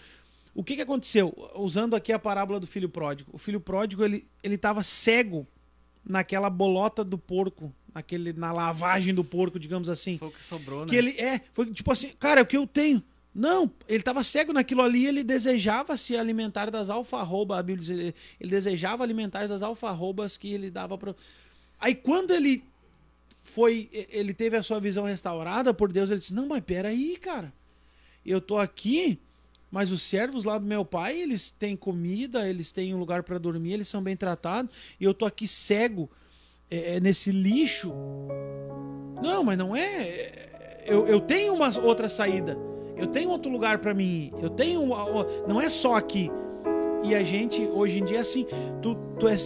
[0.55, 1.31] o que que aconteceu?
[1.55, 3.29] Usando aqui a parábola do filho pródigo.
[3.33, 5.45] O filho pródigo, ele ele tava cego
[6.05, 10.17] naquela bolota do porco, naquele na lavagem do porco, digamos assim.
[10.17, 10.87] Foi o que sobrou, né?
[10.87, 13.03] Que ele é, foi tipo assim, cara, é o que eu tenho.
[13.33, 17.89] Não, ele estava cego naquilo ali, ele desejava se alimentar das alfarrobas, a Bíblia diz,
[17.89, 21.15] ele, ele desejava alimentar das alfarrobas que ele dava para
[21.79, 22.63] Aí quando ele
[23.43, 27.17] foi, ele teve a sua visão restaurada por Deus, ele disse: "Não, mas pera aí,
[27.17, 27.51] cara.
[28.25, 29.19] Eu tô aqui,
[29.73, 33.39] mas os servos lá do meu pai, eles têm comida, eles têm um lugar para
[33.39, 36.11] dormir, eles são bem tratados, e eu tô aqui cego
[36.69, 37.91] é, é, nesse lixo.
[39.19, 40.83] Não, mas não é.
[40.85, 42.55] Eu, eu tenho uma outra saída.
[42.95, 44.31] Eu tenho outro lugar para mim.
[44.43, 44.85] Eu tenho.
[45.47, 46.29] Não é só aqui.
[47.03, 48.45] E a gente, hoje em dia, é assim.
[48.79, 49.37] Tu, tu é,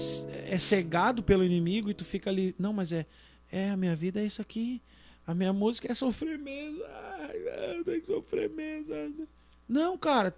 [0.50, 2.54] é cegado pelo inimigo e tu fica ali.
[2.60, 3.06] Não, mas é.
[3.50, 4.82] É, a minha vida é isso aqui.
[5.26, 6.84] A minha música é sofrer mesmo.
[7.22, 9.26] Ai, eu tenho que sofrer mesmo.
[9.68, 10.36] Não, cara.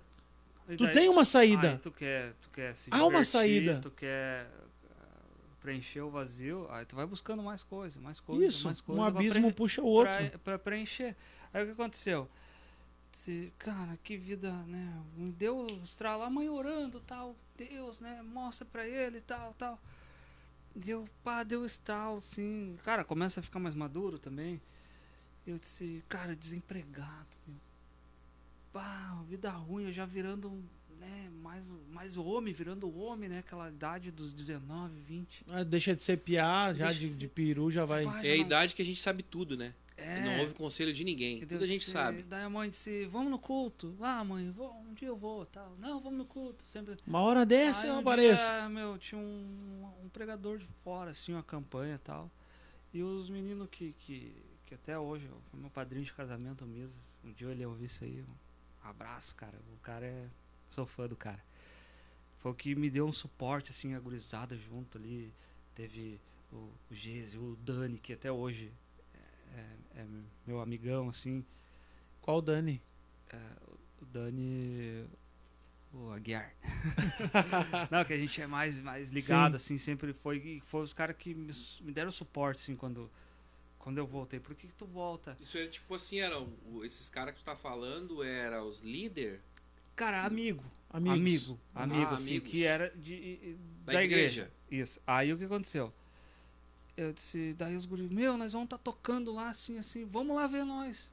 [0.68, 1.80] E Tu daí- tem uma Aí saída.
[1.82, 3.80] tu quer, tu quer se Há uma saída.
[3.82, 4.48] Tu quer
[4.92, 5.22] ah,
[5.62, 8.66] preencher o vazio, aí tu vai buscando mais coisa, mais coisa, Isso.
[8.68, 9.02] mais coisa.
[9.02, 10.14] Um abismo puxa o outro.
[10.30, 11.16] Pra, pra preencher.
[11.54, 12.30] Aí o que aconteceu?
[13.12, 15.02] Disse, cara, que vida, né?
[15.16, 17.36] Me deu estralo, a mãe orando, tal.
[17.58, 18.22] Deus, né?
[18.22, 19.80] Mostra pra ele, tal, tal.
[20.76, 22.78] Deu, pá, deu estralo, assim.
[22.84, 24.62] Cara, começa a ficar mais maduro também.
[25.46, 27.28] Eu disse, cara, desempregado.
[27.48, 27.58] Meu.
[28.72, 30.64] Pá, vida ruim, eu já virando,
[31.00, 31.30] né?
[31.42, 33.40] Mais, mais homem, virando homem, né?
[33.40, 35.46] Aquela idade dos 19, 20.
[35.50, 38.04] Ah, Deixa de ser piá, já de, de de peru já vai.
[38.04, 39.74] Pá, É já a não- idade que a gente sabe tudo, né?
[39.98, 40.22] É.
[40.22, 41.38] Não ouve conselho de ninguém.
[41.38, 41.58] Entendeu?
[41.58, 42.24] Tudo a gente Disse- sabe.
[42.24, 43.94] Daí a mãe disse, vamos no culto.
[44.00, 45.76] Ah, mãe, vou, um dia eu vou, tal.
[45.78, 46.64] Não, vamos no culto.
[46.68, 46.96] Sempre.
[47.06, 48.42] Uma hora dessa Aí eu um apareço.
[48.50, 52.32] dia, meu, tinha um, um pregador de fora, assim, uma campanha e tal.
[52.94, 54.34] E os meninos que, que,
[54.66, 56.98] que até hoje, meu padrinho de casamento mesmo.
[57.22, 58.24] Um dia ele ouvir isso aí.
[58.84, 59.58] Abraço, cara.
[59.74, 60.28] O cara é.
[60.70, 61.44] Sou fã do cara.
[62.40, 65.34] Foi o que me deu um suporte, assim, agorizada junto ali.
[65.76, 66.20] Teve
[66.52, 66.56] o,
[66.90, 68.72] o Geise, o Dani, que até hoje
[69.54, 70.08] é, é- é
[70.48, 71.44] meu amigão, assim.
[72.22, 72.82] Qual Dani?
[74.02, 75.06] O Dani.
[75.92, 76.54] O Aguiar.
[77.90, 80.62] Não, que a gente é mais, mais ligado, assim, sempre foi.
[80.66, 81.52] Foi os caras que me,
[81.82, 83.10] me deram suporte, assim, quando,
[83.80, 84.40] quando eu voltei.
[84.40, 85.36] Por que, que tu volta?
[85.40, 89.42] Isso é tipo assim, era o- esses caras que tu tá falando, era os líder
[89.96, 90.64] Cara, amigo.
[90.90, 91.20] Amigos.
[91.20, 91.60] Amigo.
[91.76, 92.50] Amigo, Ah, assim, amigos.
[92.52, 94.52] que era de, da, da igreja.
[94.72, 95.00] Isso.
[95.06, 95.92] Aí o que aconteceu?
[96.96, 100.48] Eu disse, daí os guris, meu, nós vamos estar tocando lá assim, assim, vamos lá
[100.48, 101.09] ver nós.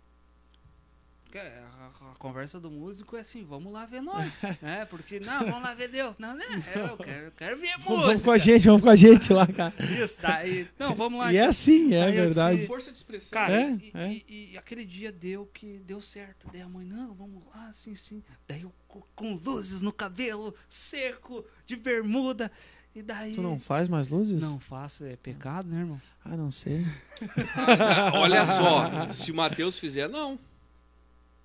[1.36, 4.32] É, A, a conversa do músico é assim, vamos lá ver nós.
[4.62, 6.16] é, porque, não, vamos lá ver Deus.
[6.18, 6.44] Não, né?
[6.74, 8.38] Eu quero, eu quero ver Vamos, vamos com a música.
[8.52, 9.74] gente, vamos com a gente lá, cara.
[10.02, 11.32] Isso, daí, não, vamos lá.
[11.32, 12.56] E é assim, é verdade.
[12.56, 13.30] disse- Força de expressão.
[13.38, 14.12] Cara, É, e, é.
[14.12, 16.48] e- e aquele dia deu que deu certo.
[16.52, 18.22] Daí a mãe, não, vamos lá, sim, sim.
[18.48, 22.50] Daí eu co- com luzes no cabelo, seco, de bermuda.
[22.94, 23.32] E daí.
[23.34, 24.40] Tu não faz mais luzes?
[24.40, 26.00] Não faço, é pecado, né, irmão?
[26.24, 26.82] Ah, não sei.
[27.54, 30.38] Ah, olha só, se o Matheus fizer, não.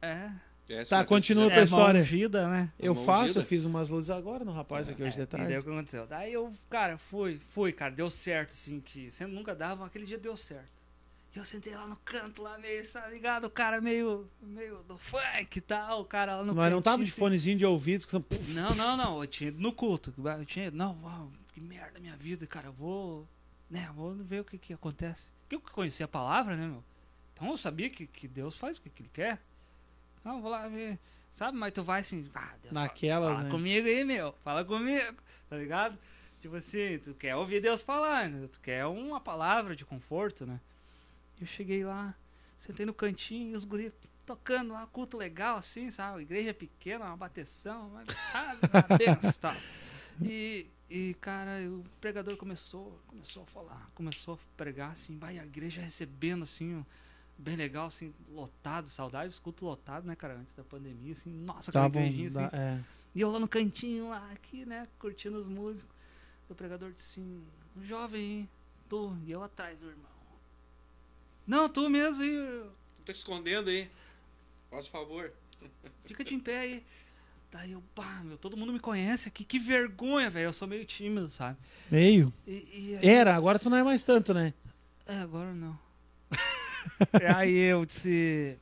[0.01, 0.31] É.
[0.69, 1.93] É, Tá, continua a tua história.
[1.95, 2.71] mão ungida, né?
[2.79, 3.47] Eu faço, eu ungidas?
[3.47, 5.57] fiz umas luzes agora no rapaz aqui hoje de É, E daí tarde.
[5.57, 6.07] o que aconteceu?
[6.07, 10.17] Daí eu, cara, fui, fui, cara, deu certo, assim, que sempre nunca dava, aquele dia
[10.17, 10.69] deu certo.
[11.35, 13.45] E eu sentei lá no canto, lá meio, tá ligado?
[13.45, 17.03] O cara meio, meio do funk e tal, o cara lá no Mas não tava
[17.03, 17.99] de fonezinho de ouvido.
[18.01, 19.21] escutando- Não, não, não.
[19.21, 20.13] Eu tinha ido no culto.
[20.17, 22.67] Eu tinha ido, não, uau, que merda minha vida, cara.
[22.67, 23.27] Eu vou.
[23.69, 25.29] Né, vou ver o que, que acontece.
[25.43, 26.83] Porque eu conhecia a palavra, né, meu?
[27.33, 29.41] Então eu sabia que, que Deus faz o que, que ele quer.
[30.23, 30.99] Não, vou lá ver.
[31.33, 33.49] Sabe, mas tu vai assim, ah, Deus, Naquelas, fala, né?
[33.49, 34.33] comigo aí, meu.
[34.43, 35.17] Fala comigo,
[35.49, 35.97] tá ligado?
[36.41, 38.47] Tipo assim, tu quer ouvir Deus falar, né?
[38.51, 40.59] Tu quer uma palavra de conforto, né?
[41.39, 42.13] Eu cheguei lá,
[42.57, 43.93] sentei no cantinho e os guris
[44.25, 46.21] tocando lá, culto legal, assim, sabe?
[46.21, 47.87] Igreja pequena, uma bateção?
[47.89, 48.03] Uma
[48.97, 49.55] benção, tal.
[50.21, 55.45] E, e, cara, o pregador começou, começou a falar, começou a pregar, assim, vai a
[55.45, 56.85] igreja recebendo, assim,
[57.41, 61.71] bem legal, assim, lotado, saudade dos cultos lotados, né, cara, antes da pandemia, assim, nossa,
[61.71, 62.79] aquela Tavam, igrejinha, assim, é.
[63.15, 65.93] e eu lá no cantinho, lá, aqui, né, curtindo os músicos.
[66.49, 67.43] O pregador disse assim,
[67.77, 68.49] um jovem, hein,
[68.89, 70.11] tu, e eu atrás do irmão.
[71.47, 72.63] Não, tu mesmo, aí,
[72.97, 73.89] Tu tá te escondendo aí.
[74.69, 75.33] Faz favor.
[76.05, 76.85] fica de em pé aí.
[77.51, 80.85] Daí eu, pá, meu, todo mundo me conhece aqui, que vergonha, velho, eu sou meio
[80.85, 81.57] tímido, sabe?
[81.89, 82.31] Meio.
[82.47, 82.51] E,
[82.91, 84.53] e aí- Era, agora tu não é mais tanto, né?
[85.05, 85.77] É, agora não.
[87.19, 88.57] E aí eu disse.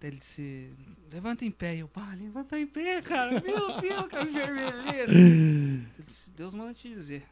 [0.00, 0.72] Ele disse,
[1.10, 1.74] levanta em pé.
[1.76, 3.40] E eu, pá, levanta em pé, cara.
[3.40, 5.12] Meu Deus, que vermelheira.
[5.12, 7.26] Ele disse, Deus manda te dizer.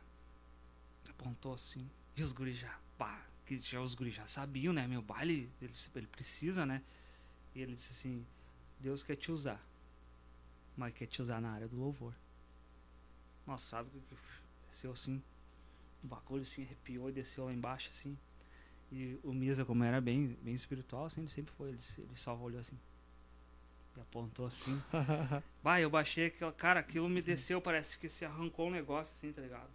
[1.08, 1.88] Apontou assim.
[2.16, 4.86] E os guris já, pá, que já, os guris já sabiam, né?
[4.86, 6.82] Meu baile, ele, ele precisa, né?
[7.54, 8.26] E ele disse assim,
[8.80, 9.60] Deus quer te usar.
[10.76, 12.12] Mas quer te usar na área do louvor.
[13.46, 14.00] Nossa, sabe que
[14.68, 15.22] desceu assim.
[16.02, 18.18] O bagulho assim arrepiou e desceu lá embaixo assim.
[18.94, 21.70] E o Misa, como era bem, bem espiritual, assim, ele sempre foi.
[21.70, 22.76] Ele, ele só olhou assim.
[23.96, 24.80] E apontou assim.
[25.62, 26.52] Vai, eu baixei aquilo.
[26.52, 29.70] Cara, aquilo me desceu, parece que se arrancou um negócio assim, tá ligado?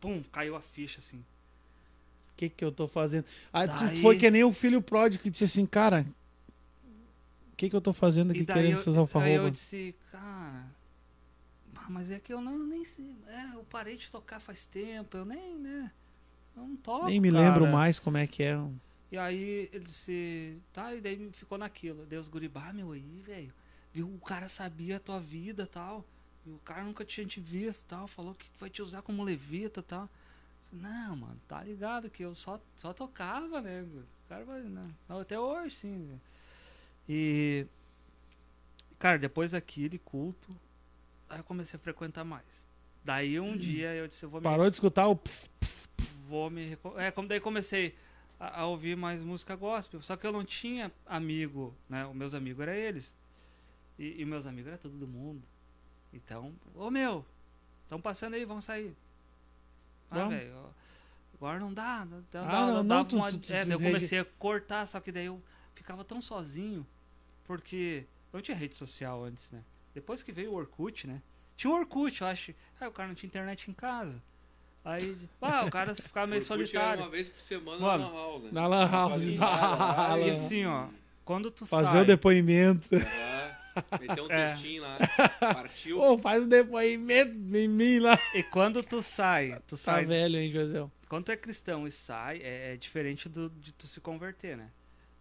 [0.00, 1.18] Pum, caiu a ficha assim.
[1.18, 3.24] O que que eu tô fazendo?
[3.52, 6.04] Ah, Daí- foi que nem o filho pródigo que disse assim, cara,
[7.52, 9.52] o que que eu tô fazendo aqui querendo eu, essas aí eu alfarrobas?
[9.52, 10.66] disse, cara.
[11.88, 13.14] Mas é que eu não nem sei.
[13.26, 15.92] É, eu parei de tocar faz tempo, eu nem, né?
[16.56, 17.06] Não toco.
[17.06, 17.44] Nem me cara.
[17.44, 18.56] lembro mais como é que é.
[19.10, 22.04] E aí ele disse, tá, e daí ficou naquilo.
[22.06, 23.52] Deus guribá, meu aí, velho.
[23.92, 26.04] Viu, o cara sabia a tua vida e tal.
[26.44, 28.08] E o cara nunca tinha te visto tal.
[28.08, 30.08] Falou que vai te usar como levita e tal.
[30.60, 33.82] Disse, Não, mano, tá ligado que eu só, só tocava, né?
[33.82, 34.62] O cara vai.
[34.62, 35.96] Não, até hoje, sim.
[35.96, 36.18] né?
[37.08, 37.66] E.
[38.98, 40.54] Cara, depois daquele culto,
[41.28, 42.64] aí eu comecei a frequentar mais.
[43.04, 45.50] Daí um dia eu disse, eu vou me Parou de escutar o pf,
[46.28, 47.94] vou me é como daí comecei
[48.40, 52.34] a, a ouvir mais música gospel só que eu não tinha amigo né os meus
[52.34, 53.14] amigos eram eles
[53.98, 55.42] e, e meus amigos era todo do mundo
[56.12, 57.24] então ô meu
[57.82, 58.94] estão passando aí vamos sair.
[60.10, 60.54] Ah velho
[61.34, 63.62] agora não dá não, dá- Ah, dá- não, não, dava tu- uma- tu- tu é,
[63.62, 65.42] eu comecei a cortar só que daí eu
[65.74, 66.86] ficava tão sozinho
[67.44, 69.62] porque eu não tinha rede social antes né
[69.94, 71.20] depois que veio o Orkut né
[71.56, 74.20] tinha o Orkut eu acho ah o cara não tinha internet em casa
[74.84, 77.02] Aí, ah, o cara ficava meio solitário.
[77.02, 78.50] uma vez por semana Mano, na Lan House, né?
[78.52, 79.24] na Lan House.
[79.38, 80.88] Nada, assim, ó,
[81.24, 82.88] quando tu Fazer sai, o depoimento.
[82.94, 83.56] Ah,
[83.98, 84.50] Meteu um É.
[84.50, 84.98] textinho lá.
[85.40, 86.00] Partiu.
[86.00, 88.18] Ô, faz o depoimento em mim lá.
[88.34, 90.86] e quando tu sai, tu Tá sai, velho, hein, José?
[91.08, 94.68] quando tu é cristão e sai, é, é diferente do, de tu se converter, né?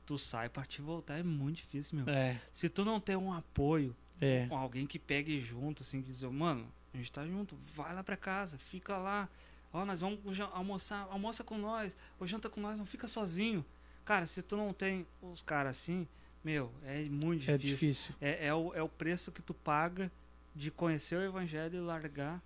[0.05, 2.13] Tu sai pra te voltar é muito difícil, meu.
[2.13, 4.45] É, Se tu não tem um apoio, é.
[4.47, 8.03] com alguém que pegue junto, assim, que diz, mano, a gente tá junto, vai lá
[8.03, 9.29] pra casa, fica lá.
[9.73, 10.19] Ó, nós vamos
[10.53, 13.65] almoçar, almoça com nós, ou janta com nós, não fica sozinho.
[14.05, 16.07] Cara, se tu não tem os caras assim,
[16.43, 18.13] meu, é muito É difícil.
[18.13, 18.15] difícil.
[18.21, 20.11] É, é, o, é o preço que tu paga
[20.55, 22.39] de conhecer o evangelho e largar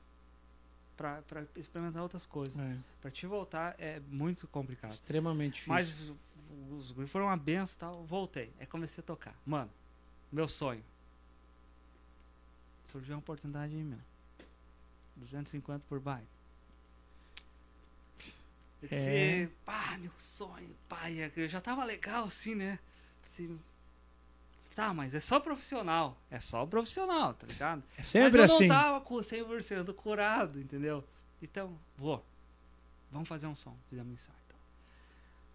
[0.95, 2.57] pra, pra experimentar outras coisas.
[2.57, 4.91] É, Pra te voltar é muito complicado.
[4.91, 5.73] extremamente difícil.
[5.73, 6.13] Mas
[6.79, 8.05] os guris foram uma benção e tal.
[8.05, 8.53] Voltei.
[8.59, 9.35] Aí comecei a tocar.
[9.45, 9.69] Mano,
[10.31, 10.83] meu sonho.
[12.91, 13.99] Surgiu uma oportunidade aí, meu.
[15.17, 16.27] 250 por baile.
[18.81, 19.49] Eu disse, É.
[19.65, 22.77] pá, meu sonho, pai, é eu já tava legal assim, né?
[23.23, 23.57] Disse,
[24.75, 26.15] tá, mas é só profissional.
[26.29, 27.83] É só profissional, tá ligado?
[27.93, 28.67] é Mas sempre eu assim.
[28.67, 31.03] não tava com 100% curado, entendeu?
[31.41, 32.23] Então, vou.
[33.11, 33.75] Vamos fazer um som.
[33.89, 34.37] Fizemos um ensaio.
[34.45, 34.59] Então.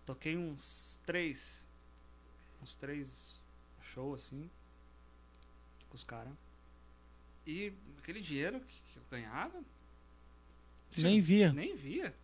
[0.06, 1.64] Toquei uns três.
[2.62, 3.40] Uns três
[3.80, 4.50] shows assim.
[5.88, 6.32] Com os caras.
[7.46, 9.62] E aquele dinheiro que, que eu ganhava.
[10.96, 11.52] Nem via.
[11.52, 12.14] Nem via.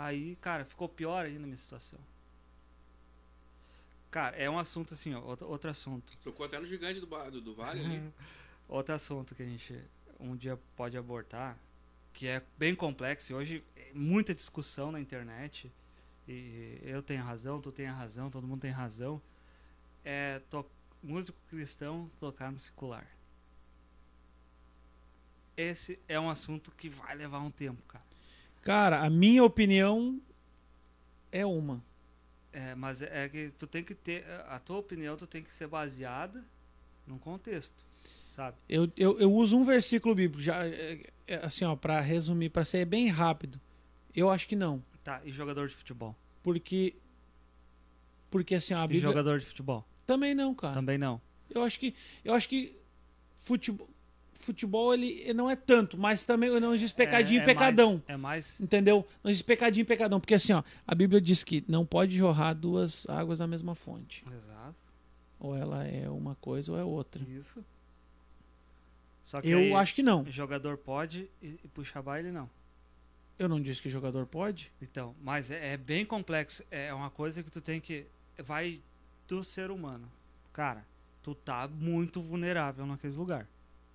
[0.00, 2.00] Aí, cara, ficou pior ainda a minha situação.
[4.10, 5.20] Cara, é um assunto assim, ó.
[5.20, 6.16] Outro, outro assunto.
[6.24, 8.14] Tocou até no gigante do, do, do vale ali.
[8.66, 9.78] Outro assunto que a gente
[10.18, 11.58] um dia pode abortar,
[12.14, 15.70] que é bem complexo e hoje é muita discussão na internet.
[16.26, 19.20] E eu tenho razão, tu tem razão, todo mundo tem razão.
[20.02, 20.40] É
[21.02, 23.06] músico cristão tocar no secular.
[25.54, 28.09] Esse é um assunto que vai levar um tempo, cara.
[28.62, 30.20] Cara, a minha opinião
[31.32, 31.82] é uma.
[32.52, 35.54] É, mas é, é que tu tem que ter a tua opinião, tu tem que
[35.54, 36.44] ser baseada
[37.06, 37.84] num contexto,
[38.34, 38.56] sabe?
[38.68, 42.64] Eu, eu, eu uso um versículo bíblico, já, é, é, assim, ó, pra resumir, pra
[42.64, 43.60] ser bem rápido.
[44.14, 44.82] Eu acho que não.
[45.04, 46.14] Tá, e jogador de futebol?
[46.42, 46.96] Porque.
[48.30, 49.02] Porque assim, ó, a E Bíblia.
[49.02, 49.84] jogador de futebol?
[50.04, 50.74] Também não, cara.
[50.74, 51.20] Também não.
[51.48, 51.94] Eu acho que.
[52.24, 52.76] Eu acho que.
[53.38, 53.88] Futebol,
[54.40, 57.92] futebol ele, não é tanto, mas também não existe pecadinho É- e é pecadão.
[57.94, 58.60] mais- é mais.
[58.60, 59.06] Entendeu?
[59.22, 60.18] Não existe pecadinho e pecadão.
[60.20, 64.24] Porque assim, ó, a Bíblia diz que não pode jorrar duas águas na mesma fonte.
[64.26, 64.74] Exato.
[65.38, 67.22] Ou ela é uma coisa ou é outra.
[67.28, 67.64] Isso.
[69.24, 70.24] Só que Eu aí, acho que não.
[70.30, 72.48] jogador pode e, e puxar baile não.
[73.38, 74.70] Eu não disse que jogador pode.
[74.82, 76.62] Então, mas é, é bem complexo.
[76.70, 78.06] É uma coisa que tu tem que.
[78.38, 78.80] Vai
[79.26, 80.10] do ser humano.
[80.52, 80.84] Cara,
[81.22, 83.46] tu tá muito vulnerável naquele lugar.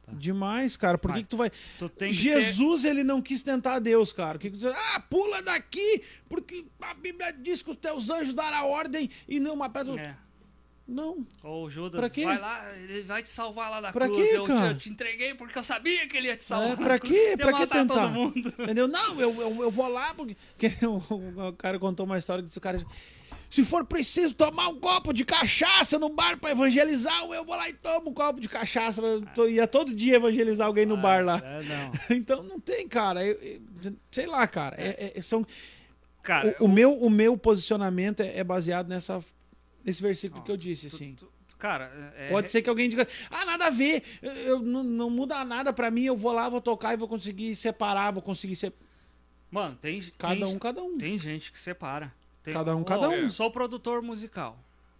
[0.05, 0.11] Tá.
[0.13, 0.97] Demais, cara.
[0.97, 1.51] Por que, que tu vai.
[1.79, 4.37] Tu tem que ser- Jesus, ele não quis tentar Deus, cara.
[4.37, 4.75] Que que tu diz?
[4.95, 9.53] Ah, pula daqui, porque a Bíblia diz que os teus anjos darão ordem e não
[9.55, 9.99] uma pedra.
[9.99, 10.15] É.
[10.87, 11.25] Não.
[11.41, 12.25] Ou o Judas, Pra quê?
[12.25, 14.29] vai lá, ele vai te salvar lá da Pra cruz.
[14.29, 16.73] quê, eu, te, eu te entreguei porque eu sabia que ele ia te salvar.
[16.73, 17.33] É, pra quê?
[17.41, 17.87] Pra que tentar?
[17.87, 18.53] todo mundo.
[18.59, 18.87] Entendeu?
[18.87, 20.37] Não, eu, eu, eu vou lá porque.
[20.55, 20.97] porque o,
[21.47, 22.77] o cara contou uma história que disse o cara.
[23.49, 27.69] Se for preciso tomar um copo de cachaça no bar pra evangelizar, eu vou lá
[27.69, 29.01] e tomo um copo de cachaça.
[29.37, 31.41] Eu ia todo dia evangelizar alguém no bar lá.
[31.43, 31.91] É, não.
[32.17, 33.25] Então não tem, cara.
[33.25, 34.75] Eu- eu- sei lá, cara.
[34.79, 35.45] É- é- são,
[36.23, 39.23] Cara, o, o meu, o meu posicionamento é, é baseado nessa,
[39.83, 41.13] nesse versículo que eu disse, tu- assim.
[41.15, 45.09] tu- cara, é, Pode ser que alguém diga, ah, nada a ver, eu, não, não
[45.09, 48.55] muda nada pra mim, eu vou lá, vou tocar e vou conseguir separar, vou conseguir
[48.55, 48.73] ser.
[49.51, 50.01] Mano, tem.
[50.17, 50.97] Cada tem, um, cada um.
[50.97, 52.11] Tem gente que separa.
[52.45, 53.13] Tem- Cada um, Ó, cada um.
[53.13, 54.57] Eu sou produtor musical.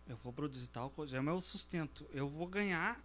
[0.09, 1.15] Eu vou produzir tal coisa.
[1.15, 2.05] É o meu sustento.
[2.13, 2.99] Eu vou ganhar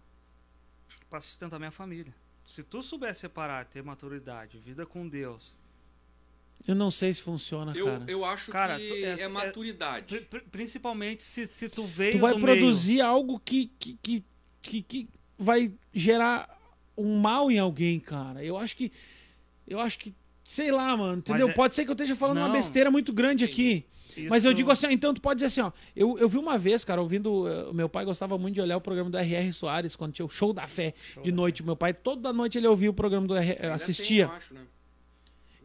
[1.09, 2.13] pra sustentar minha família.
[2.45, 5.53] Se tu souber separar, ter maturidade, vida com Deus.
[6.67, 8.03] Eu não sei se funciona, Eu, cara.
[8.07, 10.21] eu acho Cara, que tu- é- é, é- maturidade.
[10.21, 14.23] pri- principalmente se, se tu veio Tu vai do produzir algo que, que, que,
[14.61, 15.09] que, que
[15.39, 16.59] vai gerar
[16.95, 18.43] um mal em alguém, cara.
[18.43, 18.91] Eu acho que.
[19.67, 20.13] Eu acho que.
[20.43, 21.49] Sei lá, mano, entendeu?
[21.49, 22.53] é- Pode ser que eu esteja falando uma Não.
[22.53, 23.85] besteira muito grande aqui.
[24.17, 24.29] Meio.
[24.29, 25.71] Mas eu Isso- digo assim, então tu pode dizer assim, ó.
[25.95, 27.45] Eu, eu vi uma vez, cara, ouvindo.
[27.69, 29.51] O meu pai gostava muito de olhar o programa do R.R.
[29.53, 31.63] Soares, quando tinha o show da fé Show de da noite.
[31.63, 33.51] Meu pai, toda noite ele ouvia o programa do R.
[33.53, 34.25] Ainda assistia.
[34.25, 34.61] tem, eu acho, né?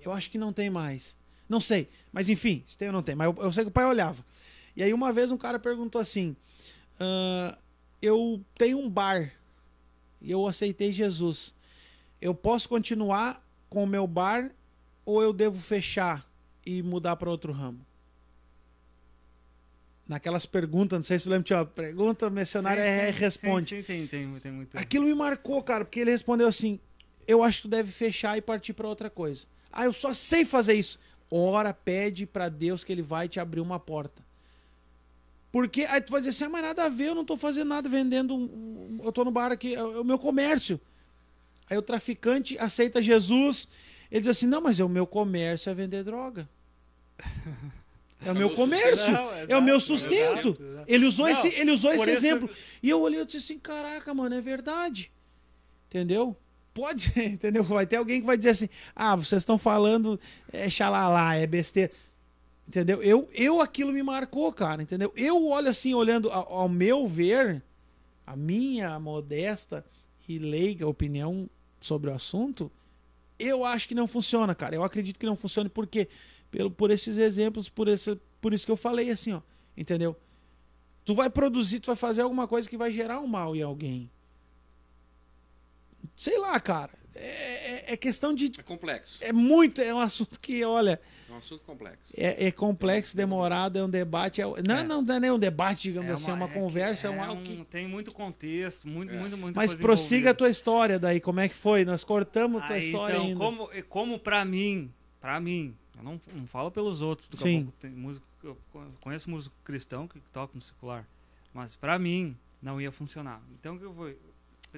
[0.04, 1.16] Eu acho que não tem mais.
[1.48, 1.88] Não sei.
[2.12, 3.14] Mas enfim, se tem ou não tem.
[3.14, 4.24] Mas eu, eu sei que o pai olhava.
[4.76, 6.36] E aí uma vez um cara perguntou assim:
[7.00, 7.56] "Ah,
[8.02, 9.32] Eu tenho um bar
[10.20, 11.54] e eu aceitei Jesus.
[12.20, 14.50] Eu posso continuar com o meu bar
[15.04, 16.24] ou eu devo fechar
[16.64, 17.80] e mudar para outro ramo?
[20.08, 23.68] Naquelas perguntas, não sei se você lembra, tinha uma pergunta, missionário Sim, é, sim, responde.
[23.68, 24.78] Sim, sim, tem, tem, tem muito.
[24.78, 26.78] Aquilo me marcou, cara, porque ele respondeu assim:
[27.26, 29.46] Eu acho que tu deve fechar e partir pra outra coisa.
[29.72, 30.98] Ah, eu só sei fazer isso.
[31.28, 34.24] Ora, pede pra Deus que ele vai te abrir uma porta.
[35.50, 37.68] Porque aí tu vai dizer assim: ah, mas nada a ver, eu não tô fazendo
[37.68, 38.36] nada vendendo.
[38.36, 40.80] um- eu tô no bar aqui, é o é o meu comércio.
[41.68, 43.66] Aí o traficante aceita Jesus.
[44.08, 46.48] Ele diz assim: não, mas é o meu comércio é vender droga.
[48.24, 49.12] É o meu comércio.
[49.12, 50.48] Não, é o meu exato, sustento.
[50.48, 50.84] exato, exato.
[50.88, 52.50] Ele usou Não, esse, ele usou esse exemplo.
[52.82, 55.12] E eu olhei e disse assim: caraca, mano, é verdade.
[55.88, 56.36] Entendeu?
[56.72, 57.62] Pode ser, entendeu?
[57.62, 60.18] Vai ter alguém que vai dizer assim: ah, vocês estão falando
[60.52, 61.92] é xalala, é besteira.
[62.66, 63.00] Entendeu?
[63.02, 65.12] Eu, eu aquilo me marcou, cara, entendeu?
[65.16, 67.62] Eu olho assim, olhando ao, ao meu ver,
[68.26, 69.84] a minha modesta
[70.28, 71.48] e leiga opinião
[71.80, 72.70] sobre o assunto,
[73.38, 74.74] eu acho que não funciona, cara.
[74.74, 76.08] Eu acredito que não funcione porque
[76.56, 79.42] pelo por esses exemplos, por esse, por isso que eu falei assim, ó,
[79.76, 80.16] entendeu?
[81.04, 84.10] Tu vai produzir, tu vai fazer alguma coisa que vai gerar um mal em alguém.
[86.16, 86.92] Sei lá, cara.
[87.14, 88.50] É, é- é questão de.
[88.58, 89.18] É complexo.
[89.22, 89.82] É muito.
[89.82, 92.10] É um assunto que, olha, É um assunto complexo.
[92.16, 94.40] é, é complexo, demorado, é um debate.
[94.40, 94.82] é- não, É.
[94.84, 97.26] não, não é nem um debate, digamos É assim, é uma conversa, é, um é
[97.26, 97.64] algo que.
[97.66, 99.18] Tem muito contexto, muito, É.
[99.18, 101.84] muito, muita Mas coisa prossiga a tua história daí, como é que foi?
[101.84, 103.38] Nós cortamos a tua Aí, história então, ainda.
[103.38, 107.62] como, como pra mim, pra mim, eu não, não falo pelos outros, daqui Sim.
[107.64, 108.58] pouco tem músico, eu
[109.00, 111.06] conheço músico cristão que toca no secular,
[111.54, 113.40] mas pra mim não ia funcionar.
[113.58, 114.18] Então o que eu vou, eu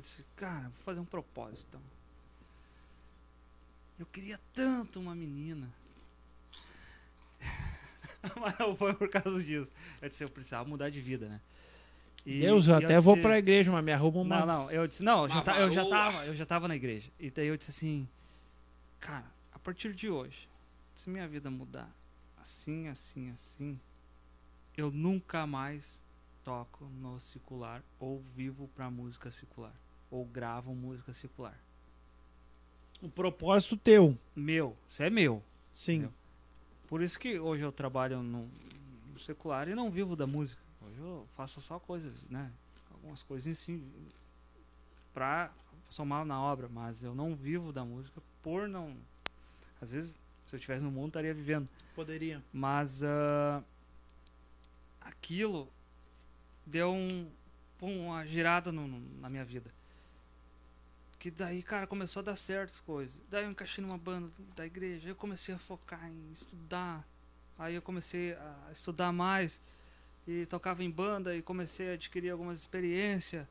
[0.00, 1.66] disse, cara, vou fazer um propósito.
[1.68, 1.80] Então.
[3.98, 5.68] Eu queria tanto uma menina.
[8.40, 9.70] Mas não foi por causa disso.
[10.02, 11.40] Eu disse, eu precisava mudar de vida, né?
[12.26, 14.40] E- Deus, eu e até vou disse- pra igreja, mas me arruma uma.
[14.40, 16.76] não, não, eu disse, não, eu já, ta- eu já tava, eu já tava na
[16.76, 17.08] igreja.
[17.18, 18.08] E daí eu disse assim,
[19.00, 20.47] cara, a partir de hoje,
[21.00, 21.92] se minha vida mudar
[22.40, 23.78] assim, assim, assim,
[24.76, 26.02] eu nunca mais
[26.42, 29.74] toco no secular ou vivo pra música secular
[30.10, 31.58] ou gravo música secular.
[33.02, 34.18] Um propósito teu.
[34.34, 35.42] Meu, isso é meu.
[35.72, 35.94] Sim.
[35.94, 36.14] Entendeu?
[36.88, 38.48] Por isso que hoje eu trabalho no,
[39.12, 40.60] no secular e não vivo da música.
[40.80, 42.50] Hoje eu faço só coisas, né?
[42.90, 43.86] Algumas coisinhas assim
[45.12, 45.52] pra
[45.88, 48.96] somar na obra, mas eu não vivo da música por não.
[49.80, 50.18] Às vezes,
[50.48, 51.68] se eu estivesse no mundo, estaria vivendo.
[51.94, 52.42] Poderia.
[52.52, 53.62] Mas ah,
[55.00, 55.70] aquilo
[56.66, 57.30] deu um,
[57.78, 59.72] pum, uma girada no- no- na minha vida.
[61.18, 63.20] Que daí, cara, começou a dar certas coisas.
[63.28, 65.06] Daí eu encaixei numa banda da igreja.
[65.06, 67.04] Aí eu comecei a focar em estudar.
[67.58, 69.60] Aí eu comecei a estudar mais.
[70.26, 73.46] E tocava em banda e comecei a adquirir algumas experiências.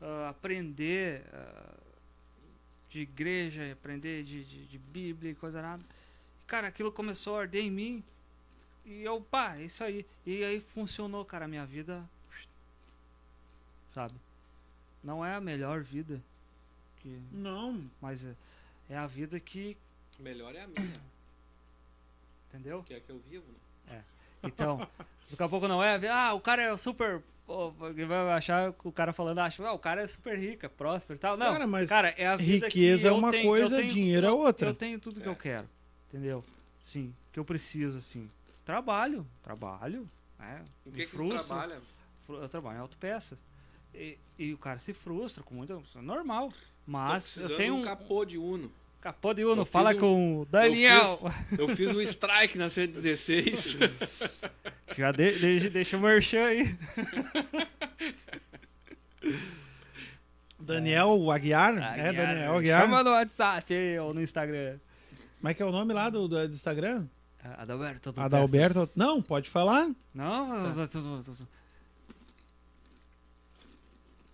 [0.00, 1.74] ah, aprender ah,
[2.88, 5.82] de igreja, aprender de, de, de Bíblia e coisa nada.
[6.48, 8.02] Cara, aquilo começou a arder em mim.
[8.84, 10.04] E eu, pá, é isso aí.
[10.26, 12.02] E aí funcionou, cara, a minha vida.
[13.94, 14.14] Sabe?
[15.04, 16.20] Não é a melhor vida.
[17.00, 17.84] Que, Não.
[18.00, 18.34] mas é,
[18.90, 19.76] é a vida que.
[20.18, 21.00] Melhor é a minha,
[22.48, 22.82] Entendeu?
[22.82, 23.44] que é a que eu vivo,
[23.86, 24.02] né?
[24.42, 24.78] Então,
[25.30, 26.00] daqui a pouco não é.
[26.08, 30.06] Ah, o cara é super vai achar o cara falando, acha, ah, o cara é
[30.06, 31.36] super rico, é próspero e tal.
[31.36, 34.26] Não, Cara, mas cara, é a vida Riqueza que é uma tenho- coisa, tenho- dinheiro
[34.26, 34.68] é outra.
[34.70, 35.66] Eu tenho tudo que eu quero,
[36.08, 36.44] entendeu?
[36.82, 38.30] Sim, que eu preciso, assim.
[38.64, 40.08] Trabalho, trabalho,
[40.38, 40.64] né?
[40.84, 41.38] O que frustro.
[41.46, 41.80] trabalha?
[42.28, 43.38] Eu trabalho em autopeças.
[43.94, 45.74] E, e o cara se frustra com muita...
[45.96, 46.52] é normal.
[46.86, 48.70] Mas eu tenho um capô de Uno.
[49.00, 51.16] capô de Uno, eu fala um- com o Daniel.
[51.16, 53.78] fiz- Eu fiz um strike na 116.
[54.96, 56.76] Já de, de- deixa o merchan aí.
[60.58, 61.76] Daniel Aguiar?
[61.98, 62.82] É, Daniel Aguiar.
[62.82, 64.78] Chama no WhatsApp aí, ou no Instagram.
[65.38, 67.06] Como é que é o nome lá do, do, do Instagram?
[67.56, 68.12] Adalberto.
[68.12, 68.74] tu Adalberto.
[68.80, 68.96] peças.
[68.96, 69.88] Não, pode falar.
[70.12, 71.48] Não, tu-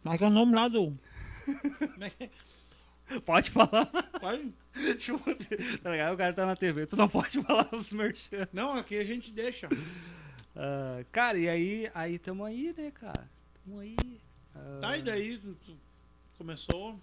[0.03, 0.93] Mas que é o nome lá do.
[3.25, 3.87] pode falar.
[4.21, 4.53] Pode?
[4.99, 5.19] Tipo,
[5.83, 6.15] tá ligado?
[6.15, 8.49] O cara tá na TV, tu não pode falar os merchan.
[8.53, 9.69] Não, aqui a gente deixa.
[10.57, 13.29] Ah, cara, e aí, aí tamo aí, né, cara?
[13.65, 13.97] Tamo aí.
[14.55, 15.77] Ah, Tá, e daí tu, tu
[16.39, 16.97] começou.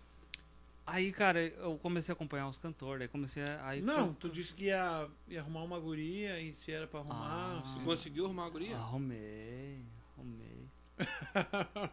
[0.86, 3.66] Aí, cara, eu comecei a acompanhar os cantores, aí comecei a...
[3.68, 7.62] Aí, Não, tu disse que ia, ia arrumar uma guria e se era pra arrumar.
[7.64, 7.74] Ah.
[7.78, 8.76] se- Conseguiu arrumar a guria?
[8.76, 9.86] Arrumei,
[10.18, 10.68] arrumei.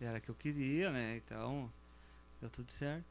[0.00, 1.16] Era que eu queria, né?
[1.16, 1.70] Então,
[2.40, 3.04] deu tudo certo.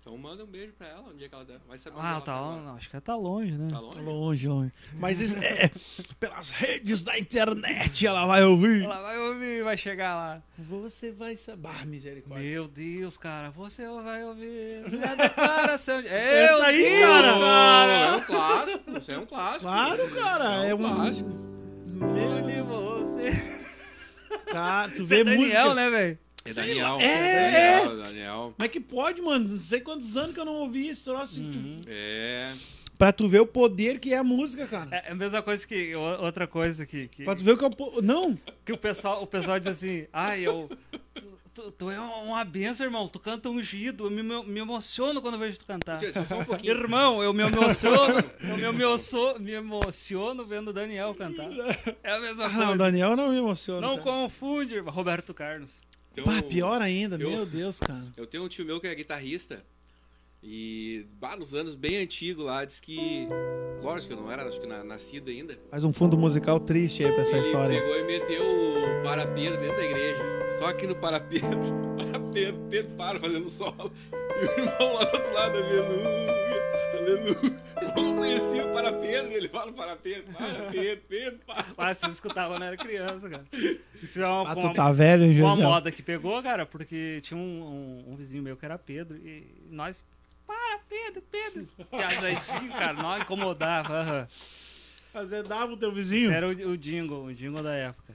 [0.00, 1.58] Então manda um beijo pra ela, onde é que ela deve.
[1.68, 3.68] Vai saber onde Ah, ela tá, tá não, acho que ela tá longe, né?
[3.70, 4.00] Tá longe?
[4.00, 4.72] Longe, longe.
[4.94, 5.70] Mas isso é,
[6.18, 8.82] pelas redes da internet ela vai ouvir.
[8.82, 10.42] Ela vai ouvir, vai chegar lá.
[10.58, 11.68] Você vai saber.
[11.68, 12.48] Ah, misericórdia.
[12.50, 16.00] Meu Deus, cara, você vai ouvir minha declaração.
[16.00, 17.26] de- Essa aí, Deus, cara.
[17.26, 18.16] É cara.
[18.16, 19.62] um clássico, isso é um clássico.
[19.62, 20.56] Claro, cara.
[20.56, 20.78] Isso É um.
[20.94, 21.30] clássico.
[21.84, 23.30] Meu De você.
[24.50, 25.74] cara, tu Você vê é Daniel, música.
[25.74, 26.18] né, velho?
[26.44, 26.98] É Daniel.
[27.00, 28.54] É, Daniel, Daniel.
[28.56, 29.48] Como é que pode, mano?
[29.48, 31.42] Não sei quantos anos que eu não ouvi esse troço.
[31.50, 31.80] Tu- Uhum.
[31.86, 32.52] É.
[32.96, 34.88] Pra tu ver o poder que é a música, cara.
[34.96, 35.94] É a mesma coisa que.
[35.94, 37.08] o- Outra coisa que.
[37.08, 37.24] que...
[37.24, 37.70] Pra tu ver o que é o.
[37.70, 38.38] po- Não!
[38.64, 40.70] Que o pessoal, o pessoal diz assim, ai, eu.
[41.52, 43.08] Tu, tu- é uma benção, irmão.
[43.08, 44.06] Tu canta ungido.
[44.06, 45.98] Eu me, me emociono quando eu vejo tu cantar.
[46.40, 46.72] Um pouquinho.
[46.72, 48.14] Irmão, eu me emociono.
[48.40, 51.48] Eu me, emocio, me emociono vendo o Daniel cantar.
[52.02, 52.64] É a mesma Ah, coisa.
[52.66, 53.80] não, Daniel não me emociona.
[53.80, 54.02] Não cara.
[54.10, 54.92] confunde, irmão.
[54.94, 55.72] Roberto Carlos.
[56.20, 58.06] Então, Pá, pior ainda, eu- meu Deus, cara.
[58.16, 59.64] Eu tenho um tio meu que é guitarrista.
[60.42, 63.26] E vários anos bem antigo lá, diz que.
[63.82, 65.58] Lógico que eu não era, acho que na, nascido ainda.
[65.70, 67.78] Faz um fundo musical triste aí pra essa ele história.
[67.80, 70.22] pegou e meteu o parapeito dentro da igreja.
[70.58, 71.46] Só que no parapeito,
[71.98, 73.92] parapeito, Pedro para fazendo solo.
[74.12, 76.29] E o irmão lá do outro lado, aleluia,
[77.10, 77.70] aleluia.
[77.80, 81.64] O irmão não conhecia o parapeito, ele fala parapeito, parapeito, Pedro, para.
[81.78, 83.42] Ah, você escutava quando era criança, cara.
[84.02, 85.62] Isso é uma, Ah, uma, tu tá velho, hein, uma José?
[85.62, 89.46] moda que pegou, cara, porque tinha um, um- um vizinho meu que era Pedro e
[89.70, 90.04] nós.
[90.46, 91.66] Para, Pedro, Pedro!
[91.90, 93.94] E azeitinho, cara, nós incomodava.
[94.00, 94.28] aham.
[95.14, 96.30] Azedava o teu Isso vizinho?
[96.32, 98.14] era o, o jingle, o jingle da época.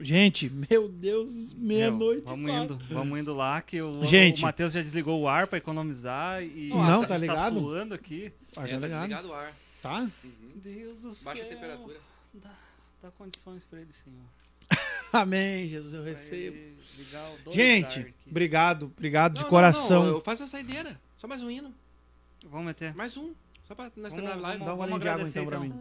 [0.00, 2.22] Gente, meu Deus, meia-noite.
[2.24, 4.40] Vamos indo, vamos indo lá, que o, Gente.
[4.42, 7.58] o Matheus já desligou o ar pra economizar e Não, a tá gente ligado?
[7.58, 8.32] suando aqui.
[8.56, 8.90] Ah, É, tá tá ligado?
[8.90, 9.52] desligado o ar.
[9.82, 10.00] Tá?
[10.00, 10.10] Uhum.
[10.56, 11.24] Deus do céu.
[11.24, 11.96] Baixa a temperatura.
[12.34, 12.50] Dá,
[13.02, 14.20] dá condições pra ele, Senhor.
[15.12, 16.56] Amém, Jesus, eu Pra recebo.
[17.50, 20.04] Gente, obrigado, obrigado de Não, não, coração.
[20.04, 21.00] Não, eu faço a saideira.
[21.16, 21.74] Só mais um hino.
[22.44, 22.94] Vamos meter.
[22.94, 23.32] Mais um.
[23.64, 24.64] Só pra nós terminar a live.
[24.64, 25.72] Dá um golinho de água agradecer, então pra mim.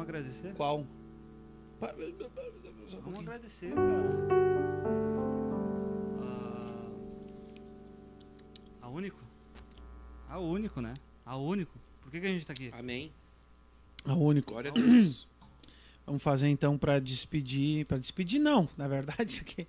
[0.00, 0.54] Vamos, agradecer?
[0.54, 0.80] Qual?
[0.80, 0.86] Um
[3.02, 4.30] Vamos agradecer, cara.
[6.22, 6.88] Ah,
[8.82, 9.18] a único?
[10.28, 10.94] A único, né?
[11.24, 11.78] A único.
[12.00, 12.70] Por que, que a gente tá aqui?
[12.78, 13.12] Amém.
[14.04, 14.50] A único.
[14.52, 15.28] Glória a Deus.
[16.06, 17.84] Vamos fazer então pra despedir.
[17.86, 18.68] Pra despedir, não.
[18.76, 19.66] Na verdade, isso aqui.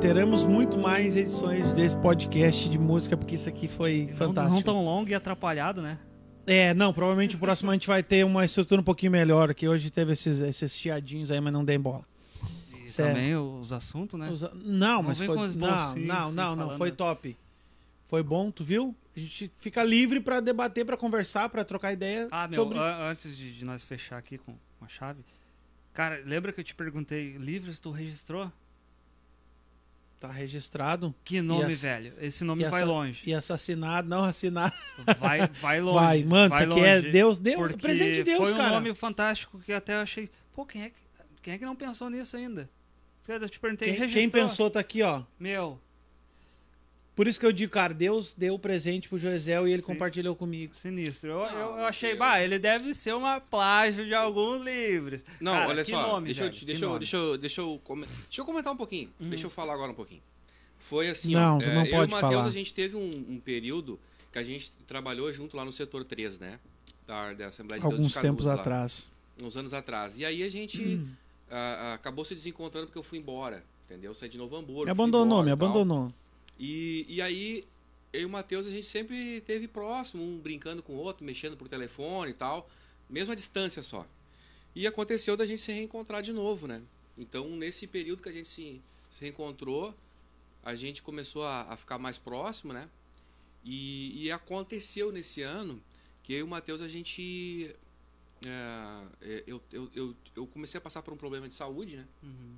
[0.00, 4.54] Teremos muito mais edições desse podcast de música, porque isso aqui foi Não, fantástico.
[4.56, 5.98] não tão longo e atrapalhado, né?
[6.46, 9.68] É, não, provavelmente o próximo a gente vai ter uma estrutura um pouquinho melhor, que
[9.68, 12.04] hoje teve esses, esses chiadinhos aí, mas não dei bola.
[12.84, 13.14] E Certo.
[13.14, 14.28] também os assuntos, né?
[14.28, 15.36] Os- Não, mas vem foi.
[15.36, 17.36] Não, não, assim, não, não, foi top.
[18.08, 18.94] Foi bom, tu viu?
[19.16, 22.78] A gente fica livre pra debater, pra conversar, pra trocar ideia Ah, meu, sobre.
[22.78, 25.22] antes de, de nós fechar aqui com, com a chave.
[25.94, 28.50] Cara, lembra que eu te perguntei, livros tu registrou?
[30.22, 31.12] Tá registrado.
[31.24, 32.14] Que nome, velho?
[32.20, 33.20] Esse nome vai longe.
[33.26, 34.72] E assassinado, não assinado.
[35.18, 35.98] Vai, vai longe.
[35.98, 38.70] Vai, mano, vai você quer longe, Deus, Deus, porque presente de Deus, foi um cara.
[38.70, 40.30] nome fantástico que até eu achei.
[40.52, 40.96] Pô, quem é que,
[41.42, 42.70] quem é que não pensou nisso ainda?
[43.26, 45.24] Eu te perguntei, Quem, quem pensou tá aqui, ó.
[45.40, 45.80] Meu,
[47.14, 49.88] Por isso que eu digo, cara, Deus deu o presente pro Joesel e ele Sim.
[49.88, 50.74] compartilhou comigo.
[50.74, 51.28] sinistro.
[51.30, 52.18] Eu, eu, eu Não, achei, Deus.
[52.18, 55.22] bah, ele deve ser uma plágio de alguns livros.
[55.38, 56.02] Não, Cara, olha que só.
[56.02, 56.98] nome, deixa, eu, que deixa, eu, nome.
[57.00, 57.78] deixa, eu, deixa, eu,
[58.28, 59.10] deixa eu comentar um pouquinho.
[59.20, 59.28] Uhum.
[59.28, 60.22] Deixa eu falar agora um pouquinho.
[60.78, 61.58] Foi assim, Não, ó.
[61.58, 62.46] tu é, não eu pode e o Matheus, falar.
[62.46, 64.00] a gente teve um, um período
[64.32, 66.58] que a gente trabalhou junto lá no setor 3, né?
[67.06, 68.54] Da, da Assembleia de Deus Alguns de tempos lá.
[68.54, 69.10] atrás.
[69.42, 70.18] uns anos atrás.
[70.18, 71.00] E aí a gente
[71.50, 74.14] ah, acabou se desencontrando porque eu fui embora, entendeu?
[74.14, 74.84] Saí de Novo Hamburgo.
[74.86, 75.68] Me abandonou, embora me tal.
[75.68, 76.12] abandonou.
[76.64, 77.64] E, e aí,
[78.12, 81.56] eu e o Matheus, a gente sempre teve próximo, um brincando com o outro, mexendo
[81.56, 82.70] por telefone e tal,
[83.10, 84.06] mesmo à distância só.
[84.72, 86.80] E aconteceu da gente se reencontrar de novo, né?
[87.18, 88.80] Então, nesse período que a gente se,
[89.10, 89.92] se reencontrou,
[90.62, 92.88] a gente começou a, a ficar mais próximo, né?
[93.64, 95.82] E, e aconteceu nesse ano
[96.22, 97.74] que eu e o Matheus, a gente.
[98.46, 102.06] é, é, eu, eu, eu, eu comecei a passar por um problema de saúde, né?
[102.22, 102.54] Uhum.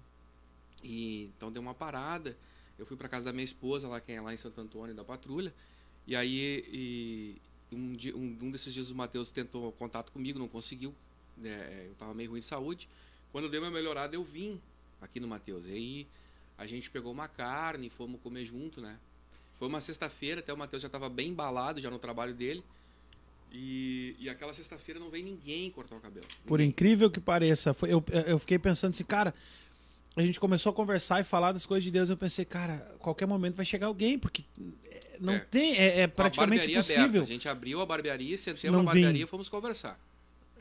[0.82, 2.36] E então deu uma parada.
[2.78, 5.04] Eu fui para casa da minha esposa, lá quem é lá em Santo Antônio da
[5.04, 5.54] patrulha.
[6.06, 7.40] E aí e
[7.72, 10.94] um, dia- um, um desses dias o Matheus tentou contato comigo, não conseguiu.
[11.36, 12.88] né, eu tava meio ruim de saúde.
[13.32, 14.60] Quando deu uma melhorada, eu vim
[15.00, 15.66] aqui no Matheus.
[15.66, 16.06] E aí
[16.58, 18.96] a gente pegou uma carne, fomos comer junto, né?
[19.58, 22.62] Foi uma sexta-feira, até o Matheus já estava bem embalado já no trabalho dele.
[23.52, 26.26] E, e aquela sexta-feira não veio ninguém cortar o cabelo.
[26.44, 26.70] Por Ninguém.
[26.70, 29.32] incrível que pareça, foi- eu, eu fiquei pensando assim, cara,
[30.16, 32.08] a gente começou a conversar e falar das coisas de Deus.
[32.10, 34.44] Eu pensei, cara, a qualquer momento vai chegar alguém, porque
[34.90, 35.38] é, não É.
[35.40, 37.04] tem, é, é praticamente impossível.
[37.04, 37.22] Aberta.
[37.22, 39.98] A gente abriu a barbearia, sentamos Não na barbearia e fomos conversar.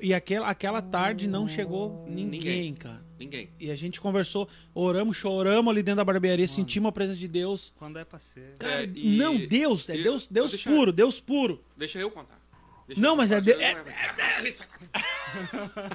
[0.01, 2.73] E aquela, aquela tarde não chegou ninguém, Ninguém.
[2.73, 3.05] cara.
[3.19, 3.51] Ninguém.
[3.59, 7.71] E a gente conversou, oramos, choramos ali dentro da barbearia, sentimos a presença de Deus.
[7.77, 8.55] Quando é pra ser.
[8.57, 11.63] Cara, É, e- não, Deus, é e- Deus, Deus deixa- puro, Deus puro.
[11.77, 12.43] Deixa eu contar.
[12.88, 13.85] Deixa Não, mas contar, é deixa eu-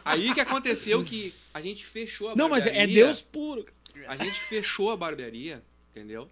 [0.04, 3.04] Aí que aconteceu que a gente fechou a Não, mas é barbearia.
[3.04, 3.66] Deus puro.
[4.06, 6.30] A gente fechou a barbearia, entendeu?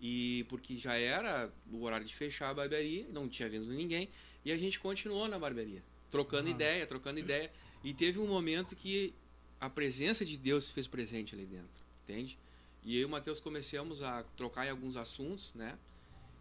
[0.00, 4.08] E porque já era o horário de fechar a barbearia, não tinha vindo ninguém,
[4.44, 6.52] e a gente continuou na barbearia, trocando Ah.
[6.52, 7.50] ideia, trocando ideia.
[7.84, 9.12] E teve um momento que
[9.60, 11.68] a presença de Deus se fez presente ali dentro,
[12.04, 12.38] entende?
[12.84, 15.76] E eu e o Matheus começamos a trocar em alguns assuntos, né?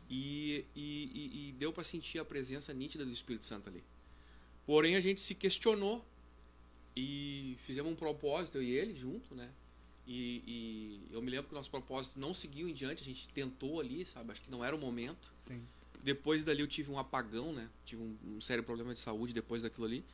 [0.10, 3.84] E, e, e- deu para sentir a presença nítida do Espírito Santo ali.
[4.66, 6.06] Porém, a gente se questionou
[6.96, 9.50] e fizemos um propósito, eu e ele, junto, né?
[10.06, 13.28] E, e eu me lembro que o nosso propósito não seguiu em diante, a gente
[13.30, 14.32] tentou ali, sabe?
[14.32, 15.34] Acho que não era o momento.
[15.46, 15.62] Sim.
[16.04, 17.70] Depois dali eu tive um apagão, né?
[17.86, 20.06] Tive um, um sério problema de saúde depois daquilo ali.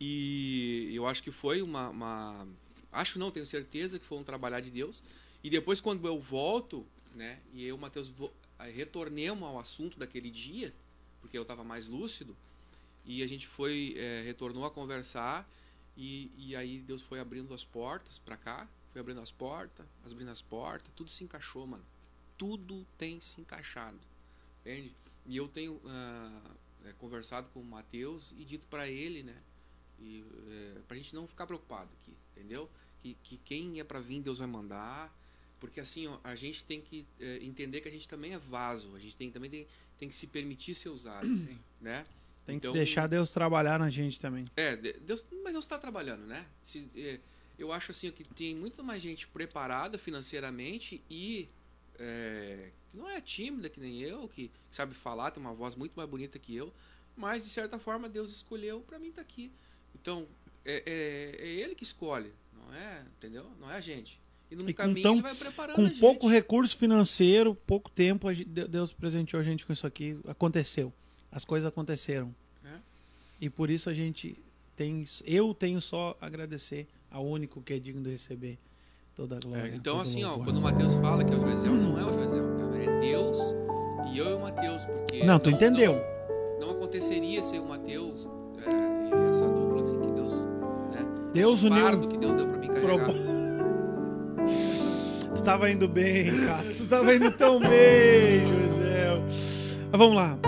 [0.00, 2.48] E eu acho que foi uma, uma-
[2.90, 5.02] Acho não, tenho certeza que foi um trabalhar de Deus.
[5.42, 7.38] E depois quando eu volto, né?
[7.52, 8.30] E eu e
[8.70, 10.74] retornemos ao assunto daquele dia,
[11.20, 12.36] porque eu estava mais lúcido.
[13.04, 15.48] E a gente foi, é, retornou a conversar.
[15.96, 18.68] E, e aí Deus foi abrindo as portas para cá.
[18.92, 20.90] Foi abrindo as portas, abrindo as portas.
[20.94, 21.84] Tudo se encaixou, mano.
[22.38, 23.98] Tudo tem se encaixado.
[24.60, 24.94] Entende?
[25.26, 25.80] E eu tenho
[26.84, 29.36] é, conversado com o Matheus e dito para ele, né?
[29.98, 30.24] E,
[30.88, 32.70] é, gente não ficar preocupado aqui, entendeu?
[33.00, 35.12] Que, que quem é para vir, Deus vai mandar.
[35.64, 38.94] Porque assim, ó, a gente tem que é, entender que a gente também é vaso.
[38.94, 39.66] A gente tem, também tem,
[39.98, 41.58] tem que se permitir ser usado, Sim.
[41.80, 42.04] né?
[42.44, 44.44] Tem Então- que deixar Deus trabalhar na gente também.
[44.56, 46.46] É, de- Deus, mas Deus está trabalhando, né?
[46.62, 47.18] Se, é,
[47.58, 51.48] eu acho assim que tem muito mais gente preparada financeiramente e
[51.98, 55.74] é, que não é tímida que nem eu, que, que sabe falar, tem uma voz
[55.74, 56.70] muito mais bonita que eu,
[57.16, 59.50] mas de certa forma Deus escolheu para mim estar aqui.
[59.94, 60.26] Então
[60.62, 63.50] é, é, é Ele que escolhe, não é, entendeu?
[63.58, 64.20] Não é a gente.
[64.54, 67.90] E no E com caminho tão- Ele vai preparando a Com pouco recurso financeiro, pouco
[67.90, 68.28] tempo,
[68.68, 70.16] Deus presenteou a gente com isso aqui.
[70.26, 70.92] Aconteceu.
[71.32, 72.34] As coisas aconteceram.
[72.64, 72.68] É.
[73.40, 74.36] E por isso a gente
[74.76, 75.04] tem.
[75.26, 78.58] Eu tenho só agradecer ao único que é digno de receber
[79.16, 79.70] toda a glória.
[79.72, 82.12] É, então, assim, ó, quando o Mateus fala que é o Joisel, não é o
[82.12, 82.64] Joisel, tá?
[82.78, 83.38] é Deus
[84.12, 85.24] e eu e o Mateus, porque.
[85.24, 85.94] Não, tu entendeu.
[86.60, 88.28] Não, não aconteceria sem o Mateus
[88.58, 90.44] é, e essa dupla assim, que Deus.
[90.92, 93.08] Né, Deus uniu- que Deus deu pra mim carregar.
[95.44, 96.74] Tava indo bem, cara.
[96.74, 99.04] Tu tava indo tão bem, José.
[99.90, 100.38] Mas vamos lá.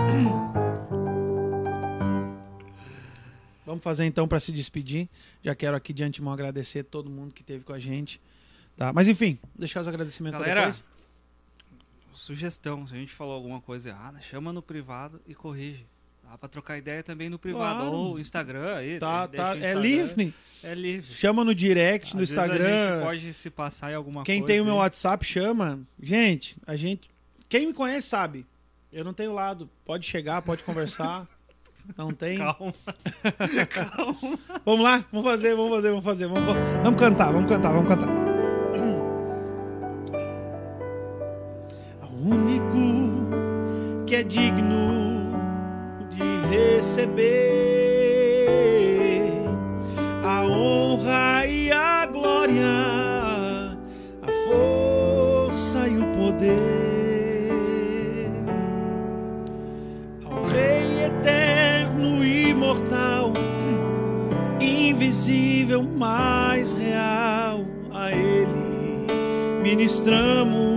[3.63, 5.07] Vamos fazer então para se despedir.
[5.43, 8.19] Já quero aqui de antemão agradecer todo mundo que esteve com a gente.
[8.75, 8.91] Tá?
[8.91, 10.83] Mas enfim, deixar os agradecimentos pra Galera, depois.
[12.13, 15.85] Sugestão, se a gente falou alguma coisa errada, chama no privado e corrige.
[16.29, 17.79] Dá pra trocar ideia também no privado.
[17.79, 17.95] Claro.
[17.95, 18.99] Ou Instagram aí.
[18.99, 19.51] Tá, tá.
[19.53, 19.79] É Instagram.
[19.81, 20.33] livre.
[20.61, 21.09] É livre.
[21.13, 23.01] Chama no direct, no Às gente Instagram.
[23.01, 24.53] pode se passar em alguma Quem coisa.
[24.53, 24.75] tem o meu.
[24.75, 25.79] WhatsApp, chama.
[26.01, 27.09] Gente, a gente.
[27.47, 28.45] Quem me conhece sabe.
[28.91, 29.69] Eu não tenho lado.
[29.85, 31.25] Pode chegar, pode conversar.
[31.95, 32.37] Não tem.
[32.39, 32.73] Calma.
[33.71, 34.39] Calma.
[34.65, 36.27] Vamos lá, vamos fazer, vamos fazer, vamos fazer.
[36.27, 38.09] Vamos, vamos cantar, vamos cantar, vamos cantar.
[42.09, 45.06] O único que é digno
[46.49, 47.27] receber
[50.23, 53.77] a honra e a glória,
[54.21, 57.51] a força e o poder.
[60.25, 63.33] Ao Rei eterno imortal
[64.59, 68.67] invisível, mais real, a Ele
[69.63, 70.76] ministramos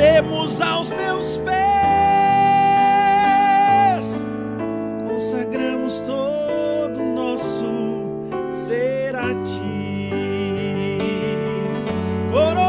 [0.00, 1.54] rendemos aos Teus pés,
[5.06, 7.66] consagramos todo o nosso
[8.52, 10.10] ser a Ti.
[12.32, 12.59] Coroamos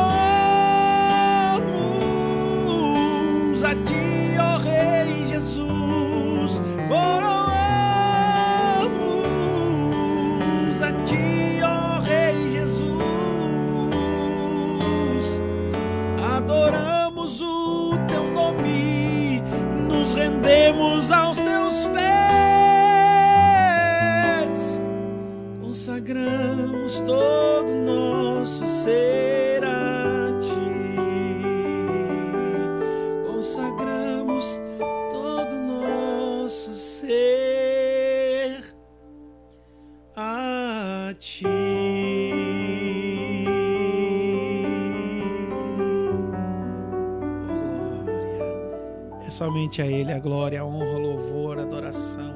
[49.71, 52.35] somente a Ele a glória, a honra, o louvor, a adoração.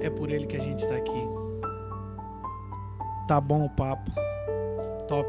[0.00, 1.22] É por ele que a gente está aqui.
[3.28, 4.10] Tá bom o papo.
[5.08, 5.28] Top.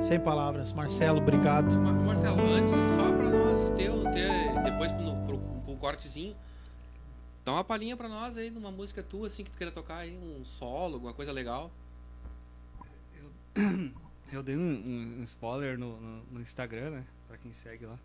[0.00, 0.72] Sem palavras.
[0.72, 1.78] Marcelo, obrigado.
[1.78, 6.34] Mar- Marcelo, antes, só pra nós ter, ter depois pro, pro, pro cortezinho,
[7.44, 9.98] dá uma palhinha pra nós aí de uma música tua, assim, que tu queira tocar
[9.98, 11.70] aí, um solo, alguma coisa legal.
[14.32, 17.04] Eu dei um, um- um spoiler no, no- no Instagram, né?
[17.28, 17.96] Pra quem segue lá.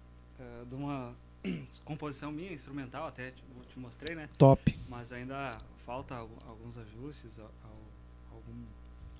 [0.41, 1.13] Eh, de uma
[1.85, 4.27] composição minha, instrumental até, te, te mostrei, né?
[4.37, 4.77] Top.
[4.89, 5.51] Mas ainda
[5.85, 8.63] falta algu- alguns ajustes, al- al- algum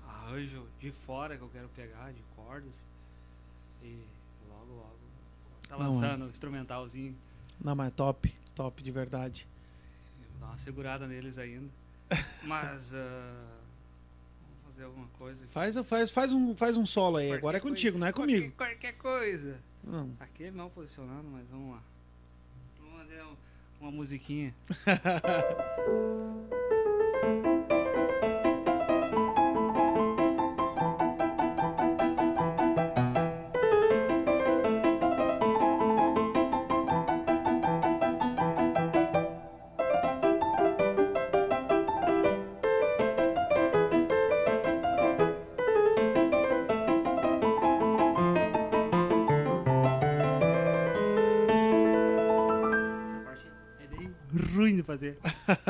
[0.08, 2.74] arranjo de fora que eu quero pegar, de cordas.
[3.82, 3.98] E
[4.48, 4.96] logo, logo
[5.68, 5.88] tá Não, é.
[5.88, 7.16] lançando o instrumentalzinho.
[7.60, 8.34] Não, mas top.
[8.54, 9.46] Top de verdade.
[10.32, 11.68] Vou dar uma segurada neles ainda.
[12.44, 15.46] Mas vamos fazer alguma coisa.
[15.50, 17.32] Faz, faz, faz, um, faz um solo aí.
[17.32, 18.54] Agora é Qualquer contigo, não é coisa- comigo.
[18.56, 19.58] Qualquer, qualquer coisa.
[19.84, 20.10] Não.
[20.20, 21.82] Aqui é mal posicionado, mas vamos lá.
[22.80, 23.36] Vamos fazer um-
[23.80, 24.54] uma musiquinha.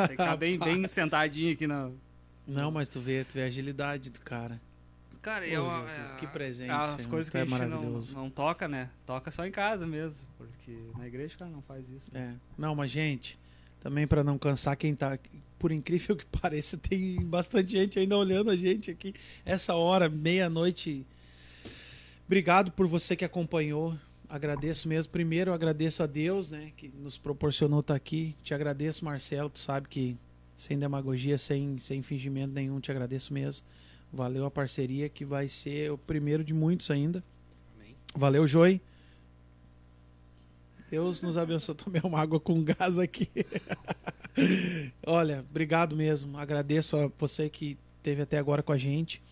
[0.09, 1.91] Tem que ficar bem, bem sentadinho aqui na.
[2.47, 4.61] Não, mas tu vê, tu vê a agilidade do cara.
[5.21, 5.87] Cara, Ô, é uma.
[5.87, 8.17] Jesus, é- que presente, As coisas que é a gente não, maravilhoso.
[8.17, 8.91] não toca, né?
[9.07, 10.27] Toca só em casa mesmo.
[10.37, 12.11] Porque na igreja, cara, não faz isso.
[12.13, 12.33] É.
[12.59, 13.39] Não, mas gente,
[13.81, 15.17] também pra não cansar quem tá.
[15.61, 19.15] Por incrível que pareça, tem bastante gente ainda olhando a gente aqui.
[19.45, 21.07] Essa hora, meia-noite.
[22.27, 23.97] Obrigado por você que acompanhou.
[24.33, 25.13] Agradeço mesmo.
[25.13, 28.35] Primeiro, eu agradeço a Deus, né, que nos proporcionou estar aqui.
[28.43, 29.51] Te agradeço, Marcelo.
[29.51, 30.17] Tu sabe que
[30.57, 33.67] sem demagogia, sem, sem fingimento nenhum, te agradeço mesmo.
[34.11, 37.23] Valeu a parceria, que vai ser o primeiro de muitos ainda.
[37.77, 37.95] Amém.
[38.15, 38.81] Valeu, Joy.
[40.91, 43.29] Deus nos abençoe também uma água com gás aqui.
[45.07, 46.39] Olha, obrigado mesmo.
[46.39, 49.23] Agradeço a você que esteve até agora com a gente,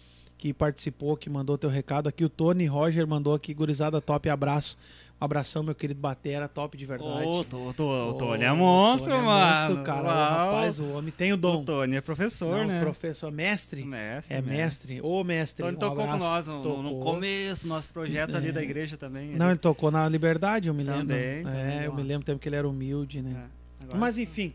[0.41, 2.25] que participou, que mandou teu recado aqui.
[2.25, 4.79] O Tony Roger mandou aqui, gurizada top, abraço.
[5.21, 7.27] Um abração, meu querido Batera, top de verdade.
[7.27, 9.69] Ô, tô, tô, o Tony é monstro, Tony é mano.
[9.69, 10.09] monstro, cara.
[10.09, 10.55] Uau.
[10.55, 11.62] rapaz, o homem tem o O dom.
[11.62, 12.81] Tony é professor, Não, né?
[12.81, 13.85] Professor, mestre.
[13.85, 14.35] Mestre.
[14.35, 15.01] É mestre.
[15.03, 16.27] Ô, mestre, Tony um tocou abraço.
[16.27, 17.12] com nós no, no- no Tocou.
[17.12, 18.53] começo, nosso projeto ali É.
[18.53, 19.37] da igreja também.
[19.37, 21.01] Não, ele tocou na Liberdade, eu me lembro.
[21.01, 23.45] Também, também é, deu eu me lembro tempo que ele era humilde, né?
[23.93, 24.55] É, Mas enfim,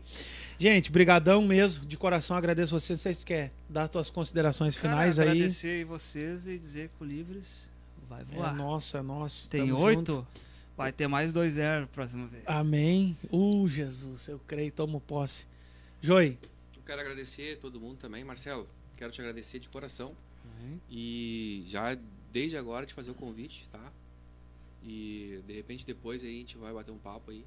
[0.58, 2.96] Gente, brigadão mesmo, de coração agradeço você.
[2.96, 5.28] Vocês querem dar suas considerações Cara, finais aí?
[5.30, 7.44] agradecer aí vocês e dizer que o Livres
[8.08, 8.54] vai É voar.
[8.54, 9.50] nosso, é nosso.
[9.50, 10.26] Tem oito,
[10.76, 12.42] vai ter mais dois zero próxima vez.
[12.46, 13.16] Amém.
[13.30, 15.44] Uh, Jesus, eu creio, tomo posse.
[16.00, 16.38] Joey,
[16.74, 18.24] Eu quero agradecer todo mundo também.
[18.24, 18.66] Marcelo,
[18.96, 20.14] quero te agradecer de coração.
[20.44, 20.78] Uhum.
[20.90, 21.98] E já
[22.32, 23.92] desde agora te fazer o convite, tá?
[24.82, 27.40] E de repente depois aí a gente vai bater um papo aí?
[27.40, 27.44] É,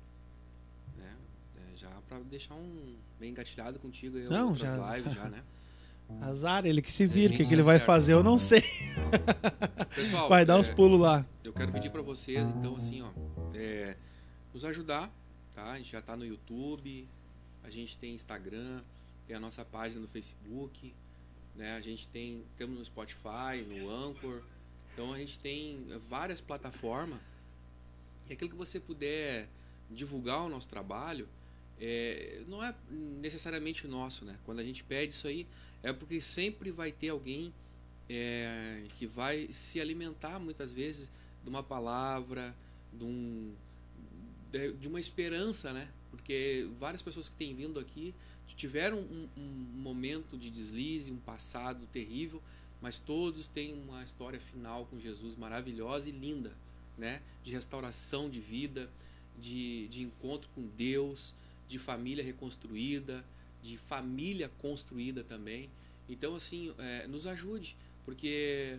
[1.80, 5.43] já pra deixar um bem engatilhado contigo aí Não, outras já- lives já, né?
[6.22, 7.34] azar, ele que se vira.
[7.34, 7.85] O que, que ele vai certo.
[7.85, 8.64] fazer, eu não sei.
[9.95, 11.26] Pessoal, Vai dar é, os pulos lá.
[11.43, 13.11] Eu quero pedir pra vocês, então, assim, ó,
[13.53, 13.95] é,
[14.53, 15.11] nos ajudar,
[15.53, 15.72] tá?
[15.72, 17.07] A gente já tá no YouTube,
[17.64, 18.81] a gente tem Instagram,
[19.27, 20.93] tem a nossa página no Facebook,
[21.56, 21.76] né?
[21.76, 24.41] A gente tem, temos no Spotify, no Anchor,
[24.93, 27.19] então a gente tem várias plataformas
[28.27, 29.47] e aquilo que você puder
[29.89, 31.27] divulgar o nosso trabalho,
[31.80, 32.73] é, não é
[33.22, 34.38] necessariamente nosso, né?
[34.45, 35.47] Quando a gente pede isso aí,
[35.81, 37.53] é porque sempre vai ter alguém
[38.10, 41.10] é, que vai se alimentar muitas vezes
[41.43, 42.56] de uma palavra,
[42.91, 43.53] de, um,
[44.51, 45.88] de, de uma esperança, né?
[46.11, 48.14] Porque várias pessoas que têm vindo aqui
[48.60, 52.41] tiveram um, um momento de deslize, um passado terrível,
[52.81, 56.51] mas todos têm uma história final com Jesus maravilhosa e linda,
[56.97, 57.22] né?
[57.41, 58.89] De restauração de vida,
[59.39, 61.34] de, de encontro com Deus,
[61.70, 63.24] de família reconstruída,
[63.62, 65.70] de família construída também.
[66.10, 68.76] Então, assim, é, nos ajude, porque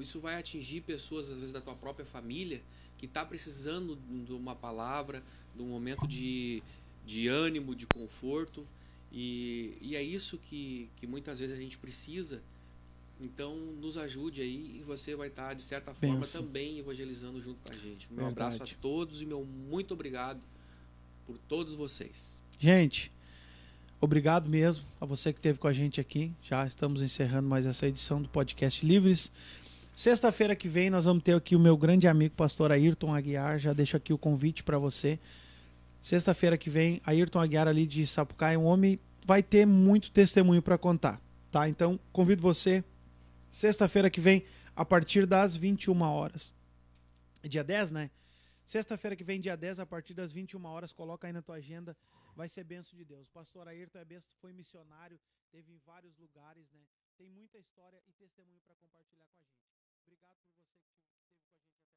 [0.00, 2.60] isso vai atingir pessoas, às vezes, da tua própria família,
[2.98, 3.96] que está precisando
[4.26, 5.22] de uma palavra,
[5.54, 6.60] de um momento de,
[7.06, 8.66] de ânimo, de conforto.
[9.12, 12.42] E, e é isso que, que muitas vezes a gente precisa.
[13.20, 17.72] Então, nos ajude aí e você vai estar, de certa forma, também evangelizando junto com
[17.72, 18.12] a gente.
[18.12, 18.56] Meu Verdade.
[18.56, 20.44] abraço a todos e meu muito obrigado
[21.26, 22.42] por todos vocês.
[22.58, 23.12] Gente,
[24.00, 26.32] obrigado mesmo a você que esteve com a gente aqui.
[26.42, 29.30] Já estamos encerrando mais essa edição do podcast Livres.
[29.96, 33.58] Sexta-feira que vem nós vamos ter aqui o meu grande amigo pastor Ayrton Aguiar.
[33.58, 35.18] Já deixo aqui o convite para você.
[36.00, 40.76] Sexta-feira que vem, Ayrton Aguiar ali de Sapucaia, um homem vai ter muito testemunho para
[40.76, 41.18] contar,
[41.50, 41.66] tá?
[41.66, 42.84] Então, convido você
[43.50, 44.44] sexta-feira que vem
[44.74, 46.52] a partir das 21 horas.
[47.42, 48.10] Dia 10, né?
[48.64, 51.96] Sexta-feira que vem, dia 10, a partir das 21 horas, coloca aí na tua agenda
[52.34, 53.28] vai ser benção de Deus.
[53.28, 55.20] O pastor Ayrton é benção, foi missionário,
[55.50, 56.84] teve em vários lugares, né?
[57.16, 59.70] Tem muita história e testemunho para compartilhar com a gente.
[60.02, 61.93] Obrigado por você que esteve com a gente